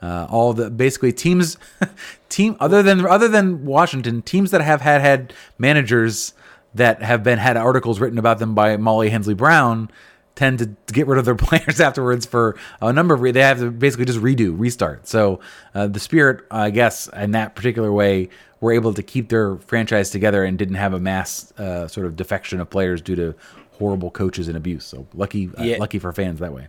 Uh, 0.03 0.27
all 0.29 0.53
the 0.53 0.69
basically 0.69 1.13
teams, 1.13 1.57
team 2.29 2.57
other 2.59 2.83
than 2.83 3.07
other 3.07 3.29
than 3.29 3.65
Washington, 3.65 4.21
teams 4.23 4.51
that 4.51 4.63
have 4.63 4.81
had 4.81 5.01
had 5.01 5.33
managers 5.59 6.35
that 6.77 7.03
have 7.03 7.23
been 7.23 7.39
had 7.39 7.57
articles 7.57 8.01
written 8.01 8.19
about 8.19 8.39
them 8.39 8.55
by 8.55 8.77
Molly 8.77 9.11
Hensley 9.11 9.35
Brown 9.35 9.91
tend 10.35 10.59
to 10.59 10.67
get 10.93 11.07
rid 11.07 11.19
of 11.19 11.25
their 11.25 11.35
players 11.35 11.81
afterwards 11.81 12.25
for 12.25 12.57
a 12.81 12.93
number 12.93 13.15
of 13.15 13.21
re- 13.21 13.33
they 13.33 13.41
have 13.41 13.59
to 13.59 13.71
basically 13.71 14.05
just 14.05 14.21
redo 14.21 14.55
restart 14.57 15.09
so 15.09 15.41
uh, 15.75 15.87
the 15.87 15.99
spirit 15.99 16.45
i 16.51 16.71
guess 16.71 17.09
in 17.17 17.33
that 17.33 17.57
particular 17.57 17.91
way 17.91 18.29
were 18.61 18.71
able 18.71 18.93
to 18.95 19.03
keep 19.03 19.31
their 19.31 19.57
franchise 19.57 20.11
together 20.11 20.45
and 20.45 20.59
didn't 20.59 20.77
have 20.77 20.93
a 20.93 21.01
mass 21.01 21.53
uh, 21.59 21.89
sort 21.89 22.07
of 22.07 22.15
defection 22.17 22.61
of 22.61 22.71
players 22.71 23.01
due 23.01 23.17
to 23.17 23.35
horrible 23.79 24.11
coaches 24.11 24.47
and 24.47 24.57
abuse 24.57 24.85
so 24.85 25.07
lucky 25.15 25.51
uh, 25.59 25.63
yeah. 25.63 25.79
lucky 25.79 25.99
for 25.99 26.13
fans 26.13 26.39
that 26.39 26.53
way 26.53 26.69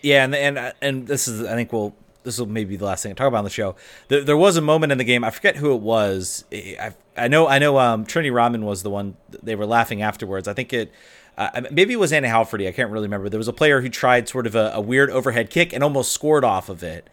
yeah 0.00 0.24
and 0.24 0.34
and 0.34 0.72
and 0.80 1.06
this 1.06 1.28
is 1.28 1.46
i 1.46 1.54
think 1.54 1.72
we'll 1.72 1.94
this 2.24 2.38
will 2.38 2.46
maybe 2.46 2.70
be 2.70 2.76
the 2.76 2.86
last 2.86 3.02
thing 3.02 3.12
I 3.12 3.14
talk 3.14 3.28
about 3.28 3.38
on 3.38 3.44
the 3.44 3.50
show. 3.50 3.76
There, 4.08 4.22
there, 4.22 4.36
was 4.36 4.56
a 4.56 4.62
moment 4.62 4.92
in 4.92 4.96
the 4.96 5.04
game. 5.04 5.22
I 5.22 5.30
forget 5.30 5.56
who 5.56 5.74
it 5.74 5.82
was. 5.82 6.46
I, 6.50 6.94
I 7.16 7.28
know. 7.28 7.46
I 7.46 7.58
know. 7.58 7.78
Um, 7.78 8.04
Trinity 8.04 8.30
Rodman 8.30 8.64
was 8.64 8.82
the 8.82 8.90
one. 8.90 9.16
They 9.42 9.54
were 9.54 9.66
laughing 9.66 10.02
afterwards. 10.02 10.48
I 10.48 10.54
think 10.54 10.72
it. 10.72 10.92
Uh, 11.36 11.62
maybe 11.72 11.94
it 11.94 11.98
was 11.98 12.12
Anna 12.12 12.28
Heilferty. 12.28 12.68
I 12.68 12.72
can't 12.72 12.90
really 12.90 13.06
remember. 13.06 13.28
There 13.28 13.38
was 13.38 13.48
a 13.48 13.52
player 13.52 13.80
who 13.80 13.88
tried 13.88 14.28
sort 14.28 14.46
of 14.46 14.54
a, 14.54 14.70
a, 14.72 14.80
weird 14.80 15.10
overhead 15.10 15.50
kick 15.50 15.72
and 15.72 15.82
almost 15.82 16.12
scored 16.12 16.44
off 16.44 16.68
of 16.68 16.84
it. 16.84 17.10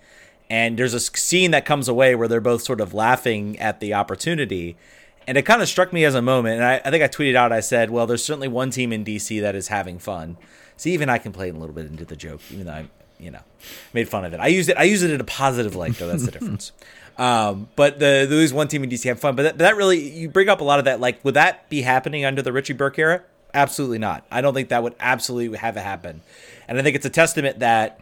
And 0.47 0.77
there's 0.77 0.93
a 0.93 0.99
scene 0.99 1.51
that 1.51 1.65
comes 1.65 1.87
away 1.87 2.13
where 2.13 2.27
they're 2.27 2.39
both 2.39 2.61
sort 2.61 2.81
of 2.81 2.93
laughing 2.93 3.57
at 3.57 3.79
the 3.79 3.95
opportunity. 3.95 4.77
And 5.25 5.39
it 5.39 5.43
kind 5.43 5.61
of 5.61 5.67
struck 5.67 5.91
me 5.91 6.05
as 6.05 6.13
a 6.13 6.21
moment. 6.21 6.57
And 6.57 6.65
I, 6.65 6.81
I 6.85 6.91
think 6.91 7.03
I 7.03 7.07
tweeted 7.07 7.35
out, 7.35 7.51
I 7.51 7.61
said, 7.61 7.89
well, 7.89 8.05
there's 8.05 8.23
certainly 8.23 8.47
one 8.47 8.69
team 8.69 8.93
in 8.93 9.03
DC 9.03 9.41
that 9.41 9.55
is 9.55 9.69
having 9.69 9.97
fun. 9.97 10.37
See, 10.77 10.93
even 10.93 11.09
I 11.09 11.17
can 11.17 11.31
play 11.31 11.49
a 11.49 11.53
little 11.53 11.73
bit 11.73 11.87
into 11.87 12.05
the 12.05 12.15
joke, 12.15 12.41
even 12.51 12.67
though 12.67 12.73
I, 12.73 12.89
you 13.19 13.31
know, 13.31 13.41
made 13.93 14.07
fun 14.07 14.25
of 14.25 14.33
it. 14.33 14.39
I 14.39 14.47
used 14.47 14.69
it. 14.69 14.77
I 14.77 14.83
use 14.83 15.01
it 15.03 15.11
in 15.11 15.21
a 15.21 15.23
positive 15.23 15.75
light, 15.75 15.95
though. 15.95 16.07
That's 16.07 16.25
the 16.25 16.31
difference. 16.31 16.71
Um, 17.21 17.69
but 17.75 17.99
the 17.99 18.25
there 18.27 18.41
is 18.41 18.51
one 18.51 18.67
team 18.67 18.83
in 18.83 18.89
DC 18.89 19.03
have 19.03 19.19
fun. 19.19 19.35
But 19.35 19.43
that, 19.43 19.57
but 19.59 19.65
that 19.65 19.75
really 19.77 20.09
you 20.09 20.27
bring 20.27 20.49
up 20.49 20.59
a 20.59 20.63
lot 20.63 20.79
of 20.79 20.85
that. 20.85 20.99
Like, 20.99 21.23
would 21.23 21.35
that 21.35 21.69
be 21.69 21.83
happening 21.83 22.25
under 22.25 22.41
the 22.41 22.51
Richie 22.51 22.73
Burke 22.73 22.97
era? 22.97 23.21
Absolutely 23.53 23.99
not. 23.99 24.25
I 24.31 24.41
don't 24.41 24.55
think 24.55 24.69
that 24.69 24.81
would 24.81 24.95
absolutely 24.99 25.55
have 25.59 25.77
it 25.77 25.81
happen. 25.81 26.21
And 26.67 26.79
I 26.79 26.81
think 26.81 26.95
it's 26.95 27.05
a 27.05 27.11
testament 27.11 27.59
that, 27.59 27.99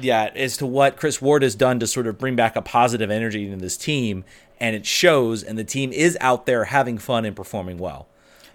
yeah, 0.00 0.30
as 0.36 0.56
to 0.58 0.66
what 0.66 0.96
Kris 0.96 1.20
Ward 1.20 1.42
has 1.42 1.56
done 1.56 1.80
to 1.80 1.88
sort 1.88 2.06
of 2.06 2.16
bring 2.16 2.36
back 2.36 2.54
a 2.54 2.62
positive 2.62 3.10
energy 3.10 3.50
in 3.50 3.58
this 3.58 3.76
team, 3.76 4.24
and 4.60 4.76
it 4.76 4.86
shows, 4.86 5.42
and 5.42 5.58
the 5.58 5.64
team 5.64 5.92
is 5.92 6.16
out 6.20 6.46
there 6.46 6.64
having 6.66 6.96
fun 6.96 7.24
and 7.24 7.34
performing 7.34 7.78
well. 7.78 8.06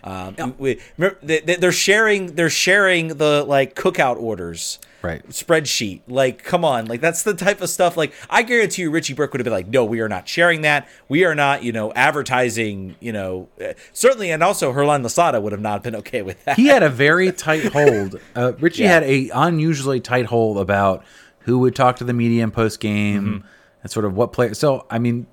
Um, 0.03 0.35
yeah. 0.37 0.51
we, 0.57 0.79
they're 1.21 1.71
sharing 1.71 2.35
they're 2.35 2.49
sharing 2.49 3.09
the 3.17 3.43
like 3.43 3.75
cookout 3.75 4.17
orders. 4.17 4.79
Right. 5.01 5.25
Spreadsheet. 5.29 6.01
Like 6.07 6.43
come 6.43 6.65
on. 6.65 6.85
Like 6.85 7.01
that's 7.01 7.23
the 7.23 7.33
type 7.33 7.61
of 7.61 7.69
stuff 7.69 7.95
like 7.95 8.13
i 8.29 8.43
guarantee 8.43 8.83
you 8.83 8.91
richie 8.91 9.13
burke 9.13 9.31
would 9.31 9.39
have 9.39 9.45
been 9.45 9.53
like 9.53 9.67
no 9.67 9.85
we 9.85 9.99
are 10.01 10.09
not 10.09 10.27
sharing 10.27 10.61
that. 10.61 10.87
We 11.07 11.25
are 11.25 11.35
not 11.35 11.63
you 11.63 11.71
know 11.71 11.91
advertising 11.93 12.95
you 12.99 13.11
know. 13.11 13.49
Uh, 13.61 13.73
certainly 13.93 14.31
and 14.31 14.43
also 14.43 14.73
Hernán 14.73 15.03
Losada 15.03 15.41
would 15.41 15.51
have 15.51 15.61
not 15.61 15.83
been 15.83 15.95
okay 16.01 16.21
with 16.21 16.43
that. 16.45 16.57
He 16.57 16.67
had 16.67 16.83
a 16.83 16.89
very 16.89 17.31
tight 17.31 17.65
hold. 17.65 18.19
Uh, 18.35 18.53
richie 18.59 18.83
yeah. 18.83 18.93
had 18.93 19.03
a 19.03 19.29
unusually 19.33 19.99
tight 19.99 20.25
hold 20.25 20.57
about 20.57 21.03
who 21.39 21.59
would 21.59 21.75
talk 21.75 21.97
to 21.97 22.03
the 22.03 22.13
media 22.13 22.43
in 22.43 22.51
post 22.51 22.79
game 22.79 23.23
mm-hmm. 23.23 23.47
and 23.81 23.91
sort 23.91 24.05
of 24.05 24.13
what 24.13 24.31
player 24.31 24.53
so 24.53 24.85
i 24.89 24.99
mean 24.99 25.25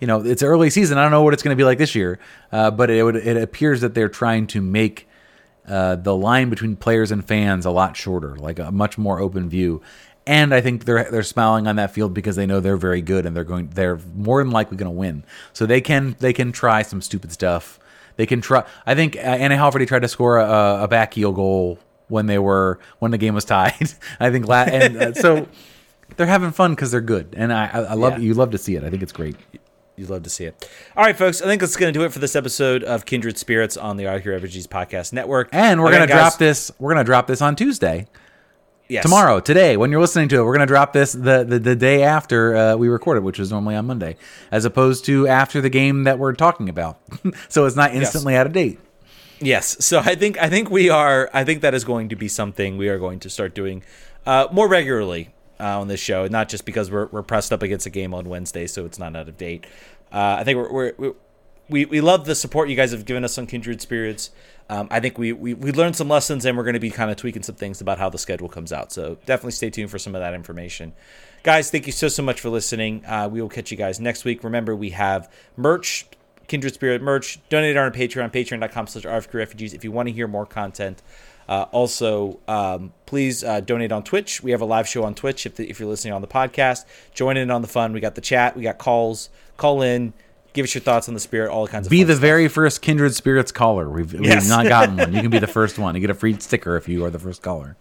you 0.00 0.06
know 0.06 0.24
it's 0.24 0.42
early 0.42 0.70
season 0.70 0.98
i 0.98 1.02
don't 1.02 1.10
know 1.10 1.22
what 1.22 1.34
it's 1.34 1.42
going 1.42 1.54
to 1.54 1.60
be 1.60 1.64
like 1.64 1.78
this 1.78 1.94
year 1.94 2.18
uh, 2.52 2.70
but 2.70 2.90
it 2.90 3.02
would 3.02 3.16
it 3.16 3.36
appears 3.36 3.80
that 3.80 3.94
they're 3.94 4.08
trying 4.08 4.46
to 4.46 4.60
make 4.60 5.06
uh, 5.70 5.94
the 5.94 6.14
line 6.16 6.50
between 6.50 6.74
players 6.74 7.12
and 7.12 7.24
fans 7.24 7.64
a 7.64 7.70
lot 7.70 7.96
shorter, 7.96 8.36
like 8.36 8.58
a 8.58 8.72
much 8.72 8.98
more 8.98 9.20
open 9.20 9.48
view. 9.48 9.80
And 10.26 10.52
I 10.52 10.60
think 10.60 10.84
they're 10.84 11.08
they're 11.10 11.22
smiling 11.22 11.66
on 11.66 11.76
that 11.76 11.92
field 11.92 12.12
because 12.12 12.36
they 12.36 12.44
know 12.44 12.60
they're 12.60 12.76
very 12.76 13.00
good 13.02 13.24
and 13.24 13.36
they're 13.36 13.44
going 13.44 13.68
they're 13.68 13.98
more 14.14 14.42
than 14.42 14.50
likely 14.50 14.76
going 14.76 14.90
to 14.90 14.98
win. 14.98 15.24
So 15.52 15.66
they 15.66 15.80
can 15.80 16.16
they 16.18 16.32
can 16.32 16.52
try 16.52 16.82
some 16.82 17.00
stupid 17.00 17.32
stuff. 17.32 17.78
They 18.16 18.26
can 18.26 18.40
try. 18.40 18.64
I 18.84 18.94
think 18.94 19.16
uh, 19.16 19.20
Anna 19.20 19.56
Heilferty 19.56 19.86
tried 19.86 20.02
to 20.02 20.08
score 20.08 20.38
a, 20.38 20.82
a 20.82 20.88
back 20.88 21.14
heel 21.14 21.32
goal 21.32 21.78
when 22.08 22.26
they 22.26 22.38
were 22.38 22.78
when 22.98 23.12
the 23.12 23.18
game 23.18 23.34
was 23.34 23.44
tied. 23.46 23.94
I 24.18 24.30
think 24.30 24.46
la- 24.46 24.62
and 24.62 24.96
uh, 24.96 25.14
so 25.14 25.48
they're 26.16 26.26
having 26.26 26.50
fun 26.50 26.74
because 26.74 26.90
they're 26.90 27.00
good, 27.00 27.34
and 27.36 27.52
I, 27.52 27.66
I, 27.66 27.80
I 27.80 27.94
love 27.94 28.14
yeah. 28.14 28.24
you 28.24 28.34
love 28.34 28.50
to 28.50 28.58
see 28.58 28.74
it. 28.74 28.84
I 28.84 28.90
think 28.90 29.02
it's 29.02 29.12
great. 29.12 29.36
You'd 30.00 30.08
love 30.08 30.22
to 30.22 30.30
see 30.30 30.46
it. 30.46 30.66
All 30.96 31.04
right, 31.04 31.14
folks. 31.14 31.42
I 31.42 31.44
think 31.44 31.60
that's 31.60 31.76
going 31.76 31.92
to 31.92 31.98
do 31.98 32.06
it 32.06 32.10
for 32.10 32.20
this 32.20 32.34
episode 32.34 32.82
of 32.82 33.04
Kindred 33.04 33.36
Spirits 33.36 33.76
on 33.76 33.98
the 33.98 34.08
Out 34.08 34.22
Here 34.22 34.40
RPGs 34.40 34.66
podcast 34.66 35.12
network. 35.12 35.50
And 35.52 35.82
we're 35.82 35.90
going 35.90 36.08
to 36.08 36.12
drop 36.12 36.38
this. 36.38 36.72
We're 36.78 36.94
going 36.94 37.04
to 37.04 37.08
drop 37.08 37.26
this 37.26 37.42
on 37.42 37.54
Tuesday. 37.54 38.06
Yes. 38.88 39.02
Tomorrow, 39.02 39.40
today, 39.40 39.76
when 39.76 39.90
you're 39.90 40.00
listening 40.00 40.28
to 40.30 40.40
it, 40.40 40.42
we're 40.42 40.54
going 40.54 40.66
to 40.66 40.72
drop 40.72 40.94
this 40.94 41.12
the, 41.12 41.44
the, 41.44 41.58
the 41.58 41.76
day 41.76 42.02
after 42.02 42.56
uh, 42.56 42.76
we 42.76 42.88
recorded, 42.88 43.24
which 43.24 43.38
is 43.38 43.50
normally 43.50 43.76
on 43.76 43.86
Monday, 43.86 44.16
as 44.50 44.64
opposed 44.64 45.04
to 45.04 45.28
after 45.28 45.60
the 45.60 45.68
game 45.68 46.04
that 46.04 46.18
we're 46.18 46.32
talking 46.32 46.70
about. 46.70 46.98
so 47.50 47.66
it's 47.66 47.76
not 47.76 47.94
instantly 47.94 48.32
yes. 48.32 48.40
out 48.40 48.46
of 48.46 48.54
date. 48.54 48.80
Yes. 49.38 49.84
So 49.84 49.98
I 49.98 50.14
think 50.14 50.38
I 50.38 50.48
think 50.48 50.70
we 50.70 50.88
are. 50.88 51.28
I 51.34 51.44
think 51.44 51.60
that 51.60 51.74
is 51.74 51.84
going 51.84 52.08
to 52.08 52.16
be 52.16 52.26
something 52.26 52.78
we 52.78 52.88
are 52.88 52.98
going 52.98 53.20
to 53.20 53.28
start 53.28 53.54
doing 53.54 53.82
uh, 54.24 54.48
more 54.50 54.66
regularly 54.66 55.28
uh, 55.60 55.80
on 55.80 55.88
this 55.88 56.00
show, 56.00 56.26
not 56.26 56.48
just 56.48 56.64
because 56.64 56.90
we're, 56.90 57.06
we're 57.06 57.22
pressed 57.22 57.52
up 57.52 57.62
against 57.62 57.86
a 57.86 57.90
game 57.90 58.14
on 58.14 58.28
Wednesday, 58.28 58.66
so 58.66 58.86
it's 58.86 58.98
not 58.98 59.14
out 59.14 59.28
of 59.28 59.36
date. 59.36 59.66
Uh, 60.12 60.36
I 60.38 60.44
think 60.44 60.56
we're, 60.56 60.92
we're, 60.96 61.14
we 61.68 61.84
we 61.84 62.00
love 62.00 62.24
the 62.24 62.34
support 62.34 62.68
you 62.68 62.74
guys 62.74 62.90
have 62.90 63.04
given 63.04 63.24
us 63.24 63.38
on 63.38 63.46
Kindred 63.46 63.80
Spirits. 63.80 64.30
Um, 64.68 64.88
I 64.90 64.98
think 65.00 65.18
we, 65.18 65.32
we 65.32 65.54
we 65.54 65.70
learned 65.72 65.94
some 65.94 66.08
lessons, 66.08 66.44
and 66.44 66.56
we're 66.56 66.64
going 66.64 66.74
to 66.74 66.80
be 66.80 66.90
kind 66.90 67.10
of 67.10 67.16
tweaking 67.16 67.42
some 67.42 67.54
things 67.54 67.80
about 67.80 67.98
how 67.98 68.08
the 68.08 68.18
schedule 68.18 68.48
comes 68.48 68.72
out. 68.72 68.92
So 68.92 69.18
definitely 69.26 69.52
stay 69.52 69.70
tuned 69.70 69.90
for 69.90 69.98
some 69.98 70.14
of 70.14 70.20
that 70.20 70.34
information. 70.34 70.92
Guys, 71.42 71.70
thank 71.70 71.86
you 71.86 71.92
so 71.92 72.08
so 72.08 72.22
much 72.22 72.40
for 72.40 72.48
listening. 72.48 73.04
Uh, 73.06 73.28
we 73.30 73.40
will 73.40 73.48
catch 73.48 73.70
you 73.70 73.76
guys 73.76 74.00
next 74.00 74.24
week. 74.24 74.42
Remember, 74.42 74.74
we 74.74 74.90
have 74.90 75.32
merch 75.56 76.06
Kindred 76.50 76.74
Spirit 76.74 77.00
merch. 77.00 77.38
Donate 77.48 77.76
on 77.76 77.92
Patreon, 77.92 78.32
patreon.com 78.32 78.88
slash 78.88 79.04
refugees 79.32 79.72
if 79.72 79.84
you 79.84 79.92
want 79.92 80.08
to 80.08 80.12
hear 80.12 80.26
more 80.26 80.44
content. 80.44 81.00
Uh, 81.50 81.66
also, 81.72 82.38
um, 82.46 82.92
please 83.06 83.42
uh, 83.42 83.58
donate 83.58 83.90
on 83.90 84.04
Twitch. 84.04 84.40
We 84.40 84.52
have 84.52 84.60
a 84.60 84.64
live 84.64 84.86
show 84.86 85.02
on 85.02 85.16
Twitch 85.16 85.46
if, 85.46 85.56
the, 85.56 85.68
if 85.68 85.80
you're 85.80 85.88
listening 85.88 86.14
on 86.14 86.20
the 86.20 86.28
podcast. 86.28 86.84
Join 87.12 87.36
in 87.36 87.50
on 87.50 87.60
the 87.60 87.66
fun. 87.66 87.92
We 87.92 87.98
got 87.98 88.14
the 88.14 88.20
chat. 88.20 88.56
We 88.56 88.62
got 88.62 88.78
calls. 88.78 89.30
Call 89.56 89.82
in. 89.82 90.12
Give 90.52 90.62
us 90.62 90.72
your 90.76 90.82
thoughts 90.82 91.08
on 91.08 91.14
the 91.14 91.20
spirit. 91.20 91.50
All 91.50 91.66
kinds 91.66 91.88
of. 91.88 91.90
Be 91.90 92.04
the 92.04 92.12
stuff. 92.12 92.20
very 92.20 92.46
first 92.46 92.82
Kindred 92.82 93.16
Spirits 93.16 93.50
caller. 93.50 93.90
We've, 93.90 94.12
yes. 94.12 94.44
we've 94.44 94.48
not 94.48 94.66
gotten 94.68 94.96
one. 94.96 95.12
You 95.12 95.22
can 95.22 95.30
be 95.30 95.40
the 95.40 95.46
first 95.48 95.76
one. 95.76 95.96
You 95.96 96.00
get 96.00 96.10
a 96.10 96.14
free 96.14 96.38
sticker 96.38 96.76
if 96.76 96.88
you 96.88 97.04
are 97.04 97.10
the 97.10 97.18
first 97.18 97.42
caller. 97.42 97.76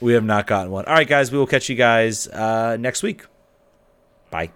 We 0.00 0.14
have 0.14 0.24
not 0.24 0.46
gotten 0.46 0.72
one. 0.72 0.86
All 0.86 0.94
right, 0.94 1.06
guys. 1.06 1.30
We 1.30 1.36
will 1.36 1.46
catch 1.46 1.68
you 1.68 1.76
guys 1.76 2.26
uh, 2.26 2.78
next 2.80 3.02
week. 3.02 3.26
Bye. 4.30 4.50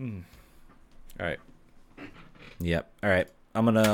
Mm. 0.00 0.22
All 1.20 1.26
right. 1.26 1.38
Yep. 2.60 2.90
All 3.02 3.10
right. 3.10 3.28
I'm 3.54 3.64
gonna. 3.64 3.82